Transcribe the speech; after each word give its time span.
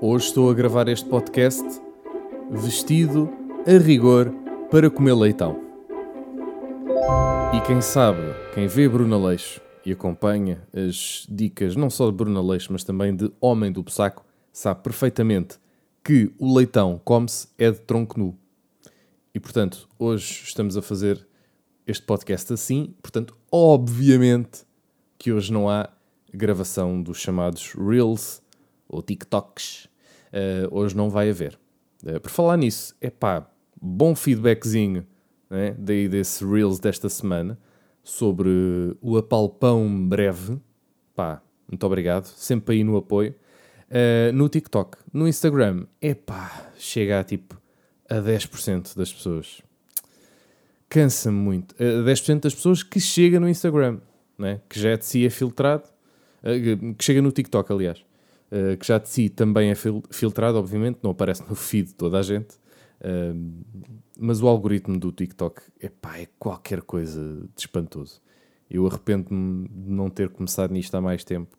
Hoje 0.00 0.26
estou 0.26 0.48
a 0.48 0.54
gravar 0.54 0.86
este 0.86 1.08
podcast 1.08 1.64
vestido 2.52 3.28
a 3.66 3.82
rigor 3.82 4.32
para 4.70 4.88
comer 4.88 5.12
leitão. 5.12 5.60
E 7.52 7.60
quem 7.66 7.80
sabe, 7.80 8.20
quem 8.54 8.68
vê 8.68 8.88
Bruna 8.88 9.18
Leixo 9.18 9.60
e 9.84 9.90
acompanha 9.90 10.62
as 10.72 11.26
dicas 11.28 11.74
não 11.74 11.90
só 11.90 12.06
de 12.06 12.16
Bruna 12.16 12.40
Leixo, 12.40 12.72
mas 12.72 12.84
também 12.84 13.16
de 13.16 13.28
Homem 13.40 13.72
do 13.72 13.82
Psaco, 13.82 14.24
sabe 14.52 14.84
perfeitamente 14.84 15.58
que 16.04 16.32
o 16.38 16.54
leitão 16.54 17.00
come-se 17.04 17.48
é 17.58 17.68
de 17.68 17.80
tronco 17.80 18.20
nu. 18.20 18.38
E 19.34 19.40
portanto, 19.40 19.88
hoje 19.98 20.42
estamos 20.44 20.76
a 20.76 20.82
fazer 20.82 21.26
este 21.84 22.04
podcast 22.04 22.52
assim, 22.52 22.94
portanto, 23.02 23.36
obviamente 23.50 24.60
que 25.18 25.32
hoje 25.32 25.52
não 25.52 25.68
há 25.68 25.88
gravação 26.32 27.02
dos 27.02 27.18
chamados 27.18 27.74
Reels 27.74 28.40
ou 28.88 29.02
TikToks. 29.02 29.87
Uh, 30.32 30.68
hoje 30.70 30.96
não 30.96 31.10
vai 31.10 31.30
haver. 31.30 31.58
Uh, 32.04 32.20
por 32.20 32.30
falar 32.30 32.56
nisso, 32.56 32.94
é 33.00 33.10
pá, 33.10 33.48
bom 33.80 34.14
feedbackzinho 34.14 35.06
né, 35.50 35.74
daí 35.78 36.08
desse 36.08 36.44
Reels 36.44 36.78
desta 36.78 37.08
semana 37.08 37.58
sobre 38.02 38.48
o 39.00 39.16
apalpão 39.16 40.06
breve. 40.06 40.58
Pá, 41.14 41.42
muito 41.68 41.84
obrigado, 41.84 42.26
sempre 42.26 42.76
aí 42.76 42.84
no 42.84 42.96
apoio. 42.96 43.34
Uh, 43.88 44.32
no 44.34 44.48
TikTok, 44.48 44.98
no 45.12 45.26
Instagram, 45.26 45.86
é 46.00 46.14
pá, 46.14 46.70
chega 46.76 47.20
a 47.20 47.24
tipo 47.24 47.60
a 48.08 48.16
10% 48.16 48.96
das 48.96 49.12
pessoas. 49.12 49.62
Cansa-me 50.88 51.38
muito. 51.38 51.72
Uh, 51.72 52.04
10% 52.04 52.40
das 52.40 52.54
pessoas 52.54 52.82
que 52.82 53.00
chega 53.00 53.40
no 53.40 53.48
Instagram, 53.48 53.98
né? 54.38 54.60
que 54.68 54.78
já 54.78 54.90
é 54.90 54.96
de 54.96 55.04
si 55.04 55.26
é 55.26 55.30
filtrado, 55.30 55.84
que 56.96 57.04
chega 57.04 57.20
no 57.20 57.32
TikTok, 57.32 57.72
aliás, 57.72 58.04
uh, 58.52 58.76
que 58.76 58.86
já 58.86 58.98
de 58.98 59.08
si 59.08 59.28
também 59.28 59.70
é 59.70 59.74
fil 59.74 60.02
filtrado, 60.10 60.58
obviamente, 60.58 60.98
não 61.02 61.10
aparece 61.10 61.42
no 61.48 61.54
feed 61.54 61.88
de 61.88 61.94
toda 61.94 62.18
a 62.18 62.22
gente. 62.22 62.56
Uh, 63.00 63.62
mas 64.18 64.42
o 64.42 64.48
algoritmo 64.48 64.98
do 64.98 65.12
TikTok 65.12 65.62
epá, 65.80 66.18
é 66.18 66.26
qualquer 66.38 66.82
coisa 66.82 67.22
de 67.54 67.60
espantoso. 67.60 68.20
Eu 68.68 68.86
arrependo-me 68.86 69.68
de 69.68 69.90
não 69.90 70.10
ter 70.10 70.28
começado 70.28 70.72
nisto 70.72 70.94
há 70.94 71.00
mais 71.00 71.24
tempo. 71.24 71.56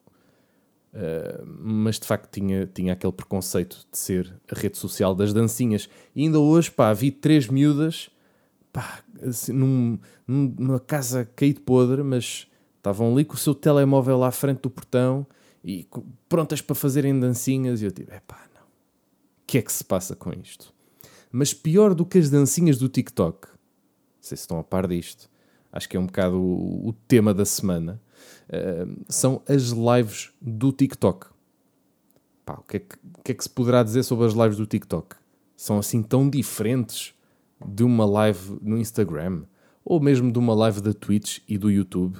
Uh, 0.93 1.45
mas 1.45 1.99
de 1.99 2.05
facto 2.05 2.29
tinha, 2.31 2.65
tinha 2.67 2.93
aquele 2.93 3.13
preconceito 3.13 3.85
de 3.91 3.97
ser 3.97 4.33
a 4.51 4.59
rede 4.59 4.77
social 4.77 5.15
das 5.15 5.33
dancinhas. 5.33 5.89
E 6.15 6.23
ainda 6.23 6.39
hoje, 6.39 6.69
pá, 6.69 6.91
vi 6.93 7.11
três 7.11 7.47
miúdas, 7.47 8.09
pá, 8.73 8.99
assim, 9.21 9.53
num, 9.53 9.99
numa 10.27 10.79
casa 10.79 11.29
caído 11.35 11.61
podre, 11.61 12.03
mas 12.03 12.47
estavam 12.77 13.13
ali 13.13 13.23
com 13.23 13.35
o 13.35 13.37
seu 13.37 13.55
telemóvel 13.55 14.23
à 14.23 14.31
frente 14.31 14.61
do 14.61 14.69
portão 14.69 15.25
e 15.63 15.87
prontas 16.27 16.61
para 16.61 16.75
fazerem 16.75 17.19
dancinhas. 17.19 17.81
E 17.81 17.85
eu 17.85 17.91
tipo, 17.91 18.13
epá, 18.13 18.47
não. 18.53 18.63
O 18.63 19.45
que 19.47 19.57
é 19.57 19.61
que 19.61 19.71
se 19.71 19.83
passa 19.83 20.15
com 20.15 20.31
isto? 20.31 20.73
Mas 21.31 21.53
pior 21.53 21.93
do 21.93 22.05
que 22.05 22.17
as 22.17 22.29
dancinhas 22.29 22.77
do 22.77 22.89
TikTok, 22.89 23.47
não 23.47 23.57
sei 24.19 24.35
se 24.37 24.43
estão 24.43 24.59
a 24.59 24.63
par 24.63 24.87
disto, 24.87 25.29
acho 25.71 25.87
que 25.87 25.95
é 25.95 25.99
um 25.99 26.05
bocado 26.05 26.37
o, 26.37 26.87
o 26.87 26.93
tema 27.07 27.33
da 27.33 27.45
semana, 27.45 28.01
uh, 28.47 29.03
são 29.07 29.41
as 29.47 29.69
lives 29.69 30.31
do 30.41 30.71
TikTok. 30.71 31.27
Pá, 32.45 32.55
o, 32.55 32.63
que 32.63 32.77
é 32.77 32.79
que, 32.79 32.95
o 32.95 33.23
que 33.23 33.31
é 33.31 33.35
que 33.35 33.43
se 33.43 33.49
poderá 33.49 33.83
dizer 33.83 34.03
sobre 34.03 34.25
as 34.25 34.33
lives 34.33 34.57
do 34.57 34.65
TikTok? 34.65 35.15
São 35.55 35.77
assim 35.77 36.01
tão 36.01 36.27
diferentes 36.29 37.13
de 37.63 37.83
uma 37.83 38.05
live 38.05 38.57
no 38.61 38.77
Instagram 38.77 39.43
ou 39.85 39.99
mesmo 39.99 40.31
de 40.31 40.39
uma 40.39 40.53
live 40.53 40.81
da 40.81 40.93
Twitch 40.93 41.39
e 41.47 41.57
do 41.57 41.69
YouTube? 41.69 42.17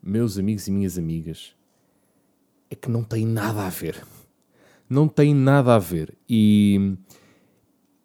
Meus 0.00 0.38
amigos 0.38 0.68
e 0.68 0.70
minhas 0.70 0.96
amigas, 0.96 1.55
é 2.70 2.74
que 2.74 2.90
não 2.90 3.02
tem 3.02 3.26
nada 3.26 3.66
a 3.66 3.68
ver. 3.68 4.04
Não 4.88 5.08
tem 5.08 5.34
nada 5.34 5.74
a 5.74 5.78
ver. 5.78 6.16
E 6.28 6.96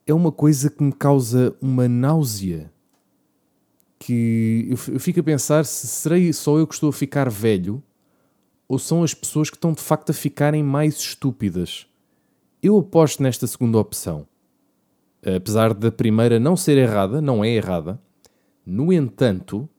é 0.05 0.13
uma 0.13 0.31
coisa 0.31 0.69
que 0.69 0.83
me 0.83 0.91
causa 0.91 1.55
uma 1.61 1.87
náusea. 1.87 2.71
Que 3.99 4.67
eu, 4.69 4.99
fico 4.99 5.19
a 5.19 5.23
pensar 5.23 5.63
se 5.63 5.85
serei 5.87 6.33
só 6.33 6.57
eu 6.57 6.65
que 6.65 6.73
estou 6.73 6.89
a 6.89 6.93
ficar 6.93 7.29
velho 7.29 7.83
ou 8.67 8.79
são 8.79 9.03
as 9.03 9.13
pessoas 9.13 9.49
que 9.49 9.57
estão 9.57 9.73
de 9.73 9.81
facto 9.81 10.09
a 10.09 10.13
ficarem 10.13 10.63
mais 10.63 10.97
estúpidas. 10.97 11.85
Eu 12.63 12.77
aposto 12.79 13.21
nesta 13.21 13.45
segunda 13.45 13.77
opção. 13.77 14.25
Apesar 15.23 15.73
da 15.73 15.91
primeira 15.91 16.39
não 16.39 16.55
ser 16.55 16.77
errada, 16.77 17.21
não 17.21 17.43
é 17.43 17.49
errada, 17.49 18.01
no 18.65 18.91
entanto, 18.91 19.69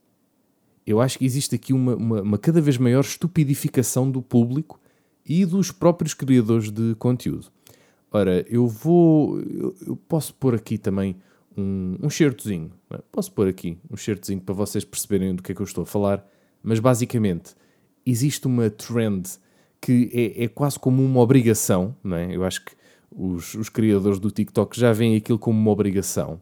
eu 0.86 1.00
acho 1.00 1.18
que 1.18 1.24
existe 1.24 1.54
aqui 1.54 1.72
uma, 1.72 1.94
uma, 1.94 2.22
uma 2.22 2.38
cada 2.38 2.60
vez 2.60 2.78
maior 2.78 3.00
estupidificação 3.00 4.10
do 4.10 4.20
público 4.20 4.80
e 5.24 5.44
dos 5.46 5.70
próprios 5.70 6.14
criadores 6.14 6.70
de 6.70 6.94
conteúdo. 6.96 7.46
Ora, 8.10 8.44
eu 8.48 8.66
vou. 8.66 9.40
Eu, 9.40 9.74
eu 9.86 9.96
posso 9.96 10.34
pôr 10.34 10.54
aqui 10.54 10.76
também 10.76 11.16
um, 11.56 11.96
um 12.02 12.10
certozinho. 12.10 12.70
É? 12.90 12.98
Posso 13.10 13.32
pôr 13.32 13.48
aqui 13.48 13.78
um 13.90 13.96
certozinho 13.96 14.40
para 14.40 14.54
vocês 14.54 14.84
perceberem 14.84 15.34
do 15.34 15.42
que 15.42 15.52
é 15.52 15.54
que 15.54 15.62
eu 15.62 15.66
estou 15.66 15.82
a 15.82 15.86
falar. 15.86 16.26
Mas 16.62 16.78
basicamente, 16.78 17.54
existe 18.04 18.46
uma 18.46 18.68
trend 18.68 19.28
que 19.80 20.10
é, 20.12 20.44
é 20.44 20.48
quase 20.48 20.78
como 20.78 21.02
uma 21.04 21.20
obrigação, 21.20 21.96
não 22.04 22.16
é? 22.16 22.36
Eu 22.36 22.44
acho 22.44 22.64
que 22.64 22.72
os, 23.10 23.54
os 23.54 23.68
criadores 23.68 24.18
do 24.18 24.30
TikTok 24.30 24.78
já 24.78 24.92
veem 24.92 25.16
aquilo 25.16 25.38
como 25.38 25.58
uma 25.58 25.70
obrigação. 25.70 26.40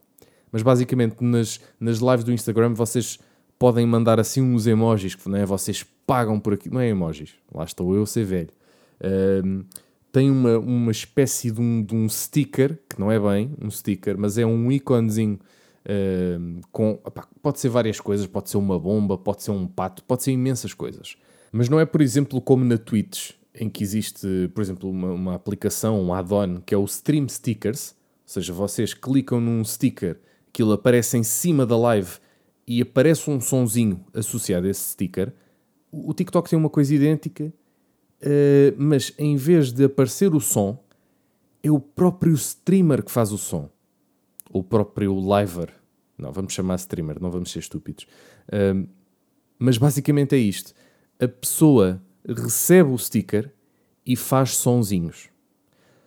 Mas 0.52 0.62
basicamente, 0.62 1.22
nas, 1.22 1.60
nas 1.78 1.98
lives 1.98 2.24
do 2.24 2.32
Instagram, 2.32 2.74
vocês 2.74 3.18
podem 3.60 3.84
mandar 3.84 4.18
assim 4.18 4.40
uns 4.40 4.66
emojis, 4.66 5.14
que 5.14 5.28
não 5.28 5.36
é? 5.36 5.44
vocês 5.44 5.84
pagam 6.06 6.40
por 6.40 6.54
aqui. 6.54 6.70
Não 6.70 6.80
é 6.80 6.88
emojis, 6.88 7.34
lá 7.54 7.62
estou 7.62 7.94
eu 7.94 8.04
a 8.04 8.06
ser 8.06 8.24
velho. 8.24 8.48
Um, 9.44 9.64
tem 10.10 10.30
uma, 10.30 10.58
uma 10.58 10.90
espécie 10.90 11.50
de 11.50 11.60
um, 11.60 11.84
de 11.84 11.94
um 11.94 12.08
sticker, 12.08 12.78
que 12.88 12.98
não 12.98 13.12
é 13.12 13.20
bem 13.20 13.52
um 13.60 13.70
sticker, 13.70 14.16
mas 14.18 14.38
é 14.38 14.46
um 14.46 14.72
íconezinho 14.72 15.38
uh, 15.84 16.60
com. 16.72 16.98
Pode 17.42 17.60
ser 17.60 17.68
várias 17.68 18.00
coisas, 18.00 18.26
pode 18.26 18.48
ser 18.48 18.56
uma 18.56 18.78
bomba, 18.78 19.18
pode 19.18 19.42
ser 19.42 19.50
um 19.50 19.66
pato, 19.66 20.02
pode 20.04 20.22
ser 20.22 20.32
imensas 20.32 20.72
coisas. 20.72 21.16
Mas 21.52 21.68
não 21.68 21.78
é, 21.78 21.84
por 21.84 22.00
exemplo, 22.00 22.40
como 22.40 22.64
na 22.64 22.78
Twitch, 22.78 23.32
em 23.54 23.68
que 23.68 23.84
existe, 23.84 24.50
por 24.54 24.62
exemplo, 24.62 24.88
uma, 24.88 25.12
uma 25.12 25.34
aplicação, 25.34 26.02
um 26.02 26.14
add-on, 26.14 26.62
que 26.64 26.74
é 26.74 26.78
o 26.78 26.84
Stream 26.86 27.28
Stickers, 27.28 27.90
ou 27.90 28.32
seja, 28.32 28.54
vocês 28.54 28.94
clicam 28.94 29.38
num 29.38 29.62
sticker, 29.64 30.18
aquilo 30.48 30.72
aparece 30.72 31.18
em 31.18 31.22
cima 31.22 31.66
da 31.66 31.76
live 31.76 32.18
e 32.70 32.80
aparece 32.80 33.28
um 33.28 33.40
sonzinho 33.40 34.04
associado 34.14 34.66
a 34.66 34.70
esse 34.70 34.92
sticker. 34.92 35.32
O 35.90 36.14
TikTok 36.14 36.48
tem 36.48 36.58
uma 36.58 36.70
coisa 36.70 36.94
idêntica 36.94 37.52
Uh, 38.20 38.76
mas 38.76 39.14
em 39.18 39.34
vez 39.36 39.72
de 39.72 39.84
aparecer 39.84 40.34
o 40.34 40.40
som, 40.40 40.78
é 41.62 41.70
o 41.70 41.80
próprio 41.80 42.34
streamer 42.34 43.02
que 43.02 43.10
faz 43.10 43.32
o 43.32 43.38
som. 43.38 43.70
O 44.50 44.62
próprio 44.62 45.18
liver. 45.18 45.72
Não, 46.18 46.30
vamos 46.32 46.52
chamar 46.52 46.74
streamer, 46.76 47.20
não 47.20 47.30
vamos 47.30 47.50
ser 47.50 47.60
estúpidos. 47.60 48.06
Uh, 48.48 48.86
mas 49.58 49.78
basicamente 49.78 50.34
é 50.34 50.38
isto. 50.38 50.74
A 51.18 51.28
pessoa 51.28 52.02
recebe 52.26 52.90
o 52.90 52.98
sticker 52.98 53.52
e 54.04 54.16
faz 54.16 54.56
sonzinhos. 54.56 55.28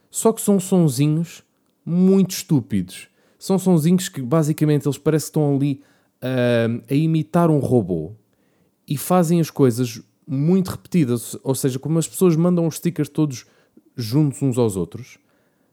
Só 0.09 0.31
que 0.31 0.41
são 0.41 0.59
sonzinhos 0.59 1.43
muito 1.83 2.31
estúpidos. 2.31 3.07
São 3.39 3.57
sonzinhos 3.57 4.07
que 4.07 4.21
basicamente 4.21 4.87
eles 4.87 4.97
parecem 4.97 5.25
que 5.25 5.29
estão 5.29 5.55
ali 5.55 5.81
a 6.89 6.93
imitar 6.93 7.49
um 7.49 7.59
robô 7.59 8.13
e 8.87 8.97
fazem 8.97 9.39
as 9.39 9.49
coisas 9.49 10.01
muito 10.25 10.71
repetidas, 10.71 11.37
ou 11.43 11.53
seja, 11.53 11.77
como 11.77 11.99
as 11.99 12.07
pessoas 12.07 12.35
mandam 12.35 12.65
os 12.65 12.75
stickers 12.75 13.09
todos 13.09 13.45
juntos 13.95 14.41
uns 14.41 14.57
aos 14.57 14.75
outros, 14.75 15.17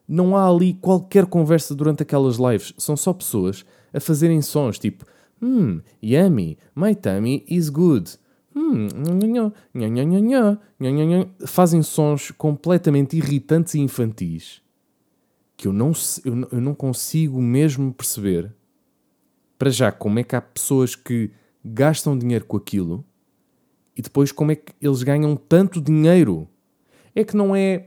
não 0.07 0.35
há 0.35 0.47
ali 0.47 0.73
qualquer 0.73 1.25
conversa 1.25 1.73
durante 1.73 2.03
aquelas 2.03 2.35
lives, 2.37 2.73
são 2.77 2.97
só 2.97 3.13
pessoas 3.13 3.65
a 3.93 3.99
fazerem 3.99 4.41
sons 4.41 4.77
tipo 4.77 5.05
Hmm, 5.41 5.79
yummy, 6.03 6.55
my 6.75 6.93
tummy 6.93 7.43
is 7.49 7.69
good. 7.69 8.11
Hmm, 8.53 8.87
fazem 11.47 11.81
sons 11.81 12.29
completamente 12.31 13.17
irritantes 13.17 13.73
e 13.73 13.79
infantis 13.79 14.61
que 15.61 15.67
eu 15.67 15.73
não, 15.73 15.91
eu 16.25 16.59
não 16.59 16.73
consigo 16.73 17.39
mesmo 17.39 17.93
perceber 17.93 18.51
para 19.61 19.69
já 19.69 19.91
como 19.91 20.17
é 20.17 20.23
que 20.23 20.35
há 20.35 20.41
pessoas 20.41 20.95
que 20.95 21.29
gastam 21.63 22.17
dinheiro 22.17 22.45
com 22.45 22.57
aquilo 22.57 23.05
e 23.95 24.01
depois, 24.01 24.31
como 24.31 24.51
é 24.51 24.55
que 24.55 24.73
eles 24.81 25.03
ganham 25.03 25.35
tanto 25.35 25.79
dinheiro? 25.79 26.47
É 27.13 27.23
que 27.23 27.37
não 27.37 27.55
é 27.55 27.85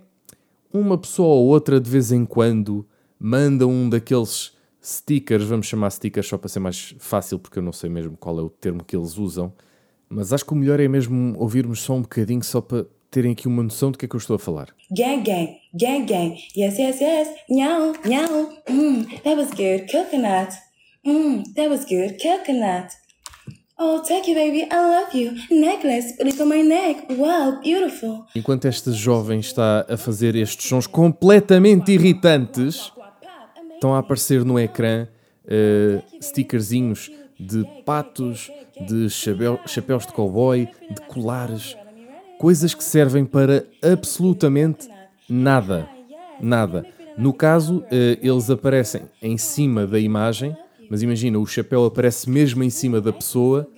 uma 0.73 0.97
pessoa 0.97 1.35
ou 1.35 1.47
outra 1.47 1.81
de 1.81 1.91
vez 1.91 2.13
em 2.13 2.25
quando 2.25 2.87
manda 3.19 3.67
um 3.67 3.89
daqueles 3.89 4.53
stickers, 4.81 5.43
vamos 5.47 5.67
chamar 5.67 5.91
stickers 5.91 6.29
só 6.29 6.39
para 6.39 6.49
ser 6.49 6.61
mais 6.61 6.95
fácil, 7.01 7.41
porque 7.41 7.59
eu 7.59 7.63
não 7.65 7.73
sei 7.73 7.91
mesmo 7.91 8.17
qual 8.17 8.39
é 8.39 8.43
o 8.43 8.49
termo 8.49 8.85
que 8.85 8.95
eles 8.95 9.19
usam, 9.19 9.53
mas 10.09 10.33
acho 10.33 10.47
que 10.47 10.53
o 10.53 10.57
melhor 10.57 10.79
é 10.79 10.87
mesmo 10.87 11.35
ouvirmos 11.37 11.83
só 11.83 11.95
um 11.95 12.03
bocadinho, 12.03 12.45
só 12.45 12.61
para 12.61 12.87
terem 13.11 13.33
aqui 13.33 13.49
uma 13.49 13.65
noção 13.65 13.91
do 13.91 13.99
que 13.99 14.05
é 14.05 14.09
que 14.09 14.15
eu 14.15 14.19
estou 14.19 14.37
a 14.37 14.39
falar. 14.39 14.69
Gang, 14.97 15.25
gang, 15.25 15.57
gang, 15.75 16.07
gang, 16.07 16.37
yes, 16.57 16.79
yes, 16.79 17.01
yes, 17.01 17.29
nhau, 17.49 17.95
nhau, 18.05 18.63
mm, 18.71 19.07
that 19.25 19.37
was 19.37 19.51
good, 19.51 19.91
coconut, 19.91 20.55
mm, 21.05 21.55
that 21.55 21.69
was 21.69 21.85
good, 21.85 22.19
coconut. 22.21 22.93
Oh, 23.77 24.05
thank 24.05 24.29
you, 24.29 24.35
baby. 24.35 24.69
I 24.71 24.77
love 24.77 25.15
you. 25.15 25.33
Necklace, 25.51 26.13
put 26.17 26.29
it 26.29 26.41
on 26.41 26.49
my 26.49 26.63
neck. 26.63 27.07
Wow, 27.11 27.61
beautiful. 27.61 28.25
Enquanto 28.35 28.67
esta 28.67 28.93
jovem 28.93 29.41
está 29.41 29.85
a 29.89 29.97
fazer 29.97 30.37
estes 30.37 30.69
sons 30.69 30.87
completamente 30.87 31.91
irritantes, 31.91 32.93
estão 33.75 33.93
a 33.95 33.99
aparecer 33.99 34.45
no 34.45 34.61
ecrã 34.61 35.09
uh, 35.45 36.03
stickerzinhos 36.23 37.11
de 37.39 37.65
patos, 37.85 38.49
de 38.81 39.11
chapéu, 39.11 39.59
chapéus 39.67 40.07
de 40.07 40.13
cowboy, 40.13 40.69
de 40.91 41.01
colares, 41.09 41.77
coisas 42.39 42.75
que 42.75 42.85
servem 42.85 43.25
para 43.25 43.67
absolutamente 43.83 44.89
nada. 45.29 45.89
Nada. 46.41 46.87
No 47.19 47.33
caso, 47.33 47.79
uh, 47.79 47.87
eles 48.23 48.51
aparecem 48.51 49.03
em 49.21 49.37
cima 49.37 49.85
da 49.85 49.99
imagem, 49.99 50.57
mas 50.89 51.03
imagina, 51.03 51.39
o 51.39 51.47
chapéu 51.47 51.85
aparece 51.85 52.29
mesmo 52.29 52.63
em 52.63 52.71
cima 52.71 53.01
da 53.01 53.13
pessoa, 53.13 53.69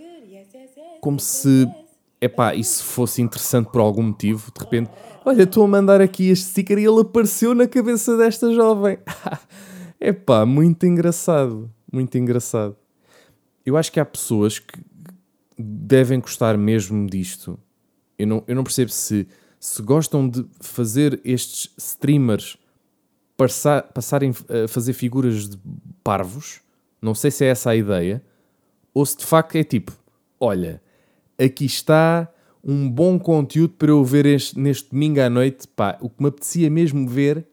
como 1.01 1.21
se, 1.21 1.69
epá, 2.21 2.55
isso 2.55 2.85
fosse 2.85 3.23
interessante 3.23 3.71
por 3.71 3.81
algum 3.81 4.03
motivo. 4.03 4.51
De 4.53 4.61
repente, 4.61 4.91
olha, 5.25 5.45
estou 5.45 5.65
a 5.65 5.69
mandar 5.69 6.01
aqui 6.01 6.29
este 6.29 6.47
sticker 6.47 6.79
e 6.79 6.85
ele 6.85 7.01
apareceu 7.01 7.55
na 7.55 7.67
cabeça 7.67 8.17
desta 8.17 8.53
jovem. 8.53 8.99
epá, 10.01 10.45
muito 10.45 10.85
engraçado, 10.85 11.71
muito 11.93 12.17
engraçado. 12.19 12.77
Eu 13.65 13.77
acho 13.77 13.91
que 13.93 14.01
há 14.01 14.05
pessoas 14.05 14.59
que 14.59 14.79
devem 15.59 16.21
gostar 16.21 16.57
mesmo 16.57 17.07
disto. 17.09 17.59
Eu 18.19 18.27
não, 18.27 18.45
eu 18.47 18.55
não 18.55 18.65
percebo 18.65 18.91
se, 18.91 19.27
se 19.59 19.83
gostam 19.83 20.29
de 20.29 20.47
fazer 20.61 21.21
estes 21.25 21.73
streamers 21.77 22.57
passar, 23.37 23.83
passarem 23.93 24.31
a 24.31 24.69
fazer 24.69 24.93
figuras 24.93 25.49
de 25.49 25.59
parvos 26.03 26.61
não 27.01 27.15
sei 27.15 27.31
se 27.31 27.45
é 27.45 27.49
essa 27.49 27.71
a 27.71 27.77
ideia, 27.77 28.23
ou 28.93 29.05
se 29.05 29.17
de 29.19 29.25
facto 29.25 29.57
é 29.57 29.65
tipo: 29.65 29.93
olha, 30.41 30.83
aqui 31.39 31.67
está 31.67 32.29
um 32.63 32.91
bom 32.91 33.19
conteúdo 33.19 33.75
para 33.75 33.91
eu 33.91 34.05
ver 34.05 34.27
este, 34.27 34.59
neste 34.59 34.91
domingo 34.91 35.21
à 35.21 35.31
noite. 35.31 35.69
Pá, 35.69 35.97
o 36.01 36.09
que 36.09 36.23
me 36.23 36.29
apetecia 36.29 36.69
mesmo 36.69 37.09
ver 37.09 37.47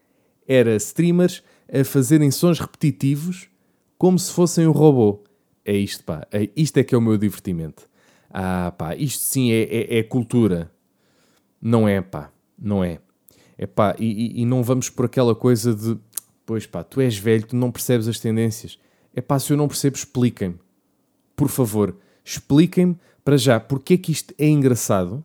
era 0.48 0.76
streamers 0.76 1.44
a 1.72 1.84
fazerem 1.84 2.32
sons 2.32 2.60
repetitivos 2.60 3.48
como 3.98 4.18
se 4.18 4.32
fossem 4.32 4.68
um 4.68 4.72
robô. 4.72 5.24
É 5.64 5.74
isto, 5.74 6.04
pá. 6.04 6.28
É, 6.32 6.50
isto 6.56 6.78
é 6.78 6.84
que 6.84 6.94
é 6.94 6.98
o 6.98 7.02
meu 7.02 7.18
divertimento. 7.18 7.88
Ah, 8.30 8.74
pá, 8.78 8.96
isto 8.96 9.22
sim 9.22 9.52
é, 9.52 9.64
é, 9.64 10.00
é 10.00 10.04
cultura. 10.04 10.72
Não 11.62 11.88
é, 11.88 12.02
pá. 12.02 12.32
Não 12.58 12.84
é. 12.84 13.00
É 13.58 13.68
pá, 13.68 13.96
e, 14.00 14.42
e, 14.42 14.46
não 14.46 14.64
vamos 14.64 14.90
por 14.90 15.06
aquela 15.06 15.36
coisa 15.36 15.76
de 15.76 15.98
pois 16.46 16.66
pá, 16.66 16.84
tu 16.84 17.00
és 17.00 17.18
velho, 17.18 17.46
tu 17.46 17.56
não 17.56 17.72
percebes 17.72 18.08
as 18.08 18.20
tendências. 18.20 18.78
É 19.14 19.22
pá, 19.22 19.40
se 19.40 19.52
eu 19.54 19.58
não 19.58 19.68
percebo, 19.68 19.96
expliquem-me. 19.96 20.60
Por 21.36 21.50
favor, 21.50 21.96
expliquem-me 22.24 22.98
para 23.24 23.38
já 23.38 23.60
porque 23.60 23.94
é 23.94 23.98
que 23.98 24.12
isto 24.12 24.34
é 24.38 24.48
engraçado. 24.48 25.24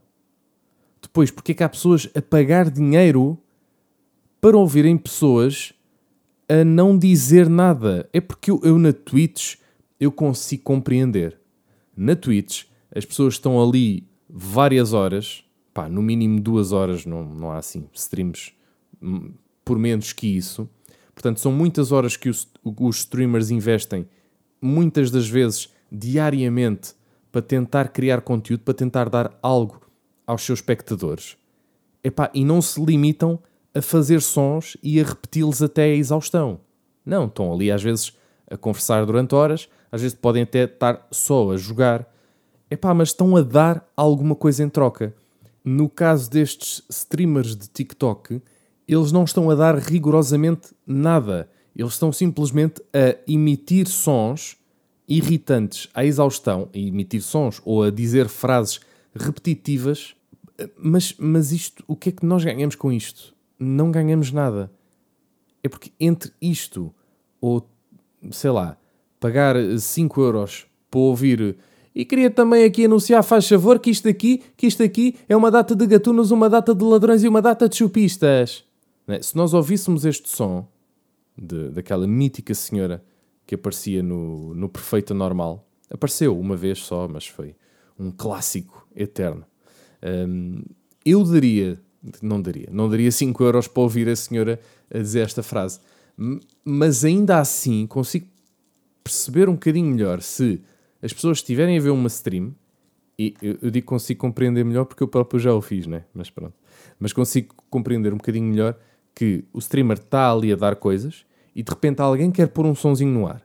Depois, 1.00 1.30
porque 1.30 1.52
é 1.52 1.54
que 1.54 1.64
há 1.64 1.68
pessoas 1.68 2.08
a 2.14 2.20
pagar 2.20 2.70
dinheiro 2.70 3.38
para 4.40 4.56
ouvirem 4.56 4.96
pessoas 4.96 5.72
a 6.48 6.64
não 6.64 6.98
dizer 6.98 7.48
nada. 7.48 8.08
É 8.12 8.20
porque 8.20 8.50
eu, 8.50 8.60
eu 8.62 8.78
na 8.78 8.92
Twitch 8.92 9.56
eu 9.98 10.12
consigo 10.12 10.62
compreender. 10.62 11.38
Na 11.96 12.14
Twitch 12.14 12.64
as 12.94 13.04
pessoas 13.04 13.34
estão 13.34 13.62
ali 13.62 14.06
várias 14.28 14.92
horas, 14.92 15.44
pá, 15.74 15.88
no 15.88 16.02
mínimo 16.02 16.40
duas 16.40 16.72
horas, 16.72 17.04
não, 17.04 17.24
não 17.24 17.50
há 17.50 17.58
assim 17.58 17.86
streams 17.92 18.52
hum, 19.02 19.32
por 19.64 19.78
menos 19.78 20.12
que 20.12 20.26
isso 20.26 20.68
Portanto, 21.18 21.40
são 21.40 21.50
muitas 21.50 21.90
horas 21.90 22.16
que 22.16 22.28
os, 22.28 22.46
os 22.64 22.98
streamers 22.98 23.50
investem, 23.50 24.06
muitas 24.62 25.10
das 25.10 25.28
vezes 25.28 25.68
diariamente, 25.90 26.94
para 27.32 27.42
tentar 27.42 27.88
criar 27.88 28.20
conteúdo, 28.20 28.60
para 28.60 28.72
tentar 28.72 29.08
dar 29.08 29.36
algo 29.42 29.80
aos 30.24 30.42
seus 30.42 30.60
espectadores. 30.60 31.36
Epá, 32.04 32.30
e 32.32 32.44
não 32.44 32.62
se 32.62 32.80
limitam 32.80 33.40
a 33.74 33.82
fazer 33.82 34.22
sons 34.22 34.76
e 34.80 35.00
a 35.00 35.04
repeti-los 35.04 35.60
até 35.60 35.86
a 35.86 35.96
exaustão. 35.96 36.60
Não, 37.04 37.26
estão 37.26 37.52
ali 37.52 37.72
às 37.72 37.82
vezes 37.82 38.12
a 38.48 38.56
conversar 38.56 39.04
durante 39.04 39.34
horas, 39.34 39.68
às 39.90 40.00
vezes 40.00 40.16
podem 40.16 40.44
até 40.44 40.66
estar 40.66 41.04
só 41.10 41.50
a 41.50 41.56
jogar. 41.56 42.08
Epá, 42.70 42.94
mas 42.94 43.08
estão 43.08 43.36
a 43.36 43.42
dar 43.42 43.84
alguma 43.96 44.36
coisa 44.36 44.62
em 44.62 44.68
troca. 44.68 45.12
No 45.64 45.88
caso 45.88 46.30
destes 46.30 46.80
streamers 46.88 47.56
de 47.56 47.66
TikTok, 47.66 48.40
eles 48.88 49.12
não 49.12 49.24
estão 49.24 49.50
a 49.50 49.54
dar 49.54 49.76
rigorosamente 49.76 50.74
nada. 50.86 51.48
Eles 51.76 51.92
estão 51.92 52.10
simplesmente 52.10 52.82
a 52.92 53.16
emitir 53.30 53.86
sons 53.86 54.56
irritantes 55.06 55.88
à 55.94 56.04
exaustão, 56.04 56.68
a 56.74 56.78
emitir 56.78 57.22
sons 57.22 57.60
ou 57.64 57.82
a 57.84 57.90
dizer 57.90 58.28
frases 58.28 58.80
repetitivas. 59.14 60.14
Mas, 60.76 61.14
mas 61.18 61.52
isto, 61.52 61.84
o 61.86 61.94
que 61.94 62.08
é 62.08 62.12
que 62.12 62.26
nós 62.26 62.42
ganhamos 62.42 62.74
com 62.74 62.90
isto? 62.90 63.34
Não 63.58 63.92
ganhamos 63.92 64.32
nada. 64.32 64.72
É 65.62 65.68
porque 65.68 65.92
entre 66.00 66.32
isto 66.40 66.92
ou, 67.40 67.68
sei 68.30 68.50
lá, 68.50 68.76
pagar 69.20 69.56
5 69.78 70.20
euros 70.20 70.66
para 70.90 71.00
ouvir 71.00 71.58
e 71.94 72.04
queria 72.04 72.30
também 72.30 72.64
aqui 72.64 72.84
anunciar, 72.84 73.24
faz 73.24 73.48
favor, 73.48 73.78
que 73.80 73.90
isto 73.90 74.08
aqui, 74.08 74.40
que 74.56 74.68
isto 74.68 74.82
aqui 74.84 75.16
é 75.28 75.36
uma 75.36 75.50
data 75.50 75.74
de 75.74 75.84
gatunos, 75.84 76.30
uma 76.30 76.48
data 76.48 76.72
de 76.72 76.84
ladrões 76.84 77.24
e 77.24 77.28
uma 77.28 77.42
data 77.42 77.68
de 77.68 77.76
chupistas. 77.76 78.67
Né? 79.08 79.22
Se 79.22 79.34
nós 79.34 79.54
ouvíssemos 79.54 80.04
este 80.04 80.28
som 80.28 80.68
de, 81.36 81.70
daquela 81.70 82.06
mítica 82.06 82.54
senhora 82.54 83.02
que 83.46 83.54
aparecia 83.54 84.02
no, 84.02 84.54
no 84.54 84.68
Perfeito 84.68 85.14
Normal, 85.14 85.66
apareceu 85.90 86.38
uma 86.38 86.54
vez 86.54 86.80
só, 86.80 87.08
mas 87.08 87.26
foi 87.26 87.56
um 87.98 88.10
clássico 88.10 88.86
eterno. 88.94 89.44
Um, 90.02 90.62
eu 91.04 91.24
daria, 91.24 91.80
não 92.20 92.40
daria, 92.40 92.68
não 92.70 92.88
daria 92.88 93.10
5 93.10 93.42
euros 93.42 93.66
para 93.66 93.82
ouvir 93.82 94.08
a 94.08 94.14
senhora 94.14 94.60
a 94.92 94.98
dizer 94.98 95.20
esta 95.20 95.42
frase, 95.42 95.80
mas 96.62 97.04
ainda 97.04 97.38
assim 97.38 97.86
consigo 97.86 98.26
perceber 99.02 99.48
um 99.48 99.54
bocadinho 99.54 99.86
melhor 99.86 100.20
se 100.20 100.60
as 101.00 101.12
pessoas 101.12 101.38
estiverem 101.38 101.78
a 101.78 101.80
ver 101.80 101.90
uma 101.90 102.08
stream, 102.08 102.54
e 103.18 103.34
eu, 103.40 103.58
eu 103.62 103.70
digo 103.70 103.86
consigo 103.86 104.20
compreender 104.20 104.64
melhor 104.64 104.84
porque 104.84 105.02
eu 105.02 105.08
próprio 105.08 105.40
já 105.40 105.52
o 105.54 105.62
fiz, 105.62 105.86
né? 105.86 106.04
mas 106.12 106.28
pronto, 106.28 106.54
mas 107.00 107.12
consigo 107.12 107.54
compreender 107.70 108.12
um 108.12 108.18
bocadinho 108.18 108.44
melhor 108.44 108.78
que 109.18 109.44
o 109.52 109.58
streamer 109.58 109.98
está 109.98 110.30
ali 110.30 110.52
a 110.52 110.54
dar 110.54 110.76
coisas 110.76 111.26
e 111.52 111.60
de 111.60 111.68
repente 111.68 112.00
alguém 112.00 112.30
quer 112.30 112.46
pôr 112.46 112.64
um 112.64 112.74
sonzinho 112.76 113.10
no 113.10 113.26
ar. 113.26 113.42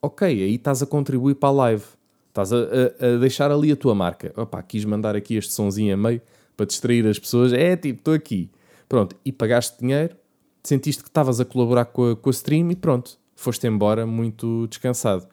Ok, 0.00 0.24
aí 0.24 0.54
estás 0.54 0.84
a 0.84 0.86
contribuir 0.86 1.34
para 1.34 1.48
a 1.48 1.52
live. 1.52 1.82
Estás 2.28 2.52
a, 2.52 2.56
a, 2.58 3.06
a 3.06 3.18
deixar 3.18 3.50
ali 3.50 3.72
a 3.72 3.76
tua 3.76 3.92
marca. 3.92 4.32
Opa, 4.36 4.62
quis 4.62 4.84
mandar 4.84 5.16
aqui 5.16 5.34
este 5.34 5.52
sonzinho 5.52 5.92
a 5.94 5.96
meio 5.96 6.22
para 6.56 6.64
distrair 6.64 7.04
as 7.08 7.18
pessoas. 7.18 7.52
É 7.52 7.74
tipo, 7.74 7.98
estou 7.98 8.14
aqui. 8.14 8.48
Pronto, 8.88 9.16
e 9.24 9.32
pagaste 9.32 9.80
dinheiro, 9.80 10.14
sentiste 10.62 11.02
que 11.02 11.08
estavas 11.08 11.40
a 11.40 11.44
colaborar 11.44 11.86
com 11.86 12.12
a, 12.12 12.16
com 12.16 12.30
a 12.30 12.32
stream 12.32 12.70
e 12.70 12.76
pronto, 12.76 13.18
foste 13.34 13.66
embora 13.66 14.06
muito 14.06 14.68
descansado. 14.68 15.26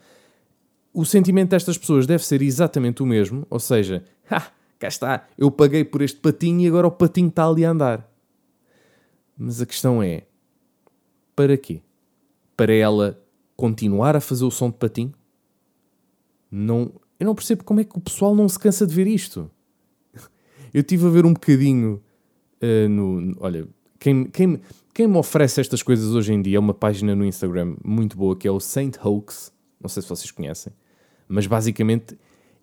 O 0.92 1.06
sentimento 1.06 1.52
destas 1.52 1.78
pessoas 1.78 2.08
deve 2.08 2.26
ser 2.26 2.42
exatamente 2.42 3.04
o 3.04 3.06
mesmo, 3.06 3.46
ou 3.48 3.60
seja, 3.60 4.04
cá 4.80 4.88
está, 4.88 5.28
eu 5.38 5.52
paguei 5.52 5.84
por 5.84 6.02
este 6.02 6.20
patinho 6.20 6.62
e 6.62 6.68
agora 6.68 6.88
o 6.88 6.92
patinho 6.92 7.28
está 7.28 7.48
ali 7.48 7.64
a 7.64 7.70
andar. 7.70 8.13
Mas 9.38 9.62
a 9.62 9.66
questão 9.66 10.02
é: 10.02 10.24
para 11.36 11.58
quê? 11.58 11.82
Para 12.56 12.74
ela 12.74 13.20
continuar 13.56 14.16
a 14.16 14.22
fazer 14.22 14.46
o 14.46 14.52
som 14.52 14.70
de 14.70 14.78
patinho? 14.78 15.14
Não, 16.52 16.94
eu 17.20 17.26
não 17.26 17.36
percebo 17.36 17.64
como 17.64 17.80
é 17.80 17.84
que 17.84 17.98
o 17.98 18.02
pessoal 18.02 18.36
não 18.36 18.48
se 18.48 18.60
cansa 18.60 18.86
de 18.86 18.94
ver 18.94 19.08
isto. 19.08 19.50
Eu 20.74 20.82
estive 20.82 21.08
a 21.08 21.10
ver 21.10 21.26
um 21.26 21.34
bocadinho 21.34 22.02
uh, 22.62 22.90
no. 22.90 23.36
Olha, 23.40 23.68
quem, 24.00 24.26
quem, 24.26 24.62
quem 24.94 25.08
me 25.08 25.18
oferece 25.18 25.62
estas 25.62 25.82
coisas 25.82 26.14
hoje 26.14 26.34
em 26.34 26.42
dia 26.42 26.58
é 26.58 26.60
uma 26.60 26.74
página 26.74 27.16
no 27.16 27.26
Instagram 27.26 27.76
muito 27.84 28.18
boa 28.18 28.36
que 28.36 28.48
é 28.48 28.52
o 28.52 28.60
Saint 28.60 28.98
Hoax. 29.04 29.52
Não 29.82 29.90
sei 29.90 30.04
se 30.04 30.10
vocês 30.10 30.32
conhecem, 30.32 30.72
mas 31.28 31.48
basicamente 31.48 32.18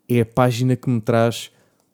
é 0.08 0.20
a 0.20 0.26
página 0.26 0.76
que 0.76 0.88
me 0.88 1.00
traz 1.00 1.50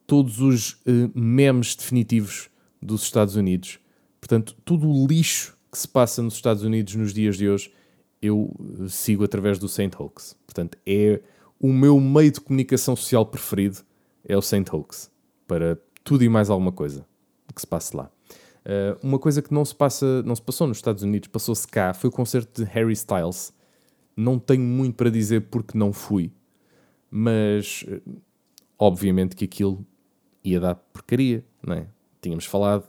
todos 0.07 0.41
os 0.41 0.73
uh, 0.73 1.11
memes 1.15 1.75
definitivos 1.75 2.49
dos 2.81 3.03
Estados 3.03 3.37
Unidos 3.37 3.81
Portanto, 4.21 4.57
todo 4.65 4.89
o 4.89 5.07
lixo 5.07 5.57
que 5.71 5.79
se 5.79 5.89
passa 5.89 6.23
nos 6.23 6.35
Estados 6.35 6.63
Unidos 6.63 6.95
nos 6.95 7.13
dias 7.13 7.37
de 7.37 7.49
hoje, 7.49 7.73
eu 8.21 8.55
eh, 8.81 8.89
sigo 8.89 9.25
através 9.25 9.59
do 9.59 9.69
Saint 9.69 9.95
Hoax. 9.99 10.37
Portanto, 10.47 10.79
é 10.87 11.21
o 11.61 11.73
meu 11.73 12.01
meio 12.01 12.31
de 12.31 12.41
comunicação 12.41 12.97
social 12.97 13.27
preferido, 13.27 13.79
é 14.25 14.37
o 14.37 14.43
Saint 14.43 14.69
Hoax, 14.73 15.11
para 15.47 15.79
tudo 16.03 16.25
e 16.25 16.29
mais 16.29 16.51
alguma 16.51 16.73
coisa 16.73 17.07
que 17.55 17.61
se 17.61 17.67
passe 17.67 17.97
lá. 17.97 18.11
Uh, 18.67 18.99
uma 19.01 19.19
coisa 19.19 19.41
que 19.41 19.55
não 19.55 19.65
se, 19.65 19.75
passa, 19.75 20.23
não 20.25 20.35
se 20.35 20.43
passou 20.43 20.67
nos 20.67 20.79
Estados 20.79 21.03
Unidos, 21.03 21.29
passou-se 21.29 21.67
cá, 21.69 21.95
foi 21.95 22.09
o 22.09 22.13
concerto 22.13 22.65
de 22.65 22.71
Harry 22.71 22.93
Styles. 22.93 23.53
Não 24.17 24.39
tenho 24.39 24.63
muito 24.63 24.97
para 24.97 25.11
dizer 25.11 25.43
porque 25.43 25.79
não 25.79 25.93
fui, 25.93 26.33
mas 27.11 27.85
eh, 27.87 28.01
obviamente 28.79 29.37
que 29.37 29.45
aquilo 29.45 29.87
ia 30.43 30.59
dar 30.59 30.75
porcaria, 30.75 31.45
não 31.63 31.75
é? 31.75 31.87
Tínhamos 32.21 32.47
falado, 32.47 32.89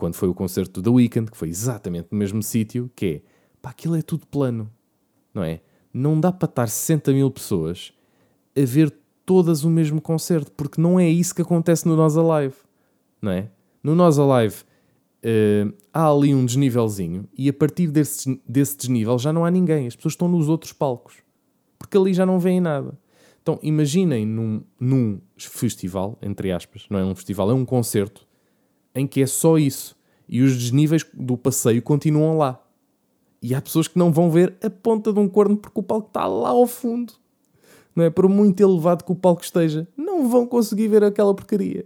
quando 0.00 0.14
foi 0.14 0.30
o 0.30 0.34
concerto 0.34 0.80
do 0.80 0.90
The 0.90 0.96
Weeknd, 0.96 1.30
que 1.30 1.36
foi 1.36 1.50
exatamente 1.50 2.08
no 2.10 2.16
mesmo 2.16 2.42
sítio, 2.42 2.90
que 2.96 3.06
é, 3.06 3.22
pá, 3.60 3.68
aquilo 3.68 3.94
é 3.96 4.00
tudo 4.00 4.26
plano, 4.26 4.70
não 5.34 5.44
é? 5.44 5.60
Não 5.92 6.18
dá 6.18 6.32
para 6.32 6.48
estar 6.48 6.66
60 6.66 7.12
mil 7.12 7.30
pessoas 7.30 7.92
a 8.56 8.64
ver 8.64 8.90
todas 9.26 9.62
o 9.62 9.68
mesmo 9.68 10.00
concerto, 10.00 10.50
porque 10.52 10.80
não 10.80 10.98
é 10.98 11.06
isso 11.06 11.34
que 11.34 11.42
acontece 11.42 11.86
no 11.86 11.96
Nós 11.96 12.16
Alive, 12.16 12.54
não 13.20 13.30
é? 13.30 13.50
No 13.82 13.94
Nós 13.94 14.18
Alive 14.18 14.62
uh, 15.22 15.74
há 15.92 16.10
ali 16.10 16.34
um 16.34 16.46
desnivelzinho 16.46 17.28
e 17.36 17.50
a 17.50 17.52
partir 17.52 17.88
desse, 17.88 18.40
desse 18.48 18.78
desnível 18.78 19.18
já 19.18 19.34
não 19.34 19.44
há 19.44 19.50
ninguém, 19.50 19.86
as 19.86 19.94
pessoas 19.94 20.14
estão 20.14 20.28
nos 20.28 20.48
outros 20.48 20.72
palcos, 20.72 21.16
porque 21.78 21.98
ali 21.98 22.14
já 22.14 22.24
não 22.24 22.38
veem 22.38 22.58
nada. 22.58 22.98
Então 23.42 23.58
imaginem 23.62 24.24
num, 24.24 24.62
num 24.80 25.20
festival, 25.36 26.16
entre 26.22 26.50
aspas, 26.50 26.86
não 26.88 26.98
é 26.98 27.04
um 27.04 27.14
festival, 27.14 27.50
é 27.50 27.54
um 27.54 27.66
concerto, 27.66 28.26
em 28.94 29.06
que 29.06 29.22
é 29.22 29.26
só 29.26 29.58
isso 29.58 29.96
e 30.28 30.42
os 30.42 30.56
desníveis 30.56 31.04
do 31.12 31.36
passeio 31.36 31.82
continuam 31.82 32.38
lá. 32.38 32.62
E 33.42 33.54
há 33.54 33.60
pessoas 33.60 33.88
que 33.88 33.98
não 33.98 34.12
vão 34.12 34.30
ver 34.30 34.54
a 34.62 34.70
ponta 34.70 35.12
de 35.12 35.18
um 35.18 35.28
corno 35.28 35.56
porque 35.56 35.80
o 35.80 35.82
palco 35.82 36.06
está 36.06 36.26
lá 36.26 36.50
ao 36.50 36.66
fundo. 36.66 37.14
Não 37.96 38.04
é? 38.04 38.10
Por 38.10 38.28
muito 38.28 38.60
elevado 38.60 39.04
que 39.04 39.10
o 39.10 39.16
palco 39.16 39.42
esteja, 39.42 39.88
não 39.96 40.28
vão 40.28 40.46
conseguir 40.46 40.86
ver 40.86 41.02
aquela 41.02 41.34
porcaria. 41.34 41.84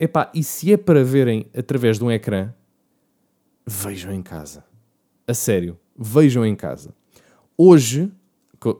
Epá, 0.00 0.30
e 0.34 0.42
se 0.42 0.72
é 0.72 0.76
para 0.76 1.04
verem 1.04 1.46
através 1.56 1.98
de 1.98 2.04
um 2.04 2.10
ecrã, 2.10 2.52
vejam 3.66 4.12
em 4.12 4.22
casa. 4.22 4.64
A 5.26 5.34
sério, 5.34 5.78
vejam 5.96 6.44
em 6.44 6.56
casa. 6.56 6.94
Hoje, 7.56 8.10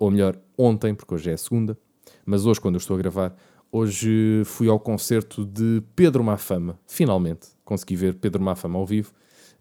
ou 0.01 0.11
melhor, 0.11 0.39
ontem, 0.57 0.95
porque 0.95 1.15
hoje 1.15 1.31
é 1.31 1.35
a 1.35 1.39
segunda, 1.39 1.79
mas 2.25 2.47
hoje, 2.47 2.61
quando 2.61 2.75
eu 2.75 2.79
estou 2.79 2.97
a 2.97 2.99
gravar, 2.99 3.37
hoje 3.71 4.43
fui 4.45 4.69
ao 4.69 4.81
concerto 4.81 5.45
de 5.45 5.83
Pedro 5.95 6.23
Mafama. 6.25 6.79
Finalmente 6.87 7.49
consegui 7.65 7.97
ver 7.97 8.15
Pedro 8.15 8.43
Mafama 8.43 8.79
ao 8.79 8.87
vivo. 8.87 9.13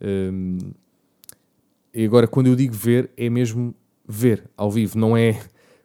Um, 0.01 0.57
e 1.93 2.05
agora, 2.05 2.27
quando 2.27 2.47
eu 2.47 2.55
digo 2.55 2.73
ver, 2.73 3.09
é 3.17 3.29
mesmo 3.29 3.75
ver 4.07 4.49
ao 4.55 4.71
vivo, 4.71 4.97
não 4.97 5.17
é 5.17 5.41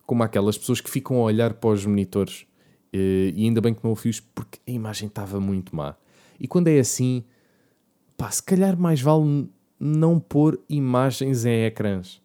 como 0.06 0.22
aquelas 0.22 0.56
pessoas 0.56 0.80
que 0.80 0.90
ficam 0.90 1.16
a 1.16 1.22
olhar 1.22 1.54
para 1.54 1.70
os 1.70 1.84
monitores. 1.84 2.46
E 2.92 3.34
ainda 3.38 3.60
bem 3.60 3.72
que 3.72 3.82
não 3.82 3.92
o 3.92 3.96
fiz 3.96 4.20
porque 4.20 4.58
a 4.68 4.70
imagem 4.70 5.08
estava 5.08 5.40
muito 5.40 5.74
má. 5.74 5.96
E 6.38 6.46
quando 6.46 6.68
é 6.68 6.78
assim, 6.78 7.24
pá, 8.16 8.30
se 8.30 8.42
calhar 8.42 8.78
mais 8.78 9.00
vale 9.00 9.48
não 9.80 10.20
pôr 10.20 10.60
imagens 10.68 11.44
em 11.44 11.64
ecrãs. 11.64 12.20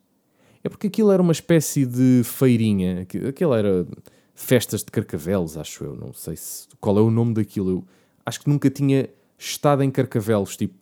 É 0.64 0.70
porque 0.70 0.88
aquilo 0.88 1.12
era 1.12 1.22
uma 1.22 1.32
espécie 1.32 1.86
de 1.86 2.22
feirinha, 2.26 3.02
aquilo 3.30 3.54
era 3.54 3.88
festas 4.38 4.84
de 4.84 4.92
carcavelos, 4.92 5.58
acho 5.58 5.84
eu, 5.84 5.96
não 5.96 6.14
sei 6.14 6.36
se, 6.36 6.68
qual 6.80 6.98
é 6.98 7.02
o 7.02 7.10
nome 7.10 7.34
daquilo. 7.34 7.70
Eu 7.70 7.84
acho 8.24 8.40
que 8.40 8.48
nunca 8.48 8.70
tinha 8.70 9.10
estado 9.38 9.84
em 9.84 9.90
carcavelos, 9.90 10.56
tipo, 10.56 10.76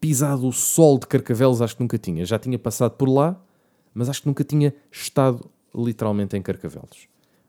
pisado 0.00 0.48
o 0.48 0.52
sol 0.52 0.98
de 0.98 1.06
Carcavelos, 1.06 1.62
acho 1.62 1.76
que 1.76 1.82
nunca 1.82 1.98
tinha. 1.98 2.24
Já 2.24 2.38
tinha 2.38 2.58
passado 2.58 2.92
por 2.92 3.08
lá, 3.08 3.40
mas 3.94 4.08
acho 4.08 4.22
que 4.22 4.26
nunca 4.26 4.42
tinha 4.42 4.74
estado 4.90 5.48
literalmente 5.74 6.36
em 6.36 6.42
Carcavelos. 6.42 7.06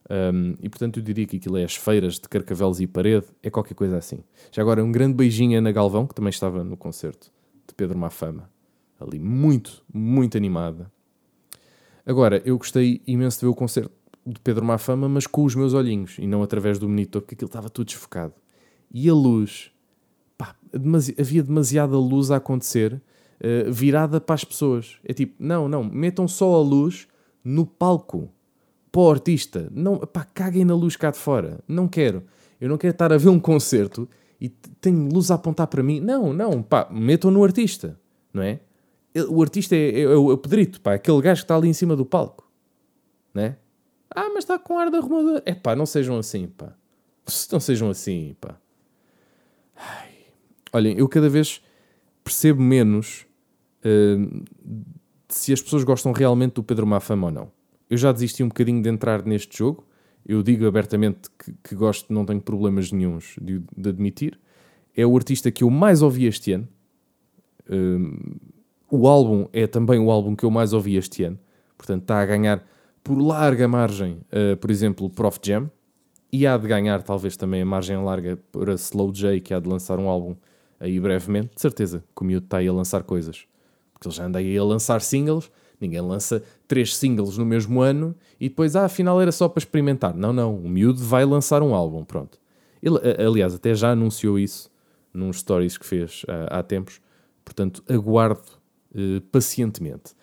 Um, 0.10 0.55
e 0.62 0.67
portanto 0.67 1.00
eu 1.00 1.03
diria 1.03 1.25
que 1.25 1.38
aquilo 1.38 1.58
é 1.58 1.63
as 1.63 1.75
feiras 1.75 2.15
de 2.15 2.27
Carcavelos 2.27 2.82
e 2.82 2.86
Parede, 2.86 3.25
é 3.41 3.50
qualquer 3.50 3.74
coisa 3.74 3.98
assim. 3.98 4.20
Já 4.51 4.62
agora 4.62 4.84
um 4.84 4.91
grande 4.91 5.15
beijinho 5.15 5.58
a 5.58 5.60
Ana 5.60 5.72
Galvão, 5.72 6.05
que 6.05 6.13
também 6.13 6.29
estava 6.29 6.63
no 6.63 6.75
concerto 6.75 7.32
de 7.67 7.74
Pedro 7.74 7.98
Mafama. 7.98 8.50
Ali 9.00 9.17
muito, 9.17 9.82
muito 9.91 10.38
animada. 10.38 10.91
Agora, 12.05 12.41
eu 12.46 12.58
gostei 12.58 13.01
imenso 13.08 13.39
de 13.39 13.46
ver 13.46 13.51
o 13.51 13.55
concerto 13.55 13.91
de 14.25 14.39
Pedro 14.39 14.63
Mafama, 14.65 15.09
mas 15.09 15.27
com 15.27 15.43
os 15.43 15.55
meus 15.55 15.73
olhinhos 15.73 16.17
e 16.17 16.25
não 16.25 16.41
através 16.41 16.79
do 16.79 16.87
monitor, 16.87 17.21
porque 17.21 17.35
aquilo 17.35 17.49
estava 17.49 17.69
tudo 17.69 17.87
desfocado. 17.87 18.33
E 18.91 19.09
a 19.09 19.13
luz 19.13 19.71
pá, 20.37 20.55
demasi 20.71 21.15
havia 21.19 21.43
demasiada 21.43 21.97
luz 21.97 22.31
a 22.31 22.37
acontecer 22.37 22.93
uh, 22.93 23.71
virada 23.71 24.21
para 24.21 24.35
as 24.35 24.43
pessoas. 24.43 24.97
É 25.03 25.13
tipo, 25.13 25.35
não, 25.39 25.67
não, 25.67 25.83
metam 25.83 26.27
só 26.27 26.55
a 26.55 26.61
luz 26.61 27.07
no 27.43 27.65
palco 27.65 28.29
para 28.91 29.01
o 29.01 29.11
artista. 29.11 29.67
Não, 29.71 29.97
pá, 29.97 30.23
caguem 30.23 30.63
na 30.63 30.75
luz 30.75 30.95
cá 30.95 31.11
de 31.11 31.17
fora. 31.17 31.59
Não 31.67 31.87
quero. 31.87 32.23
Eu 32.61 32.69
não 32.69 32.77
quero 32.77 32.91
estar 32.91 33.11
a 33.11 33.17
ver 33.17 33.29
um 33.29 33.39
concerto 33.39 34.07
e 34.39 34.49
tenho 34.49 35.09
luz 35.11 35.31
a 35.31 35.35
apontar 35.35 35.67
para 35.67 35.83
mim. 35.83 35.99
Não, 35.99 36.31
não, 36.31 36.61
pá, 36.61 36.87
metam 36.91 37.31
no 37.31 37.43
artista, 37.43 37.99
não 38.33 38.43
é? 38.43 38.59
O 39.29 39.41
artista 39.41 39.75
é, 39.75 39.99
é, 39.99 40.01
é 40.01 40.15
o 40.15 40.37
Pedrito, 40.37 40.81
pá, 40.81 40.95
aquele 40.95 41.21
gajo 41.21 41.41
que 41.41 41.43
está 41.45 41.55
ali 41.55 41.69
em 41.69 41.73
cima 41.73 41.95
do 41.95 42.05
palco, 42.05 42.49
não 43.33 43.43
é? 43.43 43.57
Ah, 44.15 44.29
mas 44.29 44.43
está 44.43 44.58
com 44.60 44.77
ar 44.77 44.89
de 44.89 44.98
arrumador. 44.98 45.41
É 45.46 45.53
pá, 45.53 45.75
não 45.75 45.86
sejam 45.86 46.17
assim, 46.17 46.48
pá. 46.48 46.74
Não 47.51 47.60
sejam 47.60 47.89
assim, 47.89 48.36
pá. 48.39 48.58
Ai. 49.77 50.10
Olhem, 50.74 50.98
eu 50.98 51.08
cada 51.08 51.29
vez 51.29 51.62
percebo 52.24 52.62
menos 52.62 53.25
uh, 53.86 54.43
se 55.29 55.53
as 55.53 55.62
pessoas 55.62 55.84
gostam 55.84 56.12
realmente 56.12 56.53
do 56.53 56.63
Pedro 56.63 56.86
Mafama 56.86 57.27
ou 57.27 57.34
não. 57.34 57.51
Eu 57.89 57.98
já 57.98 58.12
desisti 58.12 58.43
um 58.43 58.48
bocadinho 58.48 58.82
de 58.82 58.89
entrar 58.89 59.25
neste 59.25 59.58
jogo. 59.58 59.86
Eu 60.25 60.41
digo 60.41 60.65
abertamente 60.65 61.29
que, 61.38 61.53
que 61.63 61.75
gosto, 61.75 62.12
não 62.13 62.25
tenho 62.25 62.41
problemas 62.41 62.91
nenhums 62.91 63.36
de, 63.41 63.62
de, 63.75 63.89
admitir. 63.89 64.39
É 64.96 65.05
o 65.05 65.15
artista 65.15 65.51
que 65.51 65.63
eu 65.63 65.70
mais 65.70 66.01
ouvi 66.01 66.25
este 66.25 66.53
ano. 66.53 66.67
Uh, 67.70 68.36
o 68.89 69.08
álbum 69.08 69.48
é 69.51 69.67
também 69.67 70.00
o 70.00 70.12
álbum 70.12 70.36
que 70.36 70.43
eu 70.43 70.51
mais 70.51 70.74
ouvi 70.74 70.96
este 70.96 71.24
ano. 71.24 71.39
Portanto, 71.77 72.03
está 72.03 72.22
a 72.22 72.25
ganhar 72.25 72.65
por 73.03 73.19
larga 73.19 73.67
margem, 73.67 74.19
uh, 74.31 74.55
por 74.57 74.72
exemplo, 74.72 75.10
Prof 75.10 75.39
Jam. 75.41 75.69
E 76.31 76.48
há 76.48 76.57
de 76.57 76.67
ganhar 76.67 77.03
talvez 77.03 77.38
também 77.38 77.62
a 77.62 77.65
margem 77.65 78.03
larga 78.03 78.39
para 78.51 78.74
Slow 78.74 79.12
J, 79.12 79.39
que 79.39 79.53
há 79.53 79.60
de 79.60 79.69
lançar 79.69 80.00
um 80.00 80.10
álbum 80.10 80.36
aí 80.79 81.00
brevemente, 81.00 81.53
de 81.55 81.62
certeza 81.62 82.03
que 82.15 82.22
o 82.24 82.25
miúdo 82.25 82.45
está 82.45 82.57
aí 82.57 82.67
a 82.67 82.74
lançar 82.74 83.03
coisas. 83.03 83.45
Porque 83.93 84.07
ele 84.07 84.15
já 84.15 84.25
anda 84.25 84.39
aí 84.39 84.57
a 84.57 84.63
lançar 84.63 85.00
singles, 85.01 85.51
ninguém 85.79 86.01
lança 86.01 86.41
três 86.67 86.95
singles 86.95 87.38
no 87.38 87.45
mesmo 87.45 87.81
ano 87.81 88.15
e 88.39 88.50
depois, 88.50 88.75
ah, 88.75 88.86
afinal 88.86 89.22
era 89.22 89.31
só 89.31 89.48
para 89.48 89.60
experimentar. 89.60 90.15
Não, 90.15 90.33
não, 90.33 90.55
o 90.55 90.67
miúdo 90.67 91.00
vai 91.03 91.24
lançar 91.24 91.62
um 91.62 91.75
álbum, 91.75 92.03
pronto. 92.03 92.39
Ele, 92.81 92.98
aliás, 93.24 93.53
até 93.53 93.75
já 93.75 93.91
anunciou 93.91 94.39
isso 94.39 94.72
num 95.13 95.31
stories 95.31 95.77
que 95.77 95.86
fez 95.86 96.24
há, 96.27 96.60
há 96.60 96.63
tempos, 96.63 97.00
portanto, 97.45 97.83
aguardo 97.88 98.41
uh, 98.95 99.22
pacientemente. 99.31 100.13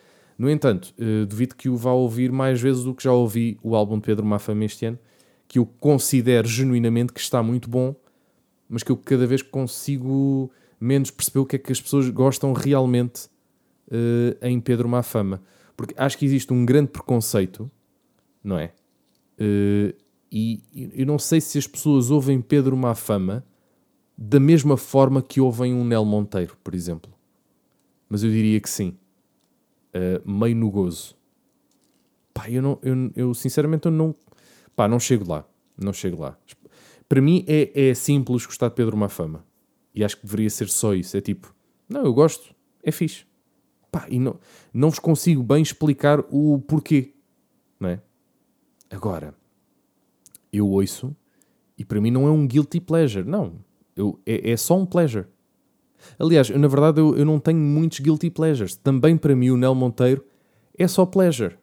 No 0.40 0.50
entanto, 0.50 0.94
uh, 0.98 1.26
duvido 1.26 1.54
que 1.54 1.68
o 1.68 1.76
vá 1.76 1.92
ouvir 1.92 2.32
mais 2.32 2.60
vezes 2.60 2.84
do 2.84 2.94
que 2.94 3.04
já 3.04 3.12
ouvi 3.12 3.58
o 3.62 3.76
álbum 3.76 3.96
de 3.96 4.02
Pedro 4.02 4.24
Mafama 4.24 4.64
este 4.64 4.86
ano, 4.86 4.98
que 5.46 5.58
eu 5.58 5.66
considero 5.66 6.48
genuinamente 6.48 7.12
que 7.12 7.20
está 7.20 7.42
muito 7.42 7.68
bom 7.68 7.94
mas 8.70 8.84
que 8.84 8.92
eu 8.92 8.96
cada 8.96 9.26
vez 9.26 9.42
consigo 9.42 10.48
menos 10.80 11.10
perceber 11.10 11.40
o 11.40 11.44
que 11.44 11.56
é 11.56 11.58
que 11.58 11.72
as 11.72 11.80
pessoas 11.80 12.08
gostam 12.08 12.52
realmente 12.52 13.26
uh, 13.88 14.46
em 14.46 14.60
Pedro 14.60 14.88
Mafama. 14.88 15.42
Porque 15.76 15.92
acho 15.98 16.16
que 16.16 16.24
existe 16.24 16.52
um 16.52 16.64
grande 16.64 16.88
preconceito, 16.88 17.68
não 18.44 18.56
é? 18.56 18.72
Uh, 19.40 19.92
e 20.30 20.62
eu 20.94 21.04
não 21.04 21.18
sei 21.18 21.40
se 21.40 21.58
as 21.58 21.66
pessoas 21.66 22.12
ouvem 22.12 22.40
Pedro 22.40 22.76
Mafama 22.76 23.44
da 24.16 24.38
mesma 24.38 24.76
forma 24.76 25.20
que 25.20 25.40
ouvem 25.40 25.74
um 25.74 25.84
Nel 25.84 26.04
Monteiro, 26.04 26.56
por 26.62 26.72
exemplo. 26.72 27.12
Mas 28.08 28.22
eu 28.22 28.30
diria 28.30 28.60
que 28.60 28.70
sim. 28.70 28.96
Uh, 29.94 30.30
meio 30.30 30.56
no 30.56 30.70
gozo. 30.70 31.16
Pá, 32.32 32.48
eu, 32.48 32.62
não, 32.62 32.78
eu, 32.82 33.12
eu 33.16 33.34
sinceramente 33.34 33.86
eu 33.86 33.92
não, 33.92 34.14
pá, 34.76 34.86
não 34.86 35.00
chego 35.00 35.28
lá. 35.28 35.44
Não 35.76 35.92
chego 35.92 36.22
lá. 36.22 36.38
Para 37.08 37.20
mim 37.20 37.44
é, 37.48 37.88
é 37.88 37.94
simples 37.94 38.46
gostar 38.46 38.68
de 38.68 38.74
Pedro 38.74 38.96
Mafama. 38.96 39.44
E 39.94 40.04
acho 40.04 40.16
que 40.16 40.24
deveria 40.24 40.48
ser 40.48 40.68
só 40.68 40.94
isso. 40.94 41.16
É 41.16 41.20
tipo, 41.20 41.54
não, 41.88 42.04
eu 42.04 42.14
gosto, 42.14 42.54
é 42.82 42.92
fixe. 42.92 43.24
Pá, 43.90 44.06
e 44.08 44.18
não, 44.18 44.38
não 44.72 44.90
vos 44.90 45.00
consigo 45.00 45.42
bem 45.42 45.62
explicar 45.62 46.20
o 46.30 46.60
porquê. 46.60 47.12
Não 47.80 47.88
é? 47.88 48.00
Agora, 48.88 49.34
eu 50.52 50.68
ouço 50.68 51.14
e 51.76 51.84
para 51.84 52.00
mim 52.00 52.10
não 52.10 52.26
é 52.26 52.30
um 52.30 52.46
guilty 52.46 52.80
pleasure. 52.80 53.28
Não. 53.28 53.54
Eu, 53.96 54.20
é, 54.24 54.52
é 54.52 54.56
só 54.56 54.78
um 54.78 54.86
pleasure. 54.86 55.26
Aliás, 56.18 56.50
eu, 56.50 56.58
na 56.58 56.68
verdade 56.68 57.00
eu, 57.00 57.16
eu 57.16 57.24
não 57.24 57.38
tenho 57.38 57.58
muitos 57.58 58.00
guilty 58.00 58.30
pleasures. 58.30 58.74
Também 58.76 59.16
para 59.16 59.34
mim 59.34 59.50
o 59.50 59.56
Nel 59.56 59.74
Monteiro 59.74 60.24
é 60.78 60.86
só 60.88 61.04
pleasure. 61.04 61.56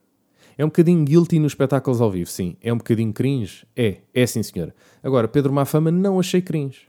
É 0.57 0.65
um 0.65 0.69
bocadinho 0.69 1.05
guilty 1.05 1.37
nos 1.37 1.51
espetáculos 1.51 2.01
ao 2.01 2.09
vivo, 2.09 2.29
sim. 2.29 2.57
É 2.61 2.73
um 2.73 2.77
bocadinho 2.77 3.13
cringe? 3.13 3.65
É, 3.75 3.97
é 4.13 4.25
sim, 4.25 4.41
senhora. 4.41 4.73
Agora, 5.03 5.27
Pedro 5.27 5.53
Mafama 5.53 5.91
não 5.91 6.19
achei 6.19 6.41
cringe. 6.41 6.87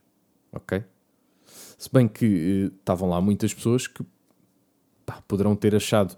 Ok? 0.50 0.82
Se 1.76 1.92
bem 1.92 2.08
que 2.08 2.70
eh, 2.70 2.76
estavam 2.78 3.10
lá 3.10 3.20
muitas 3.20 3.52
pessoas 3.52 3.86
que 3.86 4.02
pá, 5.04 5.22
poderão 5.28 5.54
ter 5.54 5.74
achado 5.74 6.16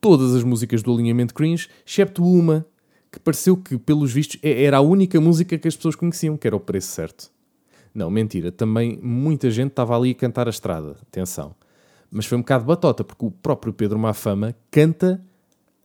todas 0.00 0.34
as 0.34 0.42
músicas 0.42 0.82
do 0.82 0.92
alinhamento 0.92 1.34
cringe, 1.34 1.68
excepto 1.86 2.24
uma 2.24 2.66
que 3.10 3.18
pareceu 3.18 3.56
que, 3.56 3.78
pelos 3.78 4.12
vistos, 4.12 4.38
é, 4.42 4.64
era 4.64 4.78
a 4.78 4.80
única 4.80 5.20
música 5.20 5.56
que 5.56 5.68
as 5.68 5.76
pessoas 5.76 5.96
conheciam, 5.96 6.36
que 6.36 6.46
era 6.46 6.56
o 6.56 6.60
preço 6.60 6.88
certo. 6.88 7.30
Não, 7.98 8.12
mentira. 8.12 8.52
Também 8.52 8.96
muita 9.02 9.50
gente 9.50 9.70
estava 9.70 9.96
ali 9.96 10.12
a 10.12 10.14
cantar 10.14 10.46
a 10.46 10.50
estrada. 10.50 10.96
Atenção. 11.02 11.52
Mas 12.08 12.26
foi 12.26 12.38
um 12.38 12.42
bocado 12.42 12.64
batota, 12.64 13.02
porque 13.02 13.26
o 13.26 13.30
próprio 13.32 13.72
Pedro 13.72 13.98
Mafama 13.98 14.54
canta 14.70 15.20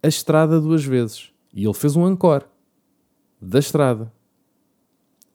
a 0.03 0.07
estrada 0.07 0.61
duas 0.61 0.85
vezes. 0.85 1.31
E 1.51 1.65
ele 1.65 1.73
fez 1.73 1.95
um 1.95 2.07
encore 2.07 2.45
da 3.41 3.57
estrada. 3.57 4.13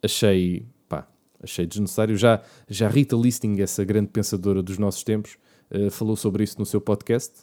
Achei, 0.00 0.66
pá, 0.88 1.08
achei 1.42 1.66
desnecessário. 1.66 2.16
Já, 2.16 2.42
já 2.68 2.88
Rita 2.88 3.16
Listing, 3.16 3.60
essa 3.60 3.84
grande 3.84 4.10
pensadora 4.10 4.62
dos 4.62 4.78
nossos 4.78 5.02
tempos, 5.02 5.36
uh, 5.72 5.90
falou 5.90 6.14
sobre 6.14 6.44
isso 6.44 6.60
no 6.60 6.64
seu 6.64 6.80
podcast. 6.80 7.40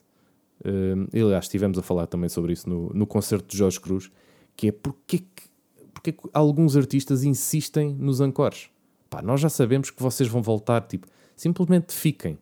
Uh, 0.61 1.09
aliás, 1.13 1.43
estivemos 1.43 1.77
a 1.77 1.81
falar 1.81 2.07
também 2.07 2.29
sobre 2.29 2.53
isso 2.53 2.69
no, 2.69 2.89
no 2.93 3.05
concerto 3.05 3.49
de 3.49 3.57
Jorge 3.57 3.81
Cruz, 3.81 4.09
que 4.55 4.69
é 4.69 4.71
porque, 4.71 5.25
porque 5.93 6.11
é 6.11 6.15
alguns 6.31 6.77
artistas 6.77 7.25
insistem 7.25 7.93
nos 7.93 8.21
ancores. 8.21 8.69
Pá, 9.15 9.21
nós 9.21 9.39
já 9.39 9.47
sabemos 9.47 9.89
que 9.89 10.03
vocês 10.03 10.27
vão 10.27 10.41
voltar, 10.41 10.81
tipo, 10.81 11.07
simplesmente 11.37 11.93
fiquem. 11.93 12.37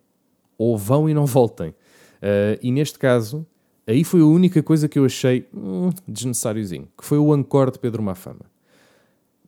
Ou 0.57 0.75
vão 0.75 1.07
e 1.07 1.13
não 1.13 1.27
voltem. 1.27 1.69
Uh, 1.69 2.57
e 2.63 2.71
neste 2.71 2.97
caso, 2.97 3.45
aí 3.85 4.03
foi 4.03 4.21
a 4.21 4.25
única 4.25 4.63
coisa 4.63 4.89
que 4.89 4.97
eu 4.97 5.05
achei 5.05 5.47
hum, 5.53 5.91
desnecessáriozinho, 6.07 6.87
que 6.97 7.05
foi 7.05 7.19
o 7.19 7.35
encore 7.35 7.69
de 7.69 7.77
Pedro 7.77 8.01
Mafama. 8.01 8.51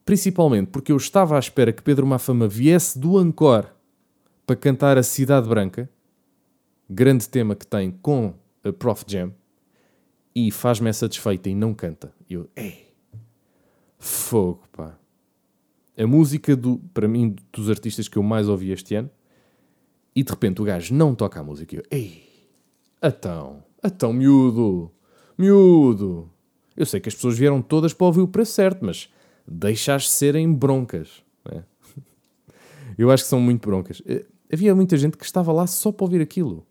Principalmente 0.04 0.68
porque 0.68 0.92
eu 0.92 0.96
estava 0.96 1.34
à 1.34 1.38
espera 1.40 1.72
que 1.72 1.82
Pedro 1.82 2.06
Mafama 2.06 2.46
viesse 2.46 2.96
do 2.96 3.20
encore 3.20 3.66
para 4.46 4.54
cantar 4.54 4.96
a 4.96 5.02
Cidade 5.02 5.48
Branca, 5.48 5.90
grande 6.88 7.28
tema 7.28 7.56
que 7.56 7.66
tem 7.66 7.90
com 7.90 8.34
a 8.62 8.72
Prof 8.72 9.04
Jam, 9.04 9.34
e 10.32 10.52
faz-me 10.52 10.90
essa 10.90 11.08
desfeita 11.08 11.48
e 11.48 11.56
não 11.56 11.74
canta. 11.74 12.14
Eu, 12.30 12.48
ei, 12.54 12.86
fogo, 13.98 14.62
pá. 14.70 14.96
A 15.96 16.06
música, 16.06 16.54
do, 16.54 16.78
para 16.92 17.08
mim, 17.08 17.34
dos 17.52 17.70
artistas 17.70 18.08
que 18.08 18.16
eu 18.16 18.22
mais 18.22 18.48
ouvi 18.48 18.70
este 18.70 18.94
ano, 18.94 19.10
e 20.14 20.22
de 20.22 20.30
repente 20.30 20.60
o 20.60 20.64
gajo 20.64 20.94
não 20.94 21.14
toca 21.14 21.40
a 21.40 21.42
música. 21.42 21.76
Eu, 21.76 21.82
ei, 21.90 22.22
então, 23.02 23.62
então, 23.84 24.12
miúdo, 24.12 24.90
miúdo. 25.36 26.30
Eu 26.76 26.84
sei 26.84 27.00
que 27.00 27.08
as 27.08 27.14
pessoas 27.14 27.38
vieram 27.38 27.62
todas 27.62 27.92
para 27.92 28.06
ouvir 28.06 28.20
o 28.20 28.28
preço 28.28 28.52
certo, 28.52 28.84
mas 28.84 29.08
deixaste 29.46 30.10
serem 30.10 30.52
broncas. 30.52 31.22
É? 31.50 31.62
Eu 32.98 33.10
acho 33.10 33.24
que 33.24 33.30
são 33.30 33.40
muito 33.40 33.66
broncas. 33.66 34.02
Eh, 34.06 34.26
havia 34.52 34.74
muita 34.74 34.96
gente 34.96 35.16
que 35.16 35.24
estava 35.24 35.52
lá 35.52 35.66
só 35.66 35.92
para 35.92 36.04
ouvir 36.04 36.20
aquilo. 36.20 36.66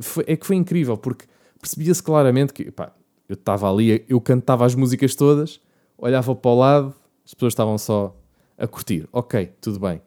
Foi, 0.00 0.24
é 0.26 0.36
que 0.36 0.46
foi 0.46 0.56
incrível, 0.56 0.96
porque 0.96 1.26
percebia-se 1.60 2.02
claramente 2.02 2.52
que 2.52 2.70
pá, 2.70 2.92
eu 3.28 3.34
estava 3.34 3.70
ali, 3.70 4.04
eu 4.08 4.20
cantava 4.20 4.64
as 4.64 4.74
músicas 4.74 5.14
todas, 5.14 5.60
olhava 5.98 6.34
para 6.34 6.50
o 6.50 6.58
lado, 6.58 6.94
as 7.24 7.34
pessoas 7.34 7.52
estavam 7.52 7.76
só 7.78 8.16
a 8.62 8.66
curtir. 8.66 9.08
Ok, 9.12 9.50
tudo 9.60 9.78
bem. 9.80 10.00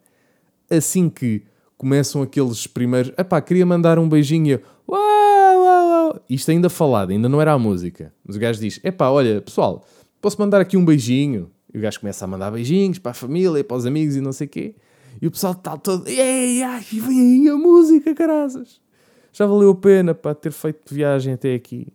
Assim 0.70 1.10
que 1.10 1.44
começam 1.78 2.22
aqueles 2.22 2.66
primeiros. 2.66 3.12
Epá, 3.18 3.42
queria 3.42 3.66
mandar 3.66 4.00
um 4.00 4.10
beijinho. 4.10 4.60
Uau, 4.88 5.00
uau, 5.00 5.88
uau. 5.88 6.26
Isto 6.30 6.52
ainda 6.52 6.70
falado, 6.70 7.12
ainda 7.12 7.30
não 7.30 7.42
era 7.42 7.54
a 7.54 7.60
música. 7.60 8.14
Mas 8.26 8.36
o 8.36 8.40
gajo 8.40 8.60
diz: 8.60 8.80
Epá, 8.84 9.10
olha, 9.10 9.42
pessoal, 9.42 9.86
posso 10.22 10.40
mandar 10.40 10.62
aqui 10.62 10.76
um 10.76 10.86
beijinho? 10.86 11.52
E 11.74 11.78
o 11.78 11.82
gajo 11.82 12.00
começa 12.00 12.26
a 12.26 12.28
mandar 12.28 12.52
beijinhos 12.52 12.98
para 12.98 13.12
a 13.12 13.16
família, 13.16 13.64
para 13.64 13.78
os 13.78 13.86
amigos 13.86 14.16
e 14.16 14.22
não 14.22 14.32
sei 14.32 14.48
o 14.48 14.50
quê. 14.50 14.76
E 15.22 15.28
o 15.28 15.32
pessoal 15.32 15.54
está 15.54 15.78
todo. 15.78 16.08
Ei, 16.08 16.64
ai, 16.64 16.84
vem 16.92 17.44
aí 17.44 17.50
a 17.50 17.58
música, 17.58 18.16
caraças 18.16 18.80
já 19.36 19.46
valeu 19.46 19.72
a 19.72 19.76
pena 19.76 20.16
para 20.16 20.34
ter 20.34 20.54
feito 20.54 20.96
viagem 20.96 21.34
até 21.34 21.54
aqui. 21.54 21.90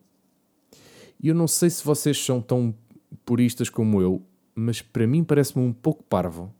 E 1.19 1.29
eu 1.29 1.35
não 1.35 1.49
sei 1.49 1.71
se 1.71 1.83
vocês 1.83 2.23
são 2.23 2.39
tão 2.39 2.75
puristas 3.25 3.71
como 3.71 4.03
eu, 4.03 4.23
mas 4.61 4.83
para 4.83 5.07
mim 5.07 5.25
parece-me 5.25 5.65
um 5.65 5.73
pouco 5.73 6.03
parvo. 6.05 6.53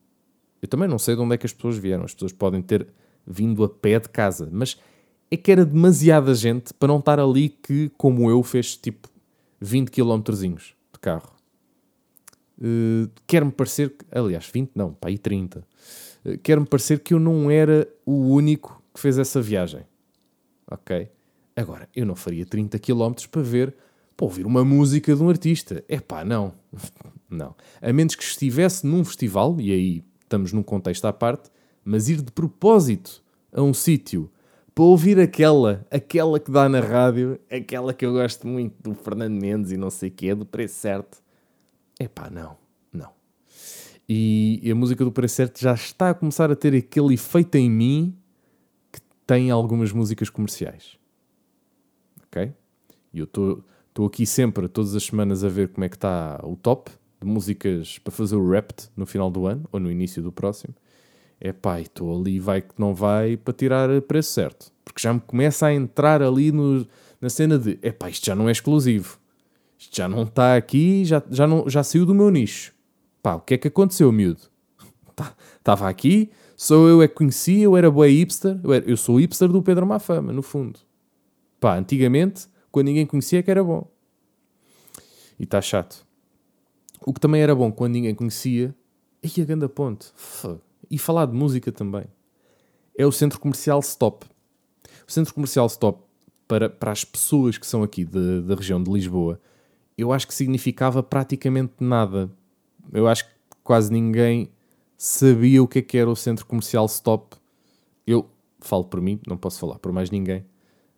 Eu 0.61 0.69
também 0.69 0.89
não 0.89 0.99
sei 0.99 1.15
de 1.15 1.21
onde 1.21 1.35
é 1.35 1.39
que 1.39 1.47
as 1.47 1.53
pessoas 1.53 1.77
vieram. 1.77 2.05
As 2.05 2.15
pessoas 2.15 2.33
podem 2.33 2.61
ter 2.63 2.87
vindo 3.27 3.63
a 3.65 3.69
pé 3.69 3.99
de 3.99 4.09
casa, 4.09 4.49
mas 4.51 4.79
é 5.31 5.37
que 5.37 5.51
era 5.51 5.65
demasiada 5.65 6.35
gente 6.35 6.75
para 6.75 6.89
não 6.89 6.99
estar 6.99 7.19
ali 7.19 7.49
que, 7.49 7.91
como 7.97 8.31
eu, 8.31 8.43
fez 8.43 8.77
tipo 8.77 9.09
20 9.61 9.91
km 9.91 10.23
de 10.23 10.99
carro. 11.01 11.33
Uh, 12.59 13.09
Quer-me 13.27 13.51
parecer 13.51 13.91
que, 13.91 14.05
aliás, 14.11 14.51
20 14.53 14.73
não, 14.75 14.93
para 14.93 15.11
aí 15.11 15.19
30. 15.19 15.65
Uh, 16.25 16.39
Quer-me 16.39 16.67
parecer 16.67 16.99
que 17.01 17.15
eu 17.15 17.21
não 17.21 17.51
era 17.51 17.89
o 18.05 18.35
único 18.35 18.83
que 18.93 19.01
fez 19.01 19.19
essa 19.19 19.41
viagem 19.41 19.85
ok? 20.71 21.11
Agora, 21.57 21.89
eu 21.95 22.07
não 22.07 22.15
faria 22.15 22.47
30 22.47 22.79
km 22.79 23.13
para 23.31 23.43
ver, 23.43 23.75
para 24.17 24.25
ouvir 24.25 24.47
uma 24.47 24.65
música 24.65 25.15
de 25.15 25.23
um 25.23 25.29
artista. 25.29 25.85
É 25.89 25.99
pá, 26.01 26.25
não. 26.25 26.55
Não. 27.31 27.55
A 27.81 27.93
menos 27.93 28.15
que 28.15 28.23
estivesse 28.23 28.87
num 28.87 29.05
festival, 29.05 29.61
e 29.61 29.73
aí 29.73 30.05
estamos 30.23 30.53
num 30.53 30.63
contexto 30.63 31.05
à 31.07 31.13
parte, 31.13 31.51
mas 31.85 32.09
ir 32.09 32.23
de 32.23 32.31
propósito 32.33 33.23
a 33.53 33.63
um 33.63 33.75
sítio 33.75 34.31
para 34.75 34.85
ouvir 34.85 35.19
aquela, 35.19 35.87
aquela 35.91 36.39
que 36.39 36.51
dá 36.51 36.69
na 36.69 36.81
rádio, 36.81 37.39
aquela 37.51 37.93
que 37.93 38.07
eu 38.07 38.13
gosto 38.13 38.47
muito 38.47 38.75
do 38.83 38.95
Fernando 38.95 39.41
Mendes 39.41 39.73
e 39.73 39.77
não 39.77 39.91
sei 39.91 40.09
o 40.09 40.13
que 40.13 40.29
é, 40.29 40.35
do 40.35 40.47
preço 40.47 40.77
certo. 40.77 41.23
É 41.99 42.07
pá, 42.07 42.31
não, 42.31 42.57
não. 42.93 43.11
E 44.09 44.69
a 44.71 44.75
música 44.75 45.05
do 45.05 45.13
preço 45.13 45.37
certo 45.37 45.61
já 45.61 45.75
está 45.75 46.11
a 46.11 46.15
começar 46.15 46.51
a 46.51 46.57
ter 46.57 46.75
aquele 46.75 47.15
efeito 47.15 47.57
em 47.57 47.69
mim 47.69 48.17
tem 49.27 49.49
algumas 49.49 49.93
músicas 49.93 50.29
comerciais. 50.29 50.99
Ok? 52.27 52.53
E 53.13 53.19
eu 53.21 53.25
estou 53.25 53.65
aqui 54.05 54.27
sempre, 54.27 54.67
todas 54.67 54.97
as 54.97 55.05
semanas, 55.05 55.45
a 55.45 55.49
ver 55.49 55.69
como 55.69 55.85
é 55.85 55.89
que 55.89 55.95
está 55.95 56.41
o 56.43 56.57
top 56.57 56.91
de 57.21 57.27
músicas 57.27 57.99
para 57.99 58.13
fazer 58.13 58.37
o 58.37 58.51
rap 58.51 58.73
no 58.97 59.07
final 59.07 59.31
do 59.31 59.47
ano 59.47 59.69
ou 59.71 59.79
no 59.79 59.91
início 59.91 60.23
do 60.23 60.33
próximo. 60.33 60.75
É 61.41 61.53
pá, 61.53 61.81
estou 61.81 62.19
ali, 62.19 62.39
vai 62.39 62.61
que 62.61 62.75
não 62.79 62.95
vai, 62.95 63.37
para 63.37 63.55
tirar 63.55 64.01
preço 64.03 64.33
certo. 64.33 64.73
Porque 64.85 65.01
já 65.01 65.13
me 65.13 65.21
começa 65.21 65.67
a 65.67 65.75
entrar 65.75 66.23
ali 66.23 66.53
no, 66.53 66.87
na 67.21 67.29
cena 67.29 67.59
de 67.59 67.79
é 67.83 67.93
pá, 67.93 68.11
isto 68.11 68.27
já 68.27 68.35
não 68.35 68.49
é 68.49 68.53
exclusivo. 68.53 69.19
Isto 69.79 69.97
já 69.97 70.09
não 70.09 70.25
está 70.25 70.57
aqui, 70.57 71.05
já, 71.05 71.23
já, 71.31 71.47
não, 71.47 71.69
já 71.69 71.83
saiu 71.83 72.05
do 72.05 72.15
meu 72.15 72.31
nicho. 72.31 72.73
Pá, 73.23 73.35
o 73.35 73.41
que 73.41 73.55
é 73.55 73.59
que 73.59 73.69
aconteceu, 73.69 74.13
miúdo? 74.13 74.43
Estava 75.59 75.85
tá, 75.85 75.89
aqui, 75.89 76.31
Sou 76.61 76.87
eu 76.91 77.01
é 77.01 77.09
que 77.09 77.15
conhecia, 77.15 77.65
eu 77.65 77.75
era 77.75 77.91
boa 77.91 78.07
hipster, 78.07 78.61
eu, 78.63 78.75
era, 78.75 78.85
eu 78.85 78.95
sou 78.95 79.19
hipster 79.19 79.49
do 79.49 79.63
Pedro 79.63 79.87
Mafama, 79.87 80.31
no 80.31 80.43
fundo. 80.43 80.79
Pá, 81.59 81.79
antigamente, 81.79 82.49
quando 82.71 82.89
ninguém 82.89 83.07
conhecia, 83.07 83.39
é 83.39 83.43
que 83.43 83.51
era 83.51 83.65
bom. 83.65 83.91
E 85.39 85.45
está 85.45 85.63
chato. 85.63 86.07
O 87.05 87.13
que 87.13 87.21
também 87.21 87.41
era 87.41 87.55
bom 87.55 87.73
quando 87.73 87.93
ninguém 87.93 88.15
conhecia, 88.15 88.75
e 89.23 89.41
a 89.41 89.45
ganda 89.45 89.69
ponte. 89.69 90.13
E 90.91 90.99
falar 90.99 91.27
de 91.27 91.35
música 91.35 91.71
também. 91.71 92.05
É 92.97 93.07
o 93.07 93.13
centro 93.13 93.39
comercial 93.39 93.81
Stop. 93.81 94.27
O 95.07 95.13
centro 95.13 95.33
comercial 95.35 95.67
Stop, 95.67 96.03
para, 96.49 96.69
para 96.69 96.93
as 96.93 97.05
pessoas 97.05 97.57
que 97.57 97.67
são 97.67 97.83
aqui 97.83 98.05
de, 98.05 98.43
da 98.43 98.55
região 98.55 98.83
de 98.83 98.91
Lisboa, 98.91 99.41
eu 99.97 100.13
acho 100.13 100.27
que 100.27 100.35
significava 100.35 101.03
praticamente 101.03 101.75
nada. 101.81 102.31
Eu 102.93 103.07
acho 103.07 103.25
que 103.25 103.31
quase 103.63 103.93
ninguém 103.93 104.51
sabia 104.97 105.63
o 105.63 105.69
que 105.69 105.79
é 105.79 105.83
que 105.83 105.97
era 105.97 106.11
o 106.11 106.17
centro 106.17 106.45
comercial 106.47 106.87
Stop. 106.87 107.37
Eu 108.07 108.29
falo 108.61 108.85
por 108.85 109.01
mim, 109.01 109.21
não 109.27 109.37
posso 109.37 109.61
falar 109.61 109.79
por 109.79 109.93
mais 109.93 110.11
ninguém, 110.11 110.45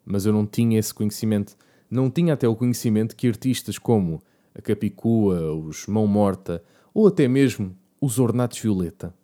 mas 0.05 0.27
eu 0.27 0.33
não 0.33 0.47
tinha 0.47 0.79
esse 0.79 0.93
conhecimento. 0.93 1.57
Não 1.91 2.11
tinha 2.11 2.35
até 2.35 2.49
o 2.49 2.57
conhecimento 2.57 3.15
que 3.15 3.29
artistas 3.29 3.79
como 3.79 4.23
a 4.55 4.61
Capicua, 4.61 5.53
os 5.55 5.87
Mão 5.87 6.07
Morta 6.07 6.63
ou 6.93 7.07
até 7.07 7.27
mesmo 7.27 7.77
os 8.01 8.19
Ornatos 8.19 8.59
Violeta 8.59 9.15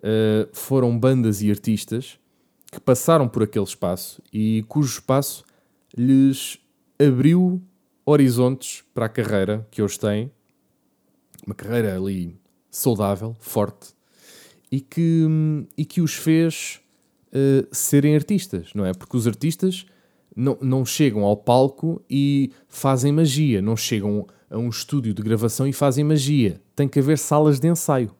uh, 0.00 0.48
foram 0.52 0.98
bandas 0.98 1.42
e 1.42 1.50
artistas 1.50 2.18
que 2.70 2.80
passaram 2.80 3.28
por 3.28 3.42
aquele 3.42 3.64
espaço 3.64 4.22
e 4.32 4.64
cujo 4.68 4.94
espaço 4.94 5.44
lhes 5.96 6.58
abriu 6.98 7.62
horizontes 8.04 8.84
para 8.92 9.06
a 9.06 9.08
carreira 9.08 9.66
que 9.70 9.80
hoje 9.80 9.98
têm. 9.98 10.30
Uma 11.46 11.54
carreira 11.54 11.96
ali 11.96 12.38
saudável, 12.70 13.36
forte, 13.38 13.94
e 14.70 14.80
que, 14.80 15.26
e 15.76 15.84
que 15.84 16.00
os 16.00 16.14
fez 16.14 16.80
uh, 17.28 17.66
serem 17.70 18.14
artistas, 18.14 18.72
não 18.74 18.84
é? 18.84 18.92
Porque 18.92 19.16
os 19.16 19.26
artistas 19.26 19.86
não, 20.34 20.58
não 20.60 20.84
chegam 20.84 21.24
ao 21.24 21.36
palco 21.36 22.02
e 22.08 22.52
fazem 22.68 23.12
magia, 23.12 23.62
não 23.62 23.76
chegam 23.76 24.26
a 24.50 24.58
um 24.58 24.68
estúdio 24.68 25.14
de 25.14 25.22
gravação 25.22 25.66
e 25.66 25.72
fazem 25.72 26.04
magia. 26.04 26.60
Tem 26.74 26.88
que 26.88 26.98
haver 26.98 27.18
salas 27.18 27.60
de 27.60 27.68
ensaio 27.68 28.10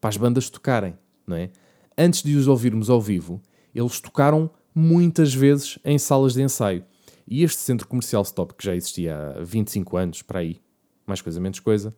para 0.00 0.10
as 0.10 0.16
bandas 0.16 0.50
tocarem, 0.50 0.96
não 1.26 1.36
é? 1.36 1.50
Antes 1.96 2.22
de 2.22 2.36
os 2.36 2.48
ouvirmos 2.48 2.90
ao 2.90 3.00
vivo, 3.00 3.40
eles 3.74 4.00
tocaram 4.00 4.50
muitas 4.74 5.32
vezes 5.32 5.78
em 5.84 5.98
salas 5.98 6.34
de 6.34 6.42
ensaio. 6.42 6.84
E 7.26 7.42
este 7.42 7.60
centro 7.60 7.86
comercial 7.86 8.22
Stop, 8.22 8.54
que 8.54 8.64
já 8.64 8.74
existia 8.74 9.16
há 9.16 9.44
25 9.44 9.96
anos, 9.96 10.22
para 10.22 10.40
aí, 10.40 10.60
mais 11.06 11.22
coisa 11.22 11.40
menos 11.40 11.60
coisa, 11.60 11.94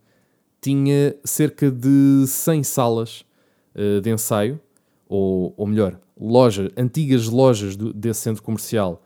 tinha 0.60 1.16
cerca 1.24 1.70
de 1.70 2.24
100 2.26 2.62
salas 2.62 3.24
uh, 3.74 4.00
de 4.00 4.10
ensaio, 4.10 4.60
ou, 5.08 5.54
ou 5.56 5.66
melhor, 5.66 5.98
loja, 6.18 6.70
antigas 6.76 7.26
lojas 7.26 7.76
do, 7.76 7.92
desse 7.92 8.20
centro 8.20 8.42
comercial 8.42 9.02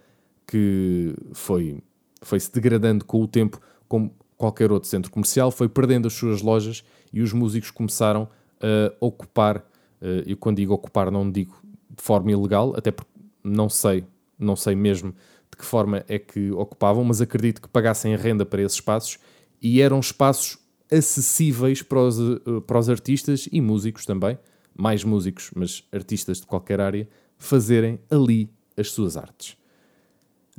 que 0.51 1.15
foi, 1.33 1.79
foi 2.23 2.41
se 2.41 2.53
degradando 2.53 3.05
com 3.05 3.23
o 3.23 3.29
tempo, 3.29 3.61
como 3.87 4.13
qualquer 4.37 4.73
outro 4.73 4.89
centro 4.89 5.09
comercial, 5.09 5.53
foi 5.53 5.69
perdendo 5.69 6.09
as 6.09 6.13
suas 6.13 6.43
lojas 6.43 6.83
e 7.13 7.23
os 7.23 7.33
músicos 7.33 7.71
começaram 7.71 8.29
a 8.61 8.93
ocupar. 8.99 9.59
Uh, 10.03 10.27
e 10.27 10.35
quando 10.35 10.57
digo 10.57 10.75
ocupar, 10.75 11.09
não 11.09 11.31
digo 11.31 11.55
de 11.65 12.03
forma 12.03 12.33
ilegal, 12.33 12.75
até 12.77 12.91
porque 12.91 13.13
não 13.45 13.69
sei, 13.69 14.05
não 14.37 14.57
sei 14.57 14.75
mesmo 14.75 15.15
de 15.51 15.57
que 15.57 15.65
forma 15.65 16.05
é 16.09 16.19
que 16.19 16.51
ocupavam, 16.51 17.05
mas 17.05 17.21
acredito 17.21 17.63
que 17.63 17.69
pagassem 17.69 18.17
renda 18.17 18.45
para 18.45 18.61
esses 18.61 18.79
espaços 18.79 19.19
e 19.63 19.81
eram 19.81 20.01
espaços 20.01 20.59
acessíveis 20.91 21.81
para 21.81 22.01
os, 22.01 22.19
eh, 22.19 22.61
para 22.67 22.79
os 22.79 22.89
artistas 22.89 23.49
e 23.53 23.61
músicos 23.61 24.05
também, 24.05 24.37
mais 24.75 25.05
músicos, 25.05 25.51
mas 25.55 25.85
artistas 25.93 26.41
de 26.41 26.47
qualquer 26.47 26.81
área, 26.81 27.09
fazerem 27.39 28.01
ali 28.11 28.51
as 28.77 28.91
suas 28.91 29.17
artes. 29.17 29.60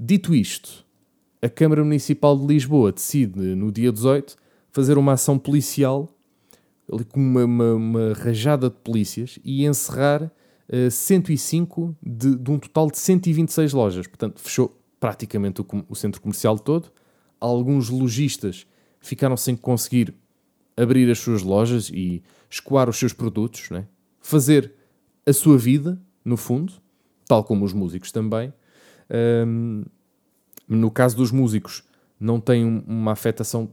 Dito 0.04 0.34
isto, 0.34 0.84
a 1.44 1.48
Câmara 1.48 1.84
Municipal 1.84 2.36
de 2.36 2.48
Lisboa 2.48 2.92
decide, 2.92 3.40
no 3.54 3.72
dia 3.72 3.92
18, 3.92 4.36
fazer 4.72 4.98
uma 4.98 5.14
ação 5.14 5.38
policial 5.38 6.10
ali 6.92 7.06
com 7.06 7.20
uma, 7.20 7.46
uma, 7.46 7.74
uma 7.76 8.14
rajada 8.14 8.68
de 8.68 8.78
polícias 8.78 9.38
e 9.44 9.64
encerrar 9.64 10.24
uh, 10.24 10.90
105 10.90 11.96
de, 12.02 12.36
de, 12.36 12.50
um 12.50 12.58
total 12.58 12.90
de 12.90 12.98
126 12.98 13.74
lojas. 13.74 14.08
Portanto, 14.08 14.42
fechou 14.42 14.76
praticamente 15.00 15.62
o, 15.62 15.66
o 15.88 15.96
centro 15.96 16.20
comercial 16.20 16.58
todo. 16.58 16.92
Alguns 17.40 17.88
lojistas 17.90 18.66
ficaram 19.00 19.38
sem 19.38 19.56
conseguir 19.56 20.16
abrir 20.76 21.12
as 21.12 21.20
suas 21.20 21.44
lojas 21.44 21.92
e 21.94 22.24
escoar 22.50 22.90
os 22.90 22.98
seus 22.98 23.14
produtos, 23.14 23.70
né? 23.70 23.86
fazer 24.20 24.74
a 25.28 25.32
sua 25.32 25.60
vida, 25.60 26.02
no 26.26 26.38
fundo, 26.38 26.74
tal 27.28 27.44
como 27.44 27.64
os 27.64 27.72
músicos 27.72 28.12
também. 28.12 28.52
Um, 29.12 29.84
no 30.68 30.90
caso 30.90 31.18
dos 31.18 31.32
músicos, 31.32 31.84
não 32.20 32.40
tem 32.40 32.64
uma 32.66 33.12
afetação 33.12 33.72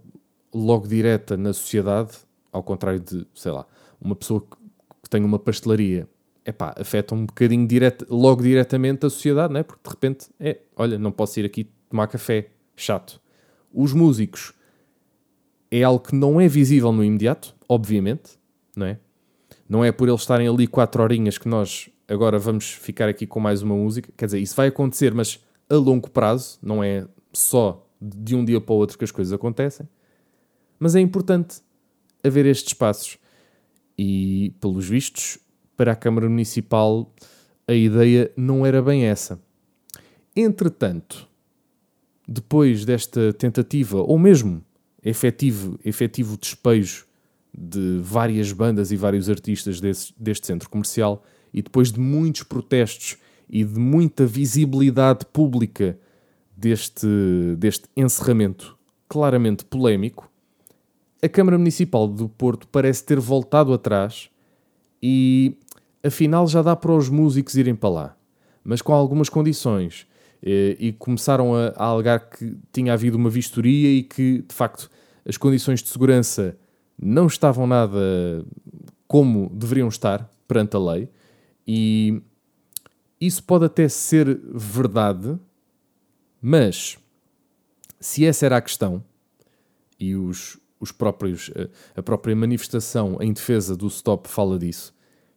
logo 0.53 0.88
direta 0.88 1.37
na 1.37 1.53
sociedade, 1.53 2.16
ao 2.51 2.62
contrário 2.62 2.98
de, 2.98 3.27
sei 3.35 3.53
lá, 3.53 3.66
uma 4.01 4.16
pessoa 4.16 4.40
que 4.40 5.11
tem 5.11 5.22
uma 5.22 5.38
pastelaria, 5.38 6.09
epá, 6.44 6.74
afeta 6.77 7.14
um 7.14 7.27
bocadinho 7.27 7.66
direto, 7.66 8.07
logo 8.11 8.42
diretamente 8.42 9.07
a 9.07 9.11
sociedade, 9.11 9.53
não 9.53 9.61
é? 9.61 9.62
porque 9.62 9.83
de 9.83 9.90
repente, 9.90 10.27
é, 10.40 10.59
olha, 10.74 10.98
não 10.98 11.12
posso 11.12 11.38
ir 11.38 11.44
aqui 11.44 11.70
tomar 11.88 12.07
café, 12.07 12.48
chato. 12.74 13.20
Os 13.72 13.92
músicos 13.92 14.55
é 15.70 15.83
algo 15.83 16.01
que 16.01 16.14
não 16.14 16.40
é 16.40 16.48
visível 16.48 16.90
no 16.92 17.05
imediato, 17.05 17.55
obviamente, 17.68 18.38
não 18.74 18.87
é? 18.87 18.98
Não 19.68 19.85
é 19.85 19.92
por 19.92 20.09
eles 20.09 20.22
estarem 20.22 20.48
ali 20.48 20.66
quatro 20.66 21.03
horinhas 21.03 21.37
que 21.37 21.48
nós 21.48 21.90
agora 22.09 22.38
vamos 22.38 22.73
ficar 22.73 23.09
aqui 23.09 23.27
com 23.27 23.38
mais 23.38 23.62
uma 23.62 23.77
música. 23.77 24.11
Quer 24.16 24.25
dizer, 24.25 24.38
isso 24.40 24.57
vai 24.57 24.68
acontecer, 24.68 25.12
mas 25.14 25.38
a 25.68 25.75
longo 25.75 26.11
prazo, 26.11 26.59
não 26.62 26.83
é 26.83 27.07
só 27.33 27.87
de 28.01 28.35
um 28.35 28.44
dia 28.44 28.61
para 28.61 28.73
o 28.73 28.79
outro 28.79 28.97
que 28.97 29.05
as 29.05 29.11
coisas 29.11 29.33
acontecem. 29.33 29.88
Mas 30.79 30.94
é 30.97 31.01
importante 31.01 31.61
haver 32.25 32.47
estes 32.47 32.73
passos. 32.73 33.18
E, 33.97 34.55
pelos 34.61 34.88
vistos, 34.88 35.38
para 35.77 35.92
a 35.92 35.97
Câmara 35.97 36.29
Municipal 36.29 37.12
a 37.66 37.75
ideia 37.75 38.33
não 38.35 38.64
era 38.64 38.81
bem 38.81 39.05
essa. 39.05 39.38
Entretanto, 40.35 41.29
depois 42.27 42.85
desta 42.85 43.33
tentativa, 43.35 44.01
ou 44.01 44.18
mesmo 44.18 44.64
efetivo, 45.05 45.79
efetivo 45.85 46.38
despejo 46.38 47.07
de 47.57 47.99
várias 48.01 48.53
bandas 48.53 48.90
e 48.90 48.97
vários 48.97 49.29
artistas 49.29 49.81
desse, 49.81 50.14
deste 50.18 50.47
centro 50.47 50.71
comercial, 50.71 51.23
e 51.53 51.63
depois 51.63 51.93
de 51.93 52.01
muitos 52.01 52.43
protestos 52.43 53.17
e 53.49 53.65
de 53.65 53.79
muita 53.79 54.27
visibilidade 54.27 55.25
pública 55.27 55.99
deste, 56.57 57.07
deste 57.57 57.89
encerramento 57.97 58.77
claramente 59.09 59.65
polémico, 59.65 60.31
a 61.23 61.29
Câmara 61.29 61.59
Municipal 61.59 62.07
do 62.07 62.29
Porto 62.29 62.69
parece 62.69 63.05
ter 63.05 63.19
voltado 63.19 63.73
atrás 63.73 64.31
e 65.03 65.57
afinal 66.05 66.47
já 66.47 66.63
dá 66.63 66.77
para 66.77 66.93
os 66.93 67.09
músicos 67.09 67.57
irem 67.57 67.75
para 67.75 67.89
lá, 67.89 68.17
mas 68.63 68.83
com 68.83 68.93
algumas 68.93 69.29
condições. 69.29 70.07
E, 70.41 70.77
e 70.79 70.93
começaram 70.93 71.53
a, 71.53 71.73
a 71.75 71.87
alegar 71.87 72.31
que 72.31 72.57
tinha 72.73 72.93
havido 72.93 73.17
uma 73.17 73.29
vistoria 73.29 73.89
e 73.89 74.05
que, 74.05 74.45
de 74.47 74.55
facto, 74.55 74.89
as 75.27 75.37
condições 75.37 75.83
de 75.83 75.89
segurança 75.89 76.57
não 77.01 77.27
estavam 77.27 77.67
nada 77.67 78.45
como 79.09 79.51
deveriam 79.53 79.89
estar 79.89 80.31
perante 80.47 80.77
a 80.77 80.79
lei. 80.79 81.09
E 81.71 82.23
isso 83.21 83.43
pode 83.45 83.67
até 83.67 83.91
ser 83.91 84.41
verdade, 84.55 85.39
mas 86.41 86.97
se 88.01 88.25
essa 88.25 88.47
era 88.47 88.57
a 88.57 88.63
questão, 88.63 89.05
e 90.01 90.15
os, 90.17 90.59
os 90.81 90.91
próprios, 90.93 91.51
eh, 91.55 91.69
a 91.95 92.03
própria 92.03 92.35
manifestação 92.35 93.19
em 93.21 93.35
defesa 93.35 93.77
do 93.77 93.87
stop 93.89 94.29
fala 94.31 94.59
disso, 94.59 94.95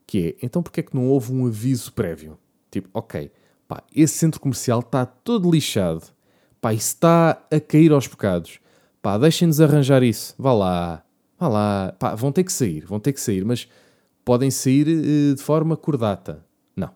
que 0.08 0.30
é, 0.39 0.46
então 0.46 0.63
porquê 0.63 0.80
é 0.80 0.84
que 0.84 0.96
não 0.96 1.08
houve 1.08 1.34
um 1.34 1.48
aviso 1.48 1.91
prévio? 1.91 2.38
Tipo, 2.70 2.88
ok, 2.94 3.30
pá, 3.67 3.84
esse 3.94 4.13
centro 4.13 4.39
comercial 4.39 4.80
está 4.80 5.06
todo 5.06 5.52
lixado, 5.52 6.06
pá, 6.62 6.74
isso 6.74 6.94
está 6.94 7.46
a 7.52 7.60
cair 7.60 7.91
aos 7.91 8.08
pecados, 8.08 8.60
pá, 9.02 9.17
deixem-nos 9.17 9.60
arranjar 9.60 10.02
isso, 10.02 10.34
vá 10.38 10.54
lá, 10.54 11.04
vá 11.38 11.48
lá, 11.50 11.96
pá, 12.00 12.15
vão 12.15 12.32
ter 12.32 12.46
que 12.46 12.54
sair, 12.54 12.86
vão 12.86 13.02
ter 13.02 13.12
que 13.12 13.20
sair, 13.20 13.44
mas 13.44 13.67
podem 14.32 14.50
sair 14.50 14.88
uh, 14.88 15.36
de 15.36 15.41
forma 15.41 15.76
cordata. 15.76 16.46
Não. 16.74 16.91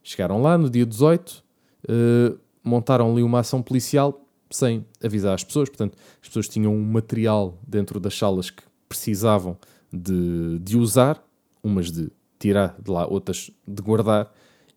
Chegaram 0.00 0.40
lá 0.40 0.56
no 0.56 0.70
dia 0.70 0.86
18, 0.86 1.28
uh, 1.28 1.42
eh, 1.88 2.36
montaram 2.62 3.10
ali 3.10 3.20
uma 3.20 3.40
ação 3.40 3.60
policial, 3.60 4.24
sem 4.48 4.86
avisar 5.02 5.34
as 5.34 5.42
pessoas. 5.42 5.68
Portanto, 5.68 5.98
as 6.22 6.28
pessoas 6.28 6.48
tinham 6.48 6.72
um 6.72 6.84
material 6.84 7.58
dentro 7.66 7.98
das 7.98 8.16
salas 8.16 8.50
que 8.50 8.62
precisavam 8.88 9.58
de, 9.92 10.60
de 10.60 10.78
usar, 10.78 11.20
umas 11.64 11.90
de 11.90 12.12
tirar 12.38 12.76
de 12.80 12.88
lá, 12.92 13.08
outras 13.08 13.50
de 13.66 13.82
guardar, 13.82 14.32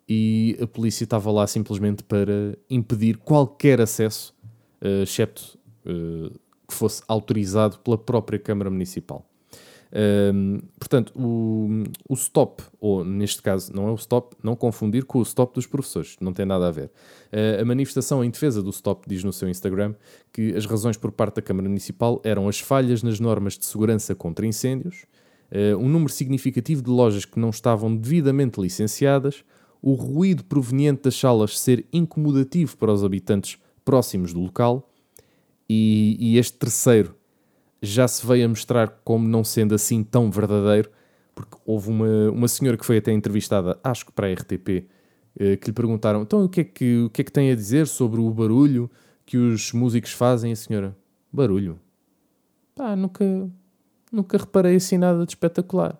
e 0.10 0.58
a 0.60 0.66
polícia 0.66 1.04
estava 1.04 1.32
lá 1.32 1.46
simplesmente 1.46 2.04
para 2.04 2.58
impedir 2.68 3.18
qualquer 3.18 3.80
acesso, 3.80 4.34
uh, 4.82 5.04
excepto 5.04 5.56
uh, 5.86 6.32
que 6.68 6.74
fosse 6.74 7.04
autorizado 7.08 7.78
pela 7.78 7.96
própria 8.00 8.40
Câmara 8.40 8.72
Municipal. 8.72 9.24
Um, 9.94 10.62
portanto, 10.80 11.12
o, 11.16 11.84
o 12.08 12.14
stop, 12.14 12.64
ou 12.80 13.04
neste 13.04 13.42
caso 13.42 13.74
não 13.74 13.88
é 13.90 13.92
o 13.92 13.96
stop, 13.96 14.36
não 14.42 14.56
confundir 14.56 15.04
com 15.04 15.20
o 15.20 15.22
stop 15.24 15.54
dos 15.54 15.68
professores, 15.68 16.16
não 16.22 16.32
tem 16.32 16.46
nada 16.46 16.68
a 16.68 16.72
ver. 16.72 16.92
Uh, 17.32 17.62
a 17.62 17.66
manifestação 17.66 18.24
em 18.24 18.30
defesa 18.30 18.64
do 18.64 18.70
stop 18.70 19.08
diz 19.08 19.24
no 19.24 19.34
seu 19.34 19.50
Instagram 19.50 19.94
que 20.32 20.56
as 20.56 20.66
razões 20.66 20.96
por 20.96 21.12
parte 21.12 21.36
da 21.36 21.42
Câmara 21.42 21.68
Municipal 21.68 22.22
eram 22.24 22.48
as 22.48 22.60
falhas 22.60 23.04
nas 23.04 23.20
normas 23.20 23.58
de 23.58 23.66
segurança 23.66 24.16
contra 24.16 24.46
incêndios, 24.46 25.06
uh, 25.52 25.78
um 25.78 25.90
número 25.90 26.12
significativo 26.12 26.82
de 26.82 26.90
lojas 26.90 27.26
que 27.26 27.40
não 27.40 27.50
estavam 27.50 27.94
devidamente 27.94 28.62
licenciadas, 28.62 29.44
o 29.82 29.94
ruído 29.94 30.46
proveniente 30.46 31.04
das 31.04 31.16
salas 31.16 31.60
ser 31.60 31.86
incomodativo 31.92 32.78
para 32.78 32.94
os 32.94 33.04
habitantes 33.04 33.58
próximos 33.84 34.32
do 34.32 34.40
local 34.40 34.90
e, 35.68 36.16
e 36.20 36.38
este 36.38 36.58
terceiro 36.58 37.16
já 37.82 38.08
se 38.08 38.26
veio 38.26 38.46
a 38.46 38.50
mostrar 38.50 39.02
como 39.04 39.28
não 39.28 39.44
sendo 39.44 39.74
assim 39.74 40.04
tão 40.04 40.30
verdadeiro, 40.30 40.90
porque 41.34 41.58
houve 41.66 41.90
uma, 41.90 42.30
uma 42.32 42.48
senhora 42.48 42.78
que 42.78 42.86
foi 42.86 42.98
até 42.98 43.12
entrevistada, 43.12 43.80
acho 43.84 44.06
que 44.06 44.12
para 44.12 44.28
a 44.28 44.34
RTP, 44.34 44.88
eh, 45.40 45.56
que 45.58 45.68
lhe 45.68 45.74
perguntaram 45.74 46.22
então 46.22 46.44
o 46.44 46.50
que, 46.50 46.62
é 46.62 46.64
que, 46.64 47.04
o 47.04 47.10
que 47.10 47.22
é 47.22 47.24
que 47.24 47.32
tem 47.32 47.52
a 47.52 47.56
dizer 47.56 47.88
sobre 47.88 48.20
o 48.20 48.30
barulho 48.30 48.90
que 49.26 49.38
os 49.38 49.72
músicos 49.72 50.12
fazem? 50.12 50.52
A 50.52 50.56
senhora, 50.56 50.96
barulho? 51.32 51.80
Pá, 52.76 52.96
nunca, 52.96 53.26
nunca 54.12 54.38
reparei 54.38 54.76
assim 54.76 54.98
nada 54.98 55.26
de 55.26 55.32
espetacular. 55.32 56.00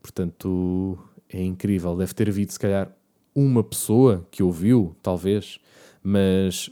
Portanto, 0.00 0.98
é 1.28 1.42
incrível. 1.42 1.96
Deve 1.96 2.14
ter 2.14 2.28
havido, 2.28 2.52
se 2.52 2.58
calhar, 2.58 2.94
uma 3.34 3.64
pessoa 3.64 4.26
que 4.30 4.42
ouviu, 4.42 4.96
talvez, 5.02 5.58
mas 6.02 6.70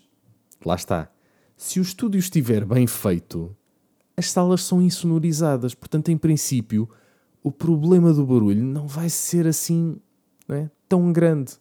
lá 0.64 0.74
está. 0.74 1.10
Se 1.56 1.80
o 1.80 1.82
estúdio 1.82 2.18
estiver 2.18 2.64
bem 2.64 2.86
feito, 2.86 3.56
as 4.16 4.30
salas 4.30 4.62
são 4.62 4.80
insonorizadas, 4.80 5.74
portanto, 5.74 6.10
em 6.10 6.16
princípio, 6.16 6.88
o 7.42 7.50
problema 7.50 8.12
do 8.12 8.24
barulho 8.24 8.62
não 8.62 8.86
vai 8.86 9.08
ser 9.08 9.46
assim 9.46 9.96
é, 10.48 10.68
tão 10.88 11.12
grande. 11.12 11.52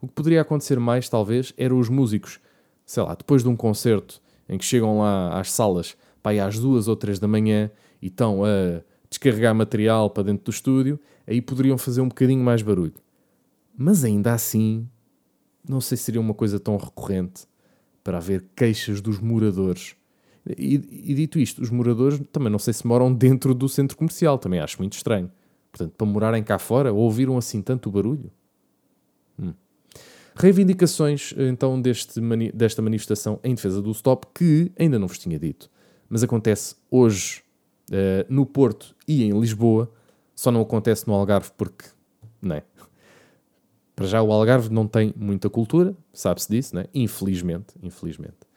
O 0.00 0.08
que 0.08 0.14
poderia 0.14 0.40
acontecer 0.40 0.78
mais, 0.80 1.08
talvez, 1.08 1.52
era 1.56 1.74
os 1.74 1.88
músicos, 1.88 2.40
sei 2.86 3.02
lá, 3.02 3.14
depois 3.14 3.42
de 3.42 3.48
um 3.48 3.56
concerto 3.56 4.20
em 4.48 4.58
que 4.58 4.64
chegam 4.64 4.98
lá 4.98 5.38
às 5.38 5.52
salas 5.52 5.96
para 6.22 6.44
às 6.44 6.58
duas 6.58 6.88
ou 6.88 6.96
três 6.96 7.18
da 7.18 7.28
manhã 7.28 7.70
e 8.00 8.06
estão 8.06 8.44
a 8.44 8.82
descarregar 9.08 9.54
material 9.54 10.08
para 10.10 10.24
dentro 10.24 10.44
do 10.44 10.50
estúdio, 10.50 10.98
aí 11.26 11.40
poderiam 11.40 11.76
fazer 11.76 12.00
um 12.00 12.08
bocadinho 12.08 12.42
mais 12.42 12.62
barulho. 12.62 12.94
Mas 13.76 14.04
ainda 14.04 14.32
assim, 14.32 14.88
não 15.68 15.80
sei 15.80 15.96
se 15.96 16.04
seria 16.04 16.20
uma 16.20 16.34
coisa 16.34 16.58
tão 16.58 16.76
recorrente 16.76 17.44
para 18.02 18.18
haver 18.18 18.44
queixas 18.56 19.00
dos 19.00 19.18
moradores 19.20 19.94
e, 20.46 20.74
e, 21.10 21.14
dito 21.14 21.38
isto, 21.38 21.60
os 21.60 21.70
moradores 21.70 22.20
também 22.32 22.50
não 22.50 22.58
sei 22.58 22.72
se 22.72 22.86
moram 22.86 23.12
dentro 23.12 23.54
do 23.54 23.68
centro 23.68 23.96
comercial, 23.96 24.38
também 24.38 24.60
acho 24.60 24.78
muito 24.78 24.94
estranho. 24.94 25.30
Portanto, 25.70 25.92
para 25.96 26.06
morarem 26.06 26.42
cá 26.42 26.58
fora, 26.58 26.92
ouviram 26.92 27.36
assim 27.36 27.62
tanto 27.62 27.90
barulho? 27.90 28.30
Hum. 29.38 29.52
Reivindicações 30.34 31.34
então 31.36 31.80
deste 31.80 32.20
mani 32.20 32.50
desta 32.52 32.80
manifestação 32.80 33.38
em 33.44 33.54
defesa 33.54 33.82
do 33.82 33.90
stop 33.90 34.26
que 34.34 34.72
ainda 34.78 34.98
não 34.98 35.06
vos 35.06 35.18
tinha 35.18 35.38
dito, 35.38 35.70
mas 36.08 36.22
acontece 36.22 36.76
hoje 36.90 37.42
uh, 37.90 38.24
no 38.28 38.46
Porto 38.46 38.96
e 39.06 39.22
em 39.22 39.38
Lisboa, 39.38 39.92
só 40.34 40.50
não 40.50 40.62
acontece 40.62 41.06
no 41.06 41.14
Algarve 41.14 41.50
porque, 41.56 41.84
não 42.40 42.56
é? 42.56 42.62
Para 43.94 44.06
já 44.06 44.22
o 44.22 44.32
Algarve 44.32 44.70
não 44.70 44.86
tem 44.86 45.12
muita 45.14 45.50
cultura, 45.50 45.94
sabe-se 46.12 46.50
disso, 46.50 46.74
né? 46.74 46.86
Infelizmente, 46.94 47.74
infelizmente. 47.82 48.49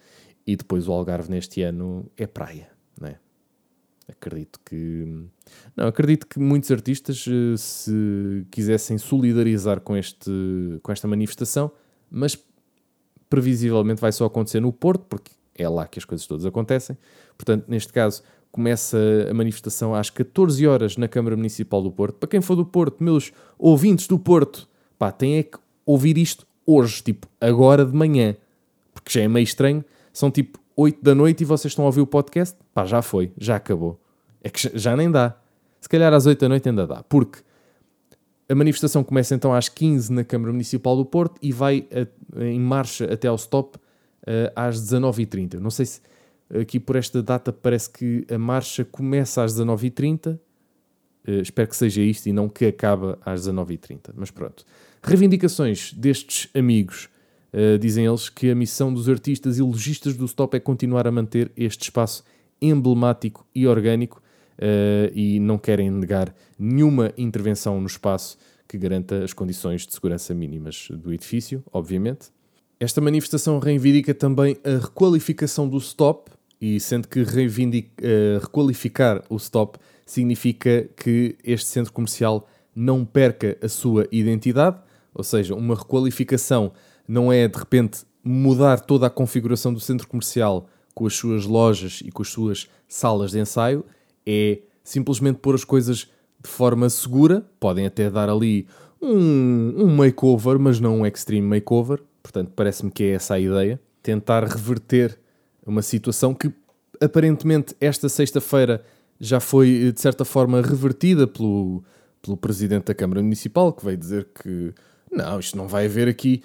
E 0.45 0.55
depois 0.55 0.87
o 0.87 0.91
Algarve 0.91 1.29
neste 1.29 1.61
ano 1.61 2.09
é 2.17 2.27
praia, 2.27 2.69
não 2.99 3.07
é? 3.07 3.17
Acredito 4.07 4.59
que. 4.65 5.25
Não, 5.75 5.87
acredito 5.87 6.27
que 6.27 6.37
muitos 6.37 6.69
artistas 6.71 7.25
eh, 7.27 7.55
se 7.57 8.45
quisessem 8.51 8.97
solidarizar 8.97 9.79
com, 9.79 9.95
este, 9.95 10.29
com 10.81 10.91
esta 10.91 11.07
manifestação, 11.07 11.71
mas 12.11 12.37
previsivelmente 13.29 14.01
vai 14.01 14.11
só 14.11 14.25
acontecer 14.25 14.59
no 14.59 14.73
Porto, 14.73 15.05
porque 15.07 15.31
é 15.55 15.67
lá 15.69 15.87
que 15.87 15.99
as 15.99 16.05
coisas 16.05 16.27
todas 16.27 16.45
acontecem. 16.45 16.97
Portanto, 17.37 17.65
neste 17.67 17.93
caso, 17.93 18.23
começa 18.51 18.97
a 19.29 19.33
manifestação 19.33 19.95
às 19.95 20.09
14 20.09 20.67
horas 20.67 20.97
na 20.97 21.07
Câmara 21.07 21.35
Municipal 21.35 21.81
do 21.81 21.91
Porto. 21.91 22.17
Para 22.17 22.29
quem 22.29 22.41
for 22.41 22.55
do 22.55 22.65
Porto, 22.65 23.03
meus 23.03 23.31
ouvintes 23.57 24.05
do 24.05 24.19
Porto, 24.19 24.67
pá, 24.99 25.11
têm 25.11 25.37
é 25.37 25.43
que 25.43 25.57
ouvir 25.85 26.17
isto 26.17 26.45
hoje, 26.65 27.01
tipo, 27.01 27.27
agora 27.41 27.83
de 27.83 27.95
manhã, 27.95 28.35
porque 28.93 29.11
já 29.11 29.21
é 29.23 29.27
meio 29.27 29.43
estranho. 29.43 29.83
São 30.13 30.29
tipo 30.29 30.59
8 30.77 31.03
da 31.03 31.15
noite 31.15 31.41
e 31.41 31.45
vocês 31.45 31.71
estão 31.71 31.83
a 31.83 31.87
ouvir 31.87 32.01
o 32.01 32.07
podcast, 32.07 32.55
pá, 32.73 32.85
já 32.85 33.01
foi, 33.01 33.31
já 33.37 33.55
acabou. 33.55 33.99
É 34.43 34.49
que 34.49 34.71
já 34.77 34.95
nem 34.95 35.09
dá. 35.09 35.35
Se 35.81 35.89
calhar 35.89 36.13
às 36.13 36.25
8 36.25 36.39
da 36.39 36.49
noite 36.49 36.69
ainda 36.69 36.87
dá, 36.87 37.03
porque 37.03 37.39
a 38.47 38.55
manifestação 38.55 39.03
começa 39.03 39.33
então 39.33 39.53
às 39.53 39.67
15 39.69 40.13
na 40.13 40.23
Câmara 40.23 40.51
Municipal 40.51 40.95
do 40.95 41.05
Porto 41.05 41.39
e 41.41 41.51
vai 41.51 41.87
a, 41.91 42.43
em 42.43 42.59
marcha 42.59 43.11
até 43.11 43.27
ao 43.27 43.35
stop 43.35 43.77
uh, 43.77 44.51
às 44.55 44.79
19h30. 44.79 45.55
Não 45.55 45.69
sei 45.69 45.85
se 45.85 46.01
aqui 46.61 46.79
por 46.79 46.95
esta 46.95 47.21
data 47.23 47.51
parece 47.51 47.89
que 47.89 48.25
a 48.31 48.37
marcha 48.37 48.85
começa 48.85 49.43
às 49.43 49.53
19h30. 49.55 50.35
Uh, 50.35 50.39
eh, 51.25 51.41
espero 51.41 51.69
que 51.69 51.75
seja 51.75 52.01
isto 52.01 52.27
e 52.27 52.33
não 52.33 52.49
que 52.49 52.65
acaba 52.65 53.17
às 53.25 53.47
19h30. 53.47 54.11
Mas 54.15 54.29
pronto. 54.29 54.65
Reivindicações 55.01 55.93
destes 55.93 56.49
amigos. 56.53 57.09
Uh, 57.53 57.77
dizem 57.77 58.05
eles 58.05 58.29
que 58.29 58.49
a 58.49 58.55
missão 58.55 58.91
dos 58.91 59.07
artistas 59.07 59.59
e 59.59 59.61
logistas 59.61 60.15
do 60.15 60.25
Stop 60.25 60.57
é 60.57 60.59
continuar 60.59 61.07
a 61.07 61.11
manter 61.11 61.51
este 61.55 61.83
espaço 61.83 62.23
emblemático 62.61 63.45
e 63.53 63.67
orgânico 63.67 64.21
uh, 64.57 65.11
e 65.13 65.39
não 65.39 65.57
querem 65.57 65.91
negar 65.91 66.33
nenhuma 66.57 67.13
intervenção 67.17 67.79
no 67.79 67.87
espaço 67.87 68.37
que 68.67 68.77
garanta 68.77 69.23
as 69.23 69.33
condições 69.33 69.85
de 69.85 69.93
segurança 69.93 70.33
mínimas 70.33 70.87
do 70.89 71.13
edifício, 71.13 71.63
obviamente. 71.71 72.29
Esta 72.79 72.99
manifestação 72.99 73.59
reivindica 73.59 74.13
também 74.13 74.57
a 74.63 74.83
requalificação 74.83 75.69
do 75.69 75.77
stop, 75.77 76.31
e 76.59 76.79
sendo 76.79 77.07
que 77.07 77.21
uh, 77.21 77.25
requalificar 78.41 79.21
o 79.29 79.35
stop 79.35 79.77
significa 80.05 80.89
que 80.95 81.35
este 81.43 81.67
centro 81.67 81.91
comercial 81.91 82.47
não 82.75 83.05
perca 83.05 83.57
a 83.61 83.67
sua 83.67 84.07
identidade, 84.11 84.77
ou 85.13 85.23
seja, 85.23 85.53
uma 85.53 85.75
requalificação 85.75 86.71
não 87.07 87.31
é 87.31 87.47
de 87.47 87.57
repente 87.57 88.05
mudar 88.23 88.79
toda 88.79 89.07
a 89.07 89.09
configuração 89.09 89.73
do 89.73 89.79
centro 89.79 90.07
comercial 90.07 90.67
com 90.93 91.05
as 91.05 91.15
suas 91.15 91.45
lojas 91.45 92.01
e 92.03 92.11
com 92.11 92.21
as 92.21 92.29
suas 92.29 92.69
salas 92.87 93.31
de 93.31 93.39
ensaio, 93.39 93.83
é 94.25 94.59
simplesmente 94.83 95.39
pôr 95.39 95.55
as 95.55 95.63
coisas 95.63 96.07
de 96.41 96.49
forma 96.49 96.89
segura. 96.89 97.45
Podem 97.59 97.85
até 97.85 98.09
dar 98.09 98.29
ali 98.29 98.67
um, 99.01 99.73
um 99.77 99.95
makeover, 99.95 100.59
mas 100.59 100.79
não 100.79 100.99
um 100.99 101.05
extreme 101.05 101.47
makeover. 101.47 102.01
Portanto, 102.21 102.51
parece-me 102.55 102.91
que 102.91 103.03
é 103.03 103.11
essa 103.11 103.33
a 103.33 103.39
ideia. 103.39 103.79
Tentar 104.01 104.43
reverter 104.43 105.19
uma 105.65 105.81
situação 105.81 106.33
que 106.33 106.51
aparentemente 107.01 107.75
esta 107.81 108.07
sexta-feira 108.07 108.83
já 109.19 109.39
foi 109.39 109.91
de 109.91 109.99
certa 109.99 110.23
forma 110.23 110.61
revertida 110.61 111.25
pelo, 111.25 111.83
pelo 112.21 112.37
presidente 112.37 112.85
da 112.85 112.93
Câmara 112.93 113.21
Municipal, 113.21 113.73
que 113.73 113.83
veio 113.83 113.97
dizer 113.97 114.27
que 114.33 114.73
não, 115.13 115.39
isto 115.39 115.57
não 115.57 115.67
vai 115.67 115.85
haver 115.85 116.07
aqui 116.07 116.41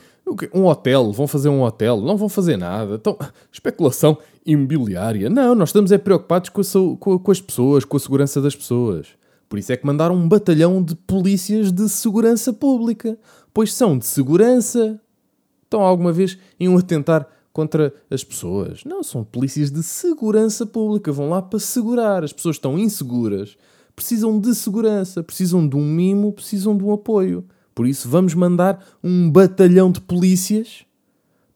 um 0.52 0.66
hotel, 0.66 1.12
vão 1.12 1.26
fazer 1.26 1.48
um 1.48 1.62
hotel, 1.62 2.00
não 2.00 2.16
vão 2.16 2.28
fazer 2.28 2.56
nada. 2.56 2.94
Então, 2.94 3.16
especulação 3.52 4.18
imobiliária. 4.44 5.28
Não, 5.30 5.54
nós 5.54 5.70
estamos 5.70 5.92
é 5.92 5.98
preocupados 5.98 6.50
com, 6.50 6.60
a, 6.60 7.18
com, 7.18 7.30
as 7.30 7.40
pessoas, 7.40 7.84
com 7.84 7.96
a 7.96 8.00
segurança 8.00 8.40
das 8.40 8.54
pessoas. 8.54 9.08
Por 9.48 9.58
isso 9.58 9.72
é 9.72 9.76
que 9.76 9.86
mandaram 9.86 10.14
um 10.14 10.28
batalhão 10.28 10.82
de 10.82 10.94
polícias 10.94 11.72
de 11.72 11.88
segurança 11.88 12.52
pública. 12.52 13.18
Pois 13.52 13.72
são 13.72 13.96
de 13.96 14.06
segurança. 14.06 15.00
Estão 15.64 15.80
alguma 15.80 16.12
vez 16.12 16.38
iam 16.60 16.76
atentar 16.76 17.26
contra 17.52 17.92
as 18.10 18.22
pessoas? 18.22 18.84
Não, 18.84 19.02
são 19.02 19.24
polícias 19.24 19.70
de 19.70 19.82
segurança 19.82 20.66
pública. 20.66 21.10
Vão 21.10 21.30
lá 21.30 21.40
para 21.40 21.58
segurar. 21.58 22.24
As 22.24 22.32
pessoas 22.32 22.56
estão 22.56 22.78
inseguras. 22.78 23.56
Precisam 23.96 24.38
de 24.38 24.54
segurança, 24.54 25.24
precisam 25.24 25.66
de 25.66 25.74
um 25.74 25.84
mimo, 25.84 26.32
precisam 26.32 26.76
de 26.76 26.84
um 26.84 26.92
apoio. 26.92 27.44
Por 27.78 27.86
isso 27.86 28.08
vamos 28.08 28.34
mandar 28.34 28.84
um 29.04 29.30
batalhão 29.30 29.92
de 29.92 30.00
polícias 30.00 30.84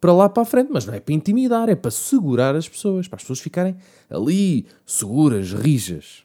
para 0.00 0.12
lá 0.12 0.28
para 0.28 0.44
a 0.44 0.46
frente, 0.46 0.70
mas 0.70 0.86
não 0.86 0.94
é 0.94 1.00
para 1.00 1.12
intimidar, 1.12 1.68
é 1.68 1.74
para 1.74 1.90
segurar 1.90 2.54
as 2.54 2.68
pessoas, 2.68 3.08
para 3.08 3.16
as 3.16 3.22
pessoas 3.24 3.40
ficarem 3.40 3.74
ali 4.08 4.64
seguras, 4.86 5.52
rijas. 5.52 6.22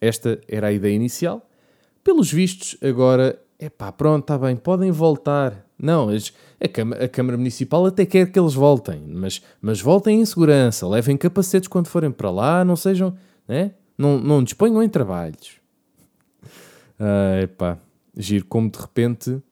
Esta 0.00 0.40
era 0.48 0.68
a 0.68 0.72
ideia 0.72 0.94
inicial. 0.94 1.46
Pelos 2.02 2.32
vistos, 2.32 2.78
agora, 2.82 3.38
é 3.58 3.68
pá, 3.68 3.92
pronto, 3.92 4.22
está 4.22 4.38
bem, 4.38 4.56
podem 4.56 4.90
voltar. 4.90 5.66
Não, 5.78 6.08
a, 6.58 6.66
Câmara, 6.66 7.04
a 7.04 7.08
Câmara 7.10 7.36
Municipal 7.36 7.84
até 7.84 8.06
quer 8.06 8.32
que 8.32 8.40
eles 8.40 8.54
voltem, 8.54 9.02
mas, 9.06 9.42
mas 9.60 9.78
voltem 9.78 10.22
em 10.22 10.24
segurança, 10.24 10.88
levem 10.88 11.18
capacetes 11.18 11.68
quando 11.68 11.88
forem 11.88 12.10
para 12.10 12.30
lá, 12.30 12.64
não 12.64 12.76
sejam, 12.76 13.14
né? 13.46 13.72
não, 13.98 14.18
não 14.18 14.42
disponham 14.42 14.82
em 14.82 14.88
trabalhos. 14.88 15.60
Ah, 16.98 17.42
epá, 17.42 17.78
giro 18.16 18.46
como 18.46 18.70
de 18.70 18.78
repente 18.78 19.42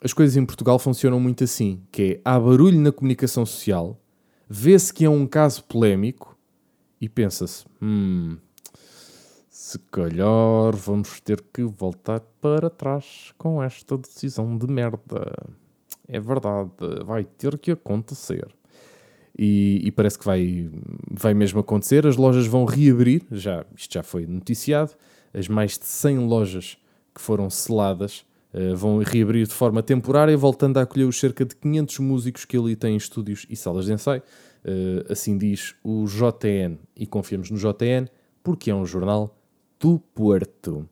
as 0.00 0.12
coisas 0.12 0.36
em 0.36 0.46
Portugal 0.46 0.78
funcionam 0.78 1.18
muito 1.18 1.42
assim, 1.42 1.82
que 1.90 2.02
é, 2.02 2.20
há 2.24 2.38
barulho 2.38 2.80
na 2.80 2.92
comunicação 2.92 3.44
social, 3.44 4.00
vê-se 4.48 4.94
que 4.94 5.04
é 5.04 5.10
um 5.10 5.26
caso 5.26 5.64
polémico 5.64 6.38
e 7.00 7.08
pensa-se, 7.08 7.64
hum, 7.82 8.36
se 9.48 9.78
calhar 9.90 10.74
vamos 10.76 11.20
ter 11.20 11.42
que 11.52 11.64
voltar 11.64 12.20
para 12.40 12.70
trás 12.70 13.34
com 13.36 13.62
esta 13.62 13.98
decisão 13.98 14.56
de 14.56 14.66
merda. 14.66 15.32
É 16.06 16.20
verdade, 16.20 16.70
vai 17.04 17.24
ter 17.24 17.58
que 17.58 17.72
acontecer. 17.72 18.46
E, 19.36 19.80
e, 19.84 19.92
parece 19.92 20.18
que 20.18 20.24
vai, 20.24 20.70
vai 21.10 21.34
mesmo 21.34 21.60
acontecer. 21.60 22.06
As 22.06 22.16
lojas 22.16 22.46
vão 22.46 22.64
reabrir, 22.64 23.24
já, 23.30 23.64
isto 23.76 23.94
já 23.94 24.02
foi 24.02 24.26
noticiado. 24.26 24.92
As 25.34 25.48
mais 25.48 25.78
de 25.78 25.84
100 25.84 26.18
lojas 26.18 26.78
que 27.18 27.22
foram 27.22 27.50
seladas 27.50 28.24
uh, 28.54 28.76
vão 28.76 28.98
reabrir 28.98 29.46
de 29.46 29.52
forma 29.52 29.82
temporária, 29.82 30.36
voltando 30.36 30.78
a 30.78 30.82
acolher 30.82 31.04
os 31.04 31.18
cerca 31.18 31.44
de 31.44 31.56
500 31.56 31.98
músicos 31.98 32.44
que 32.44 32.56
ali 32.56 32.76
têm 32.76 32.96
estúdios 32.96 33.44
e 33.50 33.56
salas 33.56 33.86
de 33.86 33.92
ensaio. 33.92 34.22
Uh, 34.64 35.12
assim 35.12 35.36
diz 35.36 35.74
o 35.82 36.06
JN, 36.06 36.78
e 36.96 37.06
confiamos 37.06 37.50
no 37.50 37.58
JN, 37.58 38.08
porque 38.42 38.70
é 38.70 38.74
um 38.74 38.86
jornal 38.86 39.36
do 39.80 39.98
Porto. 40.14 40.88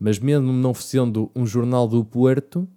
Mas 0.00 0.18
mesmo 0.18 0.52
não 0.52 0.74
sendo 0.74 1.30
um 1.34 1.46
jornal 1.46 1.86
do 1.86 2.04
Porto, 2.04 2.68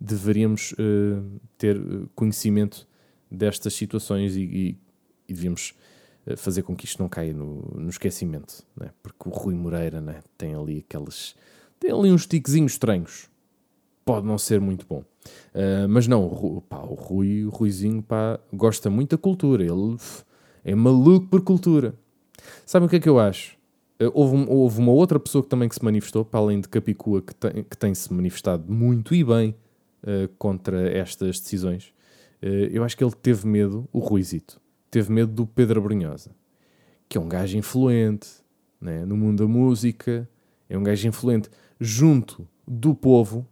deveríamos 0.00 0.72
uh, 0.72 1.40
ter 1.58 1.78
conhecimento 2.14 2.88
destas 3.30 3.74
situações 3.74 4.36
e, 4.36 4.42
e, 4.42 4.78
e 5.28 5.34
devíamos 5.34 5.74
fazer 6.36 6.62
com 6.62 6.76
que 6.76 6.84
isto 6.84 7.02
não 7.02 7.08
caia 7.08 7.32
no, 7.32 7.62
no 7.74 7.90
esquecimento, 7.90 8.64
né? 8.78 8.90
porque 9.02 9.28
o 9.28 9.32
Rui 9.32 9.54
Moreira 9.56 10.00
né? 10.00 10.20
tem 10.38 10.54
ali 10.54 10.86
aqueles 10.88 11.34
tem 11.82 11.90
ali 11.90 12.12
uns 12.12 12.26
tiquezinhos 12.26 12.72
estranhos. 12.72 13.28
Pode 14.04 14.24
não 14.24 14.38
ser 14.38 14.60
muito 14.60 14.86
bom. 14.88 15.04
Uh, 15.52 15.88
mas 15.88 16.06
não, 16.06 16.24
o, 16.24 16.60
pá, 16.60 16.78
o 16.78 16.94
Rui, 16.94 17.44
o 17.44 17.50
Ruizinho, 17.50 18.02
pá, 18.02 18.38
gosta 18.52 18.88
muito 18.88 19.16
da 19.16 19.18
cultura. 19.18 19.64
Ele 19.64 19.96
é 20.64 20.74
maluco 20.74 21.26
por 21.26 21.42
cultura. 21.42 21.94
Sabe 22.64 22.86
o 22.86 22.88
que 22.88 22.96
é 22.96 23.00
que 23.00 23.08
eu 23.08 23.18
acho? 23.18 23.56
Uh, 24.00 24.10
houve, 24.14 24.46
houve, 24.48 24.78
uma 24.78 24.92
outra 24.92 25.18
pessoa 25.18 25.42
que 25.42 25.48
também 25.48 25.68
que 25.68 25.74
se 25.74 25.84
manifestou, 25.84 26.24
para 26.24 26.38
além 26.38 26.60
de 26.60 26.68
Capicua, 26.68 27.20
que 27.20 27.34
tem, 27.34 27.64
que 27.64 27.76
tem 27.76 27.94
se 27.94 28.12
manifestado 28.12 28.72
muito 28.72 29.12
e 29.12 29.24
bem 29.24 29.56
uh, 30.04 30.28
contra 30.38 30.88
estas 30.88 31.40
decisões. 31.40 31.92
eu 32.40 32.82
acho 32.84 32.96
que 32.96 33.04
ele 33.04 33.14
teve 33.20 33.46
medo, 33.46 33.88
o 33.92 33.98
Ruizito, 33.98 34.60
teve 34.90 35.12
medo 35.12 35.32
do 35.32 35.46
Pedro 35.46 35.80
Brunhosa, 35.80 36.30
que 37.08 37.18
é 37.18 37.20
um 37.20 37.28
gajo 37.28 37.56
influente 37.56 38.28
né, 38.80 39.04
no 39.04 39.16
mundo 39.16 39.44
da 39.44 39.48
música, 39.48 40.28
é 40.68 40.76
um 40.76 40.82
gajo 40.82 41.06
influente 41.06 41.48
junto 41.82 42.46
do 42.66 42.94
povo 42.94 43.46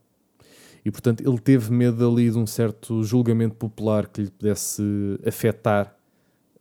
e, 0.85 0.91
portanto, 0.91 1.23
ele 1.27 1.39
teve 1.39 1.71
medo 1.73 2.09
ali 2.09 2.31
de 2.31 2.39
um 2.39 2.47
certo 2.47 3.03
julgamento 3.03 3.55
popular 3.57 4.07
que 4.07 4.23
lhe 4.23 4.31
pudesse 4.31 4.83
afetar 5.27 5.95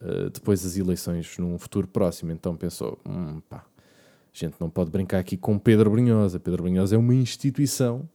uh, 0.01 0.29
depois 0.29 0.63
das 0.63 0.75
eleições 0.77 1.37
num 1.37 1.57
futuro 1.57 1.87
próximo. 1.87 2.31
Então 2.31 2.55
pensou: 2.55 2.99
hum, 3.07 3.39
pá, 3.47 3.57
a 3.57 3.61
gente 4.33 4.55
não 4.59 4.69
pode 4.69 4.91
brincar 4.91 5.19
aqui 5.19 5.37
com 5.37 5.57
Pedro 5.57 5.89
Brunhosa. 5.91 6.39
Pedro 6.39 6.63
Brunhosa 6.63 6.95
é 6.95 6.97
uma 6.97 7.13
instituição 7.13 8.09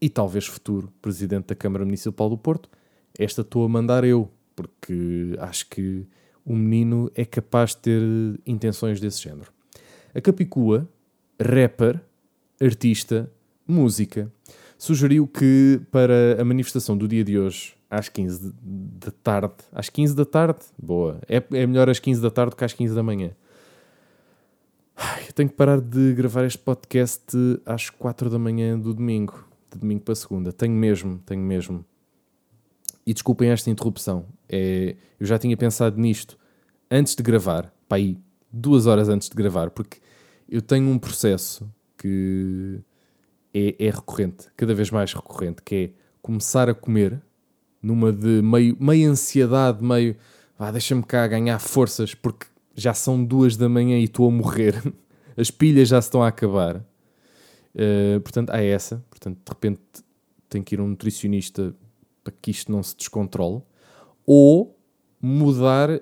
e 0.00 0.08
talvez 0.08 0.46
futuro 0.46 0.92
presidente 1.02 1.46
da 1.46 1.54
Câmara 1.54 1.84
Municipal 1.84 2.30
do 2.30 2.38
Porto. 2.38 2.70
Esta 3.18 3.42
estou 3.42 3.64
a 3.64 3.68
mandar 3.68 4.04
eu, 4.04 4.30
porque 4.56 5.36
acho 5.38 5.68
que 5.68 6.06
o 6.44 6.56
menino 6.56 7.10
é 7.14 7.26
capaz 7.26 7.70
de 7.70 7.76
ter 7.78 8.02
intenções 8.46 8.98
desse 9.00 9.22
género. 9.22 9.52
A 10.14 10.20
Capicua, 10.20 10.88
rapper, 11.40 12.00
artista, 12.62 13.30
música, 13.66 14.32
sugeriu 14.78 15.26
que 15.26 15.80
para 15.90 16.40
a 16.40 16.44
manifestação 16.44 16.96
do 16.96 17.08
dia 17.08 17.24
de 17.24 17.38
hoje, 17.38 17.74
às 17.90 18.08
15 18.08 18.52
da 18.62 19.10
tarde, 19.10 19.54
às 19.72 19.88
15 19.88 20.14
da 20.14 20.24
tarde, 20.24 20.60
boa, 20.80 21.20
é, 21.28 21.42
é 21.52 21.66
melhor 21.66 21.88
às 21.90 21.98
15 21.98 22.20
da 22.20 22.30
tarde 22.30 22.56
que 22.56 22.64
às 22.64 22.72
15 22.72 22.94
da 22.94 23.02
manhã. 23.02 23.32
Ai, 24.96 25.24
eu 25.28 25.32
tenho 25.32 25.48
que 25.48 25.56
parar 25.56 25.80
de 25.80 26.14
gravar 26.14 26.44
este 26.44 26.58
podcast 26.58 27.36
às 27.66 27.90
4 27.90 28.30
da 28.30 28.38
manhã 28.38 28.78
do 28.78 28.94
domingo, 28.94 29.46
de 29.72 29.78
domingo 29.78 30.02
para 30.02 30.14
segunda. 30.14 30.52
Tenho 30.52 30.74
mesmo, 30.74 31.18
tenho 31.26 31.42
mesmo. 31.42 31.84
E 33.04 33.12
desculpem 33.12 33.50
esta 33.50 33.68
interrupção. 33.70 34.26
É, 34.48 34.94
eu 35.18 35.26
já 35.26 35.38
tinha 35.38 35.56
pensado 35.56 36.00
nisto 36.00 36.38
antes 36.90 37.14
de 37.14 37.22
gravar, 37.22 37.72
para 37.88 37.98
aí 37.98 38.18
duas 38.52 38.86
horas 38.86 39.08
antes 39.08 39.28
de 39.28 39.34
gravar, 39.34 39.70
porque 39.70 39.98
eu 40.48 40.60
tenho 40.60 40.88
um 40.88 40.98
processo 40.98 41.68
que 42.02 42.80
é, 43.54 43.76
é 43.78 43.90
recorrente, 43.90 44.48
cada 44.56 44.74
vez 44.74 44.90
mais 44.90 45.12
recorrente, 45.12 45.62
que 45.62 45.74
é 45.74 45.90
começar 46.20 46.68
a 46.68 46.74
comer 46.74 47.22
numa 47.80 48.12
de 48.12 48.42
meio, 48.42 48.76
meio 48.80 49.10
ansiedade, 49.10 49.84
meio 49.84 50.16
vá, 50.58 50.70
deixa-me 50.72 51.02
cá 51.02 51.26
ganhar 51.28 51.58
forças, 51.60 52.14
porque 52.14 52.46
já 52.74 52.92
são 52.92 53.24
duas 53.24 53.56
da 53.56 53.68
manhã 53.68 53.98
e 53.98 54.04
estou 54.04 54.28
a 54.28 54.32
morrer, 54.32 54.74
as 55.36 55.50
pilhas 55.50 55.88
já 55.88 56.00
se 56.00 56.08
estão 56.08 56.22
a 56.22 56.28
acabar. 56.28 56.76
Uh, 57.74 58.20
portanto, 58.20 58.50
há 58.50 58.62
essa. 58.62 59.02
Portanto, 59.08 59.38
de 59.44 59.48
repente 59.48 59.80
tem 60.48 60.62
que 60.62 60.74
ir 60.74 60.80
um 60.80 60.88
nutricionista 60.88 61.74
para 62.22 62.32
que 62.40 62.50
isto 62.50 62.70
não 62.70 62.82
se 62.82 62.96
descontrole. 62.96 63.62
Ou 64.26 64.78
mudar 65.20 65.90
uh, 65.90 66.00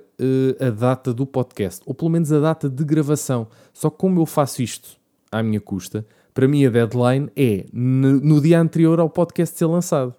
a 0.64 0.70
data 0.70 1.14
do 1.14 1.26
podcast, 1.26 1.82
ou 1.86 1.94
pelo 1.94 2.10
menos 2.10 2.32
a 2.32 2.40
data 2.40 2.68
de 2.68 2.84
gravação. 2.84 3.48
Só 3.72 3.88
que 3.88 3.98
como 3.98 4.20
eu 4.20 4.26
faço 4.26 4.62
isto 4.62 4.99
à 5.30 5.42
minha 5.42 5.60
custa, 5.60 6.06
para 6.32 6.48
mim 6.48 6.64
a 6.64 6.70
deadline 6.70 7.30
é 7.36 7.66
no, 7.72 8.40
dia 8.40 8.60
anterior 8.60 9.00
ao 9.00 9.10
podcast 9.10 9.56
ser 9.56 9.66
lançado. 9.66 10.14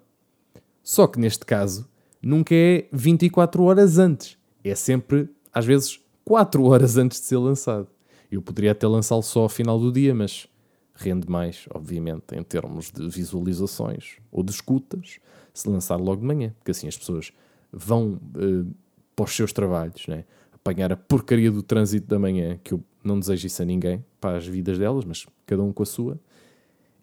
Só 0.82 1.06
que 1.06 1.18
neste 1.18 1.44
caso, 1.44 1.88
nunca 2.20 2.54
é 2.54 2.86
24 2.92 3.62
horas 3.62 3.98
antes. 3.98 4.36
É 4.64 4.74
sempre, 4.74 5.28
às 5.52 5.64
vezes, 5.64 6.00
4 6.24 6.62
horas 6.64 6.96
antes 6.96 7.20
de 7.20 7.26
ser 7.26 7.38
lançado. 7.38 7.88
Eu 8.30 8.40
poderia 8.40 8.72
até 8.72 8.86
lançá-lo 8.86 9.22
só 9.22 9.42
ao 9.42 9.48
final 9.48 9.78
do 9.78 9.92
dia, 9.92 10.14
mas 10.14 10.48
rende 10.94 11.28
mais, 11.28 11.66
obviamente, 11.74 12.34
em 12.34 12.42
termos 12.42 12.90
de 12.90 13.08
visualizações 13.08 14.16
ou 14.30 14.42
de 14.42 14.52
escutas, 14.52 15.18
se 15.52 15.68
lançar 15.68 15.96
logo 15.96 16.20
de 16.20 16.26
manhã, 16.26 16.54
porque 16.58 16.70
assim 16.70 16.88
as 16.88 16.96
pessoas 16.96 17.32
vão 17.72 18.20
uh, 18.36 18.66
para 19.14 19.24
os 19.24 19.34
seus 19.34 19.52
trabalhos, 19.52 20.06
né? 20.06 20.24
apanhar 20.52 20.92
a 20.92 20.96
porcaria 20.96 21.50
do 21.50 21.62
trânsito 21.62 22.06
da 22.06 22.18
manhã, 22.18 22.58
que 22.62 22.72
eu 22.72 22.82
não 23.04 23.18
desejo 23.18 23.46
isso 23.46 23.62
a 23.62 23.64
ninguém, 23.64 24.04
para 24.20 24.36
as 24.36 24.46
vidas 24.46 24.78
delas, 24.78 25.04
mas 25.04 25.26
cada 25.46 25.62
um 25.62 25.72
com 25.72 25.82
a 25.82 25.86
sua. 25.86 26.18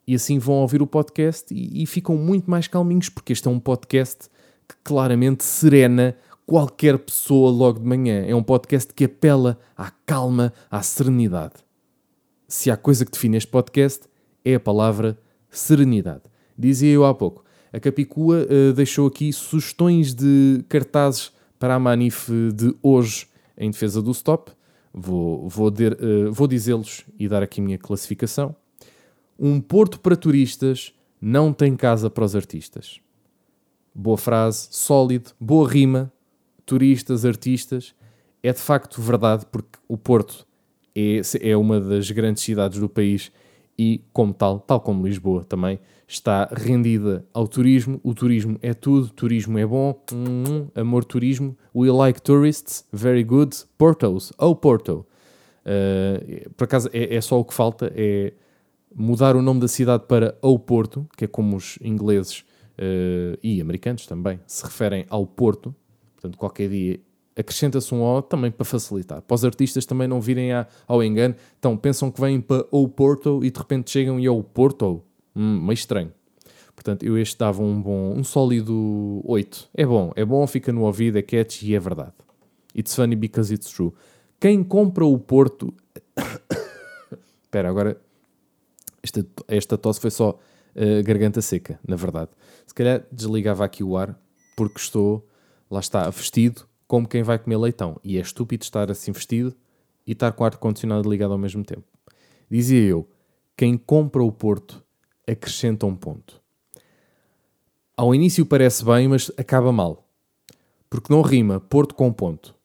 E 0.07 0.15
assim 0.15 0.39
vão 0.39 0.55
ouvir 0.55 0.81
o 0.81 0.87
podcast 0.87 1.53
e, 1.53 1.83
e 1.83 1.85
ficam 1.85 2.15
muito 2.15 2.49
mais 2.49 2.67
calminhos, 2.67 3.09
porque 3.09 3.33
este 3.33 3.47
é 3.47 3.51
um 3.51 3.59
podcast 3.59 4.29
que 4.67 4.75
claramente 4.83 5.43
serena 5.43 6.15
qualquer 6.45 6.97
pessoa 6.97 7.51
logo 7.51 7.79
de 7.79 7.85
manhã. 7.85 8.25
É 8.25 8.33
um 8.33 8.41
podcast 8.41 8.93
que 8.93 9.05
apela 9.05 9.59
à 9.77 9.91
calma, 10.05 10.51
à 10.69 10.81
serenidade. 10.81 11.55
Se 12.47 12.71
há 12.71 12.77
coisa 12.77 13.05
que 13.05 13.11
define 13.11 13.37
este 13.37 13.49
podcast, 13.49 14.07
é 14.43 14.55
a 14.55 14.59
palavra 14.59 15.17
serenidade. 15.49 16.23
Dizia 16.57 16.91
eu 16.91 17.05
há 17.05 17.13
pouco, 17.13 17.43
a 17.71 17.79
Capicua 17.79 18.47
uh, 18.49 18.73
deixou 18.73 19.07
aqui 19.07 19.31
sugestões 19.31 20.13
de 20.13 20.63
cartazes 20.67 21.31
para 21.59 21.75
a 21.75 21.79
Manif 21.79 22.29
de 22.53 22.75
hoje 22.81 23.27
em 23.55 23.69
defesa 23.69 24.01
do 24.01 24.11
stop. 24.11 24.51
Vou, 24.93 25.47
vou, 25.47 25.69
uh, 25.69 26.31
vou 26.31 26.47
dizê-los 26.47 27.05
e 27.17 27.27
dar 27.27 27.43
aqui 27.43 27.61
a 27.61 27.63
minha 27.63 27.77
classificação. 27.77 28.55
Um 29.37 29.61
porto 29.61 29.99
para 29.99 30.15
turistas 30.15 30.93
não 31.21 31.53
tem 31.53 31.75
casa 31.75 32.09
para 32.09 32.25
os 32.25 32.35
artistas. 32.35 32.99
Boa 33.93 34.17
frase, 34.17 34.67
sólido, 34.71 35.31
boa 35.39 35.69
rima, 35.69 36.11
turistas, 36.65 37.25
artistas. 37.25 37.93
É 38.41 38.53
de 38.53 38.59
facto 38.59 39.01
verdade, 39.01 39.45
porque 39.51 39.77
o 39.87 39.97
Porto 39.97 40.47
é, 40.95 41.21
é 41.41 41.57
uma 41.57 41.79
das 41.79 42.09
grandes 42.09 42.43
cidades 42.43 42.79
do 42.79 42.87
país 42.87 43.31
e, 43.79 44.03
como 44.11 44.33
tal, 44.33 44.59
tal 44.59 44.81
como 44.81 45.07
Lisboa 45.07 45.45
também, 45.45 45.79
está 46.05 46.49
rendida 46.51 47.25
ao 47.33 47.47
turismo. 47.47 47.97
O 48.03 48.13
turismo 48.13 48.59
é 48.61 48.73
tudo, 48.73 49.07
turismo 49.07 49.57
é 49.57 49.65
bom, 49.65 49.97
hum, 50.11 50.67
amor 50.75 51.05
turismo. 51.05 51.57
We 51.73 51.89
like 51.89 52.21
tourists, 52.21 52.85
very 52.91 53.23
good. 53.23 53.55
Portos, 53.77 54.33
oh 54.37 54.53
Porto. 54.53 55.05
Uh, 55.65 56.49
por 56.57 56.65
acaso 56.65 56.89
é, 56.91 57.15
é, 57.15 57.21
só 57.21 57.39
o 57.39 57.45
que 57.45 57.53
falta, 57.53 57.89
é 57.95 58.33
mudar 58.93 59.37
o 59.37 59.41
nome 59.41 59.61
da 59.61 59.67
cidade 59.69 60.03
para 60.07 60.37
O 60.41 60.59
Porto, 60.59 61.07
que 61.15 61.23
é 61.23 61.27
como 61.27 61.55
os 61.55 61.79
ingleses 61.81 62.39
uh, 62.73 63.39
e 63.41 63.61
americanos 63.61 64.05
também 64.05 64.41
se 64.45 64.65
referem 64.65 65.05
ao 65.09 65.25
Porto. 65.25 65.73
Portanto, 66.15 66.37
qualquer 66.37 66.67
dia 66.67 66.99
acrescenta-se 67.39 67.95
um 67.95 68.01
O 68.01 68.21
também 68.21 68.51
para 68.51 68.65
facilitar. 68.65 69.21
Para 69.21 69.35
os 69.35 69.45
artistas 69.45 69.85
também 69.85 70.07
não 70.07 70.19
virem 70.19 70.49
ao 70.85 71.01
engano. 71.01 71.35
Então, 71.57 71.77
pensam 71.77 72.11
que 72.11 72.19
vêm 72.19 72.41
para 72.41 72.65
O 72.69 72.87
Porto 72.87 73.39
e 73.43 73.49
de 73.49 73.57
repente 73.57 73.89
chegam 73.89 74.19
e 74.19 74.25
é 74.25 74.29
o 74.29 74.43
Porto. 74.43 75.01
Hum, 75.33 75.61
meio 75.61 75.73
estranho. 75.73 76.11
Portanto, 76.75 77.03
eu 77.03 77.17
este 77.17 77.37
dava 77.37 77.61
um 77.61 77.81
bom, 77.81 78.13
um 78.13 78.23
sólido 78.23 79.21
8. 79.23 79.69
É 79.73 79.85
bom, 79.85 80.11
é 80.15 80.25
bom, 80.25 80.45
fica 80.47 80.73
no 80.73 80.83
ouvido, 80.83 81.17
é 81.17 81.21
catchy 81.21 81.71
e 81.71 81.75
é 81.75 81.79
verdade. 81.79 82.13
It's 82.75 82.93
funny 82.93 83.15
because 83.15 83.53
it's 83.53 83.69
true. 83.69 83.93
Quem 84.39 84.63
compra 84.63 85.05
o 85.05 85.17
Porto. 85.17 85.73
Espera, 87.43 87.69
agora. 87.69 87.99
Esta, 89.01 89.25
esta 89.47 89.77
tosse 89.77 90.01
foi 90.01 90.11
só 90.11 90.31
uh, 90.75 91.03
garganta 91.05 91.41
seca, 91.41 91.79
na 91.87 91.95
verdade. 91.95 92.31
Se 92.67 92.73
calhar 92.73 93.05
desligava 93.09 93.63
aqui 93.63 93.81
o 93.81 93.95
ar, 93.95 94.19
porque 94.57 94.77
estou, 94.77 95.25
lá 95.71 95.79
está, 95.79 96.09
vestido 96.09 96.68
como 96.89 97.07
quem 97.07 97.21
vai 97.21 97.37
comer 97.37 97.57
leitão. 97.57 98.01
E 98.03 98.17
é 98.17 98.21
estúpido 98.21 98.63
estar 98.63 98.89
assim 98.89 99.11
vestido 99.11 99.55
e 100.07 100.13
estar 100.13 100.31
com 100.31 100.43
o 100.43 100.45
ar-condicionado 100.47 101.07
ligado 101.07 101.31
ao 101.31 101.37
mesmo 101.37 101.63
tempo. 101.63 101.83
Dizia 102.49 102.81
eu: 102.81 103.07
quem 103.55 103.77
compra 103.77 104.23
o 104.23 104.31
Porto 104.31 104.83
acrescenta 105.27 105.85
um 105.85 105.95
ponto. 105.95 106.41
Ao 107.95 108.15
início 108.15 108.43
parece 108.43 108.83
bem, 108.83 109.07
mas 109.07 109.31
acaba 109.37 109.71
mal. 109.71 110.09
Porque 110.89 111.13
não 111.13 111.21
rima 111.21 111.59
Porto 111.59 111.93
com 111.93 112.11
ponto. 112.11 112.55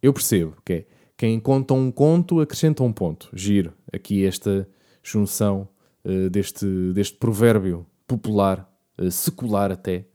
Eu 0.00 0.14
percebo 0.14 0.56
que 0.64 0.72
é 0.72 0.86
quem 1.14 1.38
conta 1.38 1.74
um 1.74 1.92
conto 1.92 2.40
acrescenta 2.40 2.82
um 2.82 2.92
ponto. 2.92 3.28
Giro. 3.34 3.74
Aqui 3.92 4.24
esta 4.24 4.66
junção 5.02 5.68
uh, 6.06 6.30
deste, 6.30 6.66
deste 6.94 7.18
provérbio 7.18 7.84
popular, 8.06 8.66
uh, 8.98 9.10
secular 9.10 9.70
até. 9.70 10.06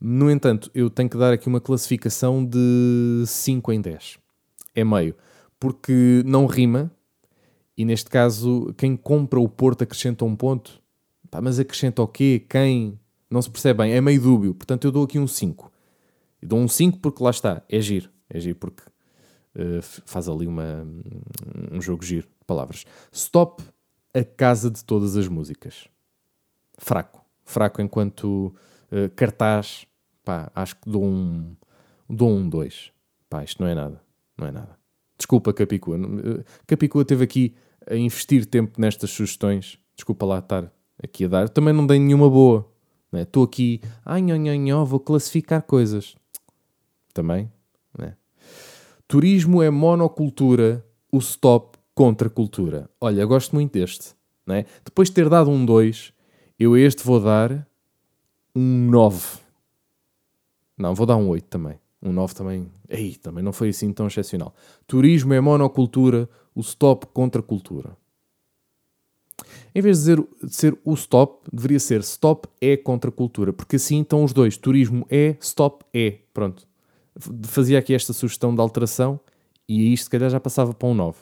No 0.00 0.30
entanto, 0.30 0.70
eu 0.74 0.88
tenho 0.88 1.08
que 1.08 1.18
dar 1.18 1.32
aqui 1.32 1.48
uma 1.48 1.60
classificação 1.60 2.44
de 2.44 3.24
5 3.26 3.72
em 3.72 3.80
10. 3.80 4.18
É 4.74 4.84
meio. 4.84 5.14
Porque 5.58 6.22
não 6.24 6.46
rima, 6.46 6.90
e 7.76 7.84
neste 7.84 8.08
caso, 8.10 8.72
quem 8.76 8.96
compra 8.96 9.40
o 9.40 9.48
Porto 9.48 9.82
acrescenta 9.82 10.24
um 10.24 10.36
ponto. 10.36 10.82
Pá, 11.30 11.40
mas 11.40 11.58
acrescenta 11.58 12.02
o 12.02 12.08
quê? 12.08 12.44
Quem? 12.48 12.98
Não 13.30 13.42
se 13.42 13.50
percebe 13.50 13.82
bem, 13.82 13.92
é 13.92 14.00
meio 14.00 14.20
dúbio. 14.20 14.54
Portanto, 14.54 14.84
eu 14.84 14.92
dou 14.92 15.04
aqui 15.04 15.18
um 15.18 15.26
5. 15.26 15.70
Eu 16.42 16.48
dou 16.48 16.58
um 16.58 16.68
5 16.68 16.98
porque 16.98 17.22
lá 17.22 17.30
está, 17.30 17.62
é 17.68 17.80
giro. 17.80 18.10
É 18.30 18.40
giro 18.40 18.56
porque 18.56 18.82
uh, 18.82 19.82
faz 19.82 20.28
ali 20.28 20.46
uma, 20.46 20.86
um 21.70 21.80
jogo 21.80 22.04
giro 22.04 22.26
de 22.26 22.44
palavras. 22.46 22.84
Stop, 23.12 23.62
a 24.14 24.24
casa 24.24 24.70
de 24.70 24.84
todas 24.84 25.16
as 25.16 25.28
músicas. 25.28 25.88
Fraco. 26.78 27.24
Fraco 27.44 27.80
enquanto 27.80 28.54
uh, 28.92 29.10
cartaz. 29.14 29.86
Pá, 30.24 30.50
acho 30.54 30.76
que 30.76 30.90
dou 30.90 31.04
um, 31.04 31.56
dou 32.08 32.30
um 32.30 32.48
2. 32.48 32.92
Pá, 33.30 33.42
isto 33.44 33.62
não 33.62 33.68
é 33.68 33.74
nada. 33.74 34.00
Não 34.36 34.46
é 34.46 34.52
nada. 34.52 34.78
Desculpa, 35.16 35.52
Capicua. 35.52 35.96
Eh, 35.96 36.44
Capicua 36.66 37.04
teve 37.04 37.24
aqui 37.24 37.54
a 37.90 37.96
investir 37.96 38.46
tempo 38.46 38.80
nestas 38.80 39.10
sugestões. 39.10 39.78
Desculpa 39.96 40.24
lá 40.24 40.38
estar 40.38 40.72
aqui 41.02 41.24
a 41.24 41.28
dar. 41.28 41.48
Também 41.48 41.74
não 41.74 41.86
dei 41.86 41.98
nenhuma 41.98 42.30
boa. 42.30 42.70
Estou 43.12 43.44
né? 43.44 43.48
aqui, 43.50 43.80
ai, 44.04 44.20
nho, 44.20 44.36
nho, 44.36 44.54
nho, 44.54 44.84
vou 44.84 45.00
classificar 45.00 45.62
coisas. 45.62 46.14
Também. 47.14 47.50
Né? 47.98 48.14
Turismo 49.06 49.62
é 49.62 49.70
monocultura, 49.70 50.84
o 51.10 51.18
stop 51.18 51.78
contra 51.94 52.28
cultura. 52.28 52.88
Olha, 53.00 53.24
gosto 53.24 53.54
muito 53.54 53.72
deste. 53.72 54.14
Né? 54.46 54.66
Depois 54.84 55.08
de 55.08 55.14
ter 55.14 55.28
dado 55.28 55.50
um 55.50 55.64
2, 55.64 56.12
eu 56.58 56.74
a 56.74 56.80
este 56.80 57.02
vou 57.02 57.18
dar 57.18 57.66
um 58.58 58.90
9. 58.90 59.38
Não, 60.76 60.94
vou 60.94 61.06
dar 61.06 61.16
um 61.16 61.28
8 61.28 61.44
também. 61.46 61.78
Um 62.02 62.12
9 62.12 62.34
também. 62.34 62.68
Ei, 62.88 63.14
também 63.14 63.42
não 63.42 63.52
foi 63.52 63.68
assim 63.68 63.92
tão 63.92 64.08
excepcional. 64.08 64.52
Turismo 64.86 65.32
é 65.32 65.40
monocultura, 65.40 66.28
o 66.54 66.60
stop 66.60 67.06
contra 67.08 67.40
cultura. 67.40 67.96
Em 69.72 69.80
vez 69.80 69.98
de, 69.98 70.16
dizer, 70.16 70.28
de 70.42 70.54
ser 70.54 70.78
o 70.84 70.94
stop, 70.94 71.48
deveria 71.52 71.78
ser 71.78 72.00
stop 72.00 72.48
é 72.60 72.76
contra 72.76 73.12
cultura, 73.12 73.52
porque 73.52 73.76
assim 73.76 74.02
estão 74.02 74.24
os 74.24 74.32
dois. 74.32 74.56
Turismo 74.56 75.06
é, 75.08 75.36
stop 75.40 75.84
é. 75.94 76.18
Pronto. 76.34 76.66
Fazia 77.44 77.78
aqui 77.78 77.94
esta 77.94 78.12
sugestão 78.12 78.52
de 78.52 78.60
alteração 78.60 79.20
e 79.68 79.92
isto 79.92 80.04
se 80.04 80.10
calhar 80.10 80.30
já 80.30 80.40
passava 80.40 80.74
para 80.74 80.88
um 80.88 80.94
9. 80.94 81.18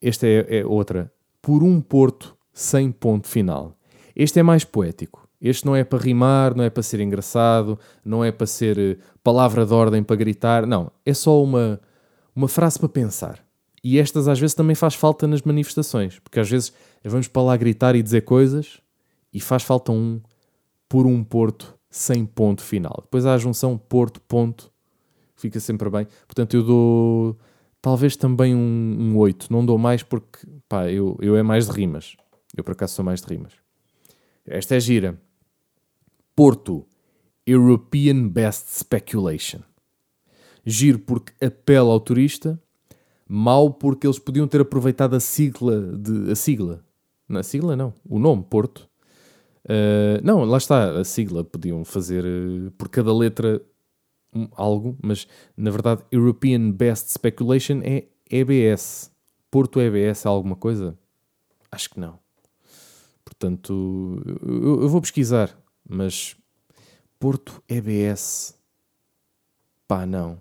Esta 0.00 0.26
é, 0.26 0.58
é 0.58 0.66
outra. 0.66 1.10
Por 1.40 1.62
um 1.62 1.80
porto 1.80 2.36
sem 2.52 2.92
ponto 2.92 3.26
final. 3.26 3.78
Este 4.14 4.40
é 4.40 4.42
mais 4.42 4.64
poético. 4.64 5.21
Este 5.42 5.66
não 5.66 5.74
é 5.74 5.82
para 5.82 5.98
rimar, 5.98 6.54
não 6.54 6.62
é 6.62 6.70
para 6.70 6.84
ser 6.84 7.00
engraçado, 7.00 7.76
não 8.04 8.24
é 8.24 8.30
para 8.30 8.46
ser 8.46 8.78
eh, 8.78 8.96
palavra 9.24 9.66
de 9.66 9.74
ordem 9.74 10.00
para 10.00 10.14
gritar. 10.14 10.64
Não, 10.64 10.92
é 11.04 11.12
só 11.12 11.42
uma, 11.42 11.80
uma 12.34 12.46
frase 12.46 12.78
para 12.78 12.88
pensar. 12.88 13.44
E 13.82 13.98
estas 13.98 14.28
às 14.28 14.38
vezes 14.38 14.54
também 14.54 14.76
faz 14.76 14.94
falta 14.94 15.26
nas 15.26 15.42
manifestações, 15.42 16.20
porque 16.20 16.38
às 16.38 16.48
vezes 16.48 16.72
vamos 17.04 17.26
para 17.26 17.42
lá 17.42 17.56
gritar 17.56 17.96
e 17.96 18.02
dizer 18.02 18.20
coisas 18.20 18.80
e 19.32 19.40
faz 19.40 19.64
falta 19.64 19.90
um 19.90 20.20
por 20.88 21.06
um 21.06 21.24
Porto 21.24 21.74
sem 21.90 22.24
ponto 22.24 22.62
final. 22.62 23.00
Depois 23.02 23.26
há 23.26 23.34
a 23.34 23.38
junção 23.38 23.76
Porto-ponto, 23.76 24.72
fica 25.34 25.58
sempre 25.58 25.90
bem. 25.90 26.06
Portanto, 26.26 26.54
eu 26.54 26.62
dou 26.62 27.38
talvez 27.82 28.16
também 28.16 28.54
um, 28.54 28.96
um 29.00 29.18
8. 29.18 29.52
Não 29.52 29.66
dou 29.66 29.76
mais 29.76 30.04
porque, 30.04 30.46
pá, 30.68 30.88
eu, 30.88 31.18
eu 31.20 31.36
é 31.36 31.42
mais 31.42 31.66
de 31.66 31.72
rimas. 31.72 32.16
Eu 32.56 32.62
por 32.62 32.72
acaso 32.72 32.94
sou 32.94 33.04
mais 33.04 33.20
de 33.20 33.26
rimas. 33.26 33.52
Esta 34.46 34.76
é 34.76 34.80
gira. 34.80 35.20
Porto, 36.34 36.86
European 37.46 38.28
Best 38.28 38.78
Speculation. 38.78 39.60
Giro 40.64 40.98
porque 40.98 41.32
apela 41.44 41.92
ao 41.92 42.00
turista, 42.00 42.60
mau 43.28 43.72
porque 43.72 44.06
eles 44.06 44.18
podiam 44.18 44.46
ter 44.46 44.60
aproveitado 44.60 45.14
a 45.16 45.20
sigla 45.20 45.80
de 45.80 46.30
a 46.30 46.34
sigla. 46.34 46.84
Não, 47.28 47.42
sigla 47.42 47.76
não, 47.76 47.92
o 48.08 48.18
nome 48.18 48.44
Porto. 48.48 48.88
Uh, 49.64 50.18
não, 50.22 50.44
lá 50.44 50.58
está, 50.58 50.98
a 50.98 51.04
sigla 51.04 51.44
podiam 51.44 51.84
fazer 51.84 52.24
uh, 52.24 52.70
por 52.72 52.88
cada 52.88 53.14
letra 53.14 53.62
um, 54.34 54.48
algo, 54.52 54.96
mas 55.02 55.26
na 55.56 55.70
verdade 55.70 56.02
European 56.10 56.70
Best 56.70 57.12
Speculation 57.12 57.80
é 57.82 58.06
EBS. 58.30 59.10
Porto 59.50 59.80
EBS 59.80 60.24
é 60.24 60.28
alguma 60.28 60.56
coisa? 60.56 60.98
Acho 61.70 61.90
que 61.90 62.00
não. 62.00 62.18
Portanto, 63.24 64.22
eu, 64.42 64.82
eu 64.82 64.88
vou 64.88 65.00
pesquisar, 65.00 65.56
mas 65.92 66.34
Porto 67.20 67.62
EBS. 67.68 68.58
Pá, 69.86 70.06
não. 70.06 70.38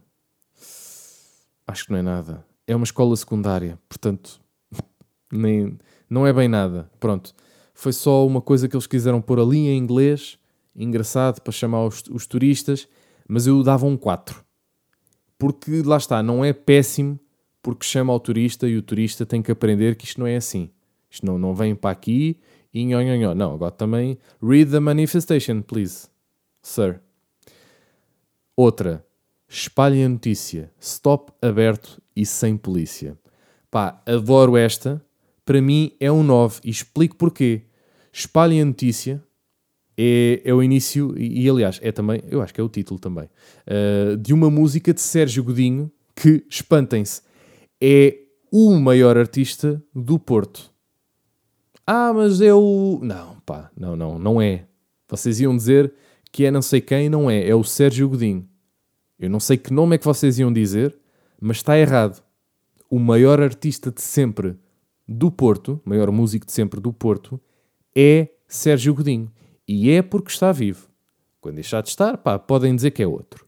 Acho 1.67 1.85
que 1.85 1.91
não 1.91 1.99
é 1.99 2.01
nada. 2.01 2.45
É 2.65 2.75
uma 2.75 2.85
escola 2.85 3.15
secundária, 3.15 3.77
portanto, 3.87 4.39
nem, 5.31 5.77
não 6.09 6.25
é 6.25 6.31
bem 6.31 6.47
nada. 6.47 6.89
Pronto. 6.99 7.35
Foi 7.73 7.91
só 7.91 8.25
uma 8.25 8.41
coisa 8.41 8.67
que 8.67 8.75
eles 8.75 8.87
quiseram 8.87 9.21
pôr 9.21 9.39
ali 9.39 9.57
em 9.57 9.77
inglês, 9.77 10.39
engraçado, 10.75 11.41
para 11.41 11.51
chamar 11.51 11.85
os, 11.85 12.03
os 12.09 12.25
turistas, 12.25 12.87
mas 13.27 13.45
eu 13.45 13.61
dava 13.61 13.85
um 13.85 13.97
4. 13.97 14.43
Porque 15.37 15.81
lá 15.81 15.97
está, 15.97 16.23
não 16.23 16.45
é 16.45 16.53
péssimo, 16.53 17.19
porque 17.61 17.85
chama 17.85 18.13
ao 18.13 18.19
turista 18.19 18.67
e 18.67 18.77
o 18.77 18.81
turista 18.81 19.25
tem 19.25 19.41
que 19.41 19.51
aprender 19.51 19.95
que 19.95 20.05
isto 20.05 20.19
não 20.19 20.27
é 20.27 20.35
assim. 20.35 20.69
Isto 21.09 21.25
não, 21.25 21.37
não 21.37 21.53
vem 21.53 21.75
para 21.75 21.91
aqui 21.91 22.39
e 22.73 22.85
nho, 22.85 23.01
nho, 23.01 23.17
nho. 23.17 23.35
Não, 23.35 23.53
agora 23.53 23.71
também 23.71 24.17
read 24.41 24.71
the 24.71 24.79
manifestation, 24.79 25.61
please, 25.61 26.07
sir. 26.61 27.01
Outra, 28.55 29.05
espalhe 29.47 30.03
a 30.03 30.09
notícia, 30.09 30.71
stop 30.79 31.31
aberto 31.41 32.01
e 32.15 32.25
sem 32.25 32.57
polícia. 32.57 33.17
Pá, 33.69 34.01
adoro 34.05 34.57
esta. 34.57 35.03
Para 35.45 35.61
mim 35.61 35.91
é 35.99 36.11
um 36.11 36.23
9 36.23 36.59
e 36.63 36.69
explico 36.69 37.15
porquê. 37.15 37.63
Espalhem 38.13 38.61
a 38.61 38.65
notícia 38.65 39.23
é, 39.97 40.41
é 40.43 40.53
o 40.53 40.63
início, 40.63 41.13
e, 41.17 41.43
e, 41.43 41.49
aliás, 41.49 41.79
é 41.83 41.91
também, 41.91 42.23
eu 42.29 42.41
acho 42.41 42.53
que 42.53 42.59
é 42.59 42.63
o 42.63 42.69
título 42.69 42.99
também, 42.99 43.25
uh, 43.25 44.17
de 44.17 44.33
uma 44.33 44.49
música 44.49 44.93
de 44.93 45.01
Sérgio 45.01 45.43
Godinho 45.43 45.91
que, 46.15 46.43
espantem-se, 46.49 47.21
é 47.79 48.17
o 48.51 48.75
maior 48.79 49.17
artista 49.17 49.81
do 49.93 50.17
Porto. 50.17 50.70
Ah, 51.85 52.13
mas 52.13 52.39
o. 52.41 52.99
Não, 53.01 53.39
pá, 53.45 53.71
não, 53.75 53.95
não, 53.95 54.19
não 54.19 54.41
é. 54.41 54.65
Vocês 55.07 55.39
iam 55.39 55.55
dizer 55.55 55.93
que 56.31 56.45
é 56.45 56.51
não 56.51 56.61
sei 56.61 56.79
quem, 56.81 57.09
não 57.09 57.29
é. 57.29 57.47
É 57.47 57.55
o 57.55 57.63
Sérgio 57.63 58.07
Godinho. 58.07 58.47
Eu 59.19 59.29
não 59.29 59.39
sei 59.39 59.57
que 59.57 59.73
nome 59.73 59.95
é 59.95 59.97
que 59.99 60.05
vocês 60.05 60.39
iam 60.39 60.51
dizer, 60.51 60.97
mas 61.39 61.57
está 61.57 61.77
errado. 61.77 62.23
O 62.89 62.97
maior 62.97 63.39
artista 63.41 63.91
de 63.91 64.01
sempre 64.01 64.57
do 65.07 65.29
Porto, 65.29 65.81
maior 65.85 66.11
músico 66.11 66.45
de 66.45 66.51
sempre 66.51 66.79
do 66.79 66.91
Porto, 66.91 67.39
é 67.95 68.29
Sérgio 68.47 68.93
Godinho. 68.93 69.31
E 69.67 69.91
é 69.91 70.01
porque 70.01 70.31
está 70.31 70.51
vivo. 70.51 70.87
Quando 71.39 71.55
deixar 71.55 71.81
de 71.81 71.89
estar, 71.89 72.17
pá, 72.17 72.37
podem 72.39 72.75
dizer 72.75 72.91
que 72.91 73.03
é 73.03 73.07
outro. 73.07 73.47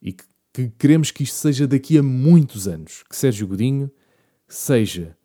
E 0.00 0.12
que, 0.12 0.24
que 0.52 0.68
queremos 0.78 1.10
que 1.10 1.22
isto 1.22 1.36
seja 1.36 1.66
daqui 1.66 1.98
a 1.98 2.02
muitos 2.02 2.66
anos. 2.66 3.04
Que 3.08 3.16
Sérgio 3.16 3.46
Godinho 3.46 3.90
seja 4.46 5.16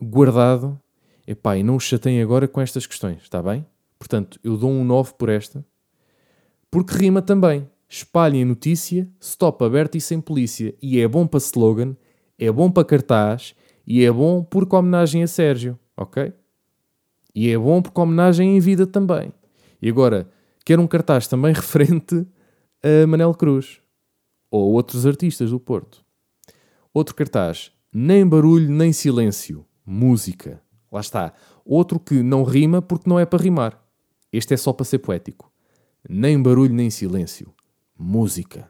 guardado. 0.00 0.80
Epá, 1.26 1.56
e 1.56 1.62
não 1.62 1.76
o 1.76 1.80
chateiem 1.80 2.22
agora 2.22 2.46
com 2.46 2.60
estas 2.60 2.86
questões, 2.86 3.22
está 3.22 3.42
bem? 3.42 3.66
Portanto, 3.98 4.38
eu 4.44 4.56
dou 4.56 4.70
um 4.70 4.84
9 4.84 5.14
por 5.14 5.28
esta. 5.28 5.64
Porque 6.70 6.94
rima 6.94 7.22
também 7.22 7.68
espalhem 7.88 8.44
notícia, 8.44 9.08
stop 9.20 9.64
aberto 9.64 9.94
e 9.94 10.00
sem 10.00 10.20
polícia. 10.20 10.74
E 10.82 11.00
é 11.00 11.06
bom 11.06 11.26
para 11.26 11.38
slogan, 11.38 11.96
é 12.38 12.50
bom 12.50 12.70
para 12.70 12.84
cartaz 12.84 13.54
e 13.86 14.04
é 14.04 14.10
bom 14.10 14.42
porque 14.42 14.74
homenagem 14.74 15.22
a 15.22 15.26
Sérgio, 15.26 15.78
ok? 15.96 16.32
E 17.34 17.50
é 17.50 17.58
bom 17.58 17.80
porque 17.80 18.00
homenagem 18.00 18.56
em 18.56 18.60
vida 18.60 18.86
também. 18.86 19.32
E 19.80 19.88
agora, 19.88 20.28
quero 20.64 20.82
um 20.82 20.86
cartaz 20.86 21.26
também 21.26 21.52
referente 21.54 22.26
a 22.82 23.06
Manel 23.06 23.34
Cruz 23.34 23.80
ou 24.50 24.72
outros 24.72 25.06
artistas 25.06 25.50
do 25.50 25.60
Porto. 25.60 26.04
Outro 26.92 27.14
cartaz, 27.14 27.72
nem 27.92 28.26
barulho 28.26 28.70
nem 28.70 28.92
silêncio, 28.92 29.64
música. 29.84 30.62
Lá 30.94 31.00
está. 31.00 31.32
Outro 31.64 31.98
que 31.98 32.22
não 32.22 32.44
rima 32.44 32.80
porque 32.80 33.10
não 33.10 33.18
é 33.18 33.26
para 33.26 33.42
rimar. 33.42 33.84
Este 34.32 34.54
é 34.54 34.56
só 34.56 34.72
para 34.72 34.84
ser 34.84 34.98
poético. 35.00 35.50
Nem 36.08 36.40
barulho 36.40 36.72
nem 36.72 36.88
silêncio, 36.88 37.52
música. 37.98 38.68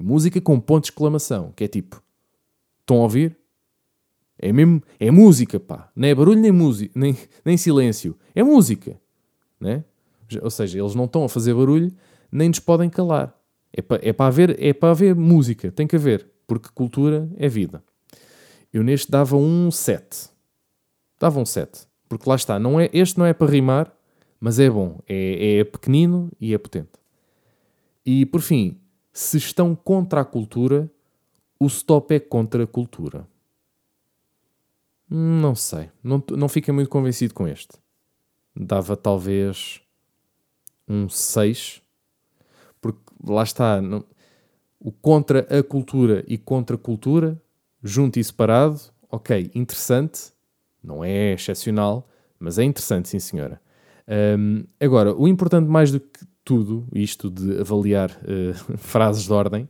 Música 0.00 0.40
com 0.40 0.60
ponto 0.60 0.84
de 0.84 0.92
exclamação, 0.92 1.52
que 1.56 1.64
é 1.64 1.68
tipo: 1.68 2.00
estão 2.80 2.98
a 2.98 3.02
ouvir? 3.02 3.36
É 4.38 4.52
mesmo, 4.52 4.82
é 5.00 5.10
música, 5.10 5.58
pá. 5.58 5.90
Não 5.96 6.06
é 6.06 6.14
barulho 6.14 6.40
nem, 6.40 6.52
música, 6.52 6.92
nem, 6.94 7.18
nem 7.44 7.56
silêncio. 7.56 8.16
É 8.36 8.44
música, 8.44 9.00
né? 9.58 9.84
Ou 10.40 10.50
seja, 10.50 10.78
eles 10.78 10.94
não 10.94 11.06
estão 11.06 11.24
a 11.24 11.28
fazer 11.28 11.54
barulho, 11.54 11.92
nem 12.30 12.48
nos 12.48 12.60
podem 12.60 12.88
calar. 12.88 13.36
É 13.72 13.82
para 13.82 14.00
é 14.00 14.12
pa 14.12 14.28
haver, 14.28 14.56
é 14.62 14.72
para 14.72 14.90
haver 14.90 15.16
música, 15.16 15.72
tem 15.72 15.88
que 15.88 15.96
haver, 15.96 16.24
porque 16.46 16.68
cultura 16.72 17.28
é 17.36 17.48
vida. 17.48 17.82
Eu 18.72 18.84
neste 18.84 19.10
dava 19.10 19.36
um 19.36 19.72
7. 19.72 20.31
Dava 21.22 21.38
um 21.38 21.46
7. 21.46 21.86
Porque 22.08 22.28
lá 22.28 22.34
está, 22.34 22.58
não 22.58 22.80
é, 22.80 22.90
este 22.92 23.16
não 23.16 23.24
é 23.24 23.32
para 23.32 23.48
rimar, 23.48 23.96
mas 24.40 24.58
é 24.58 24.68
bom. 24.68 24.98
É, 25.08 25.58
é 25.58 25.64
pequenino 25.64 26.32
e 26.40 26.52
é 26.52 26.58
potente. 26.58 26.90
E 28.04 28.26
por 28.26 28.40
fim, 28.40 28.76
se 29.12 29.36
estão 29.36 29.76
contra 29.76 30.22
a 30.22 30.24
cultura, 30.24 30.90
o 31.60 31.66
stop 31.66 32.12
é 32.12 32.18
contra 32.18 32.64
a 32.64 32.66
cultura. 32.66 33.24
Não 35.08 35.54
sei. 35.54 35.90
Não, 36.02 36.20
não 36.30 36.48
fiquei 36.48 36.74
muito 36.74 36.90
convencido 36.90 37.34
com 37.34 37.46
este. 37.46 37.78
Dava 38.56 38.96
talvez 38.96 39.80
um 40.88 41.08
6. 41.08 41.80
Porque 42.80 43.00
lá 43.24 43.44
está. 43.44 43.80
Não, 43.80 44.04
o 44.80 44.90
contra 44.90 45.46
a 45.56 45.62
cultura 45.62 46.24
e 46.26 46.36
contra 46.36 46.74
a 46.74 46.78
cultura, 46.80 47.40
junto 47.80 48.18
e 48.18 48.24
separado, 48.24 48.80
ok, 49.08 49.52
interessante. 49.54 50.31
Não 50.82 51.04
é 51.04 51.32
excepcional, 51.32 52.08
mas 52.38 52.58
é 52.58 52.64
interessante, 52.64 53.08
sim 53.08 53.18
senhora. 53.18 53.60
Um, 54.38 54.64
agora, 54.80 55.14
o 55.14 55.28
importante 55.28 55.68
mais 55.68 55.92
do 55.92 56.00
que 56.00 56.26
tudo, 56.44 56.86
isto 56.92 57.30
de 57.30 57.60
avaliar 57.60 58.10
uh, 58.10 58.76
frases 58.78 59.24
de 59.24 59.32
ordem, 59.32 59.68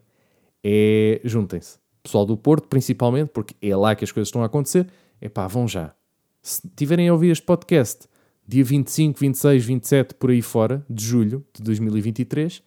é 0.64 1.20
juntem-se. 1.24 1.78
Pessoal 2.02 2.24
do 2.24 2.36
Porto, 2.36 2.66
principalmente, 2.68 3.28
porque 3.28 3.54
é 3.60 3.76
lá 3.76 3.94
que 3.94 4.04
as 4.04 4.10
coisas 4.10 4.28
estão 4.28 4.42
a 4.42 4.46
acontecer, 4.46 4.88
é 5.20 5.28
pá, 5.28 5.46
vão 5.46 5.68
já. 5.68 5.94
Se 6.40 6.60
tiverem 6.74 7.08
a 7.08 7.12
ouvir 7.12 7.30
este 7.30 7.44
podcast 7.44 8.08
dia 8.46 8.64
25, 8.64 9.18
26, 9.18 9.64
27, 9.64 10.14
por 10.14 10.30
aí 10.30 10.42
fora, 10.42 10.84
de 10.90 11.04
julho 11.04 11.44
de 11.54 11.62
2023, 11.62 12.62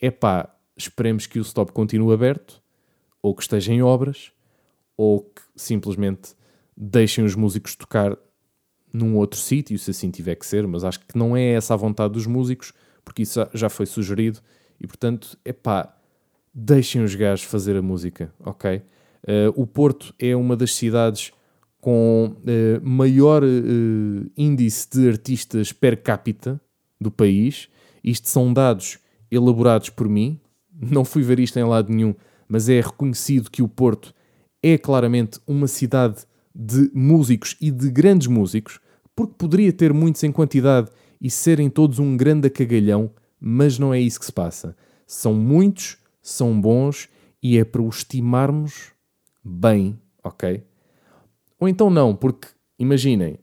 é 0.00 0.10
pá, 0.10 0.54
esperemos 0.76 1.26
que 1.26 1.38
o 1.38 1.42
stop 1.42 1.72
continue 1.72 2.12
aberto, 2.12 2.62
ou 3.22 3.34
que 3.34 3.42
esteja 3.42 3.72
em 3.72 3.82
obras, 3.82 4.30
ou 4.96 5.22
que 5.22 5.42
simplesmente 5.54 6.35
deixem 6.76 7.24
os 7.24 7.34
músicos 7.34 7.74
tocar 7.74 8.16
num 8.92 9.16
outro 9.16 9.38
sítio, 9.38 9.78
se 9.78 9.90
assim 9.90 10.10
tiver 10.10 10.34
que 10.34 10.46
ser, 10.46 10.66
mas 10.66 10.84
acho 10.84 11.00
que 11.00 11.16
não 11.16 11.36
é 11.36 11.52
essa 11.52 11.74
a 11.74 11.76
vontade 11.76 12.14
dos 12.14 12.26
músicos, 12.26 12.72
porque 13.04 13.22
isso 13.22 13.46
já 13.54 13.68
foi 13.68 13.86
sugerido, 13.86 14.40
e 14.80 14.86
portanto, 14.86 15.38
é 15.44 15.52
pá, 15.52 15.94
deixem 16.52 17.02
os 17.02 17.14
gajos 17.14 17.44
fazer 17.44 17.76
a 17.76 17.82
música, 17.82 18.32
ok? 18.40 18.76
Uh, 18.76 19.52
o 19.54 19.66
Porto 19.66 20.14
é 20.18 20.34
uma 20.36 20.56
das 20.56 20.74
cidades 20.74 21.32
com 21.80 22.34
uh, 22.36 22.88
maior 22.88 23.42
uh, 23.42 24.30
índice 24.36 24.88
de 24.90 25.08
artistas 25.08 25.72
per 25.72 26.02
capita 26.02 26.60
do 27.00 27.10
país. 27.10 27.68
Isto 28.02 28.28
são 28.28 28.52
dados 28.52 28.98
elaborados 29.30 29.90
por 29.90 30.08
mim, 30.08 30.40
não 30.72 31.04
fui 31.04 31.22
ver 31.22 31.38
isto 31.38 31.58
em 31.58 31.64
lado 31.64 31.92
nenhum, 31.92 32.14
mas 32.48 32.68
é 32.68 32.80
reconhecido 32.80 33.50
que 33.50 33.62
o 33.62 33.68
Porto 33.68 34.14
é 34.62 34.78
claramente 34.78 35.40
uma 35.46 35.66
cidade 35.66 36.24
de 36.56 36.90
músicos 36.94 37.54
e 37.60 37.70
de 37.70 37.90
grandes 37.90 38.26
músicos, 38.26 38.80
porque 39.14 39.34
poderia 39.36 39.72
ter 39.72 39.92
muitos 39.92 40.22
em 40.24 40.32
quantidade 40.32 40.90
e 41.20 41.30
serem 41.30 41.68
todos 41.68 41.98
um 41.98 42.16
grande 42.16 42.46
acagalhão, 42.48 43.10
mas 43.38 43.78
não 43.78 43.92
é 43.92 44.00
isso 44.00 44.18
que 44.18 44.26
se 44.26 44.32
passa. 44.32 44.76
São 45.06 45.34
muitos, 45.34 45.98
são 46.22 46.58
bons 46.58 47.08
e 47.42 47.58
é 47.58 47.64
para 47.64 47.82
os 47.82 47.98
estimarmos 47.98 48.92
bem, 49.44 49.98
ok? 50.24 50.62
Ou 51.60 51.68
então 51.68 51.90
não, 51.90 52.14
porque 52.14 52.48
imaginem, 52.78 53.38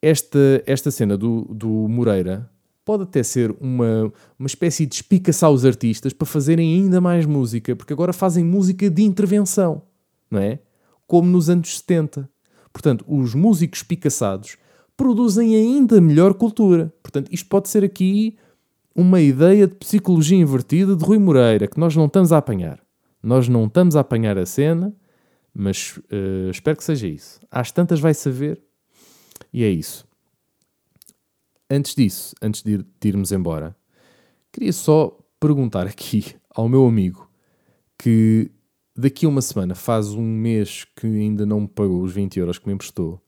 esta, 0.00 0.62
esta 0.66 0.90
cena 0.90 1.16
do, 1.16 1.42
do 1.52 1.68
Moreira 1.88 2.48
pode 2.84 3.04
até 3.04 3.22
ser 3.22 3.54
uma, 3.60 4.12
uma 4.38 4.46
espécie 4.46 4.86
de 4.86 4.96
espicaçar 4.96 5.50
os 5.50 5.64
artistas 5.64 6.12
para 6.12 6.26
fazerem 6.26 6.74
ainda 6.74 7.00
mais 7.00 7.26
música, 7.26 7.76
porque 7.76 7.92
agora 7.92 8.12
fazem 8.12 8.44
música 8.44 8.90
de 8.90 9.02
intervenção, 9.02 9.82
não 10.30 10.40
é? 10.40 10.58
como 11.12 11.28
nos 11.28 11.50
anos 11.50 11.78
70. 11.78 12.26
Portanto, 12.72 13.04
os 13.06 13.34
músicos 13.34 13.82
picaçados 13.82 14.56
produzem 14.96 15.54
ainda 15.54 16.00
melhor 16.00 16.34
cultura. 16.34 16.92
Portanto, 17.02 17.28
isto 17.30 17.48
pode 17.48 17.68
ser 17.68 17.84
aqui 17.84 18.36
uma 18.94 19.20
ideia 19.20 19.66
de 19.66 19.74
psicologia 19.74 20.38
invertida 20.38 20.94
de 20.94 21.04
Rui 21.04 21.18
Moreira, 21.18 21.66
que 21.66 21.78
nós 21.78 21.96
não 21.96 22.06
estamos 22.06 22.32
a 22.32 22.38
apanhar. 22.38 22.80
Nós 23.22 23.48
não 23.48 23.66
estamos 23.66 23.96
a 23.96 24.00
apanhar 24.00 24.36
a 24.36 24.46
cena, 24.46 24.94
mas 25.54 25.96
uh, 25.96 26.50
espero 26.50 26.76
que 26.76 26.84
seja 26.84 27.06
isso. 27.06 27.40
Às 27.50 27.70
tantas 27.70 28.00
vai 28.00 28.14
saber. 28.14 28.60
E 29.52 29.64
é 29.64 29.70
isso. 29.70 30.06
Antes 31.70 31.94
disso, 31.94 32.34
antes 32.42 32.62
de, 32.62 32.72
ir, 32.72 32.86
de 33.00 33.08
irmos 33.08 33.32
embora, 33.32 33.76
queria 34.52 34.72
só 34.72 35.18
perguntar 35.40 35.86
aqui 35.86 36.36
ao 36.50 36.68
meu 36.68 36.86
amigo 36.86 37.30
que 37.98 38.50
daqui 38.96 39.26
a 39.26 39.28
uma 39.28 39.42
semana 39.42 39.74
faz 39.74 40.12
um 40.12 40.22
mês 40.22 40.86
que 40.96 41.06
ainda 41.06 41.46
não 41.46 41.60
me 41.60 41.68
pagou 41.68 42.02
os 42.02 42.12
20 42.12 42.38
euros 42.38 42.58
que 42.58 42.66
me 42.66 42.74
emprestou, 42.74 43.20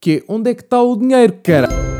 que 0.00 0.18
é 0.18 0.32
onde 0.32 0.50
é 0.50 0.54
que 0.54 0.62
está 0.62 0.82
o 0.82 0.96
dinheiro, 0.96 1.38
cara? 1.42 1.97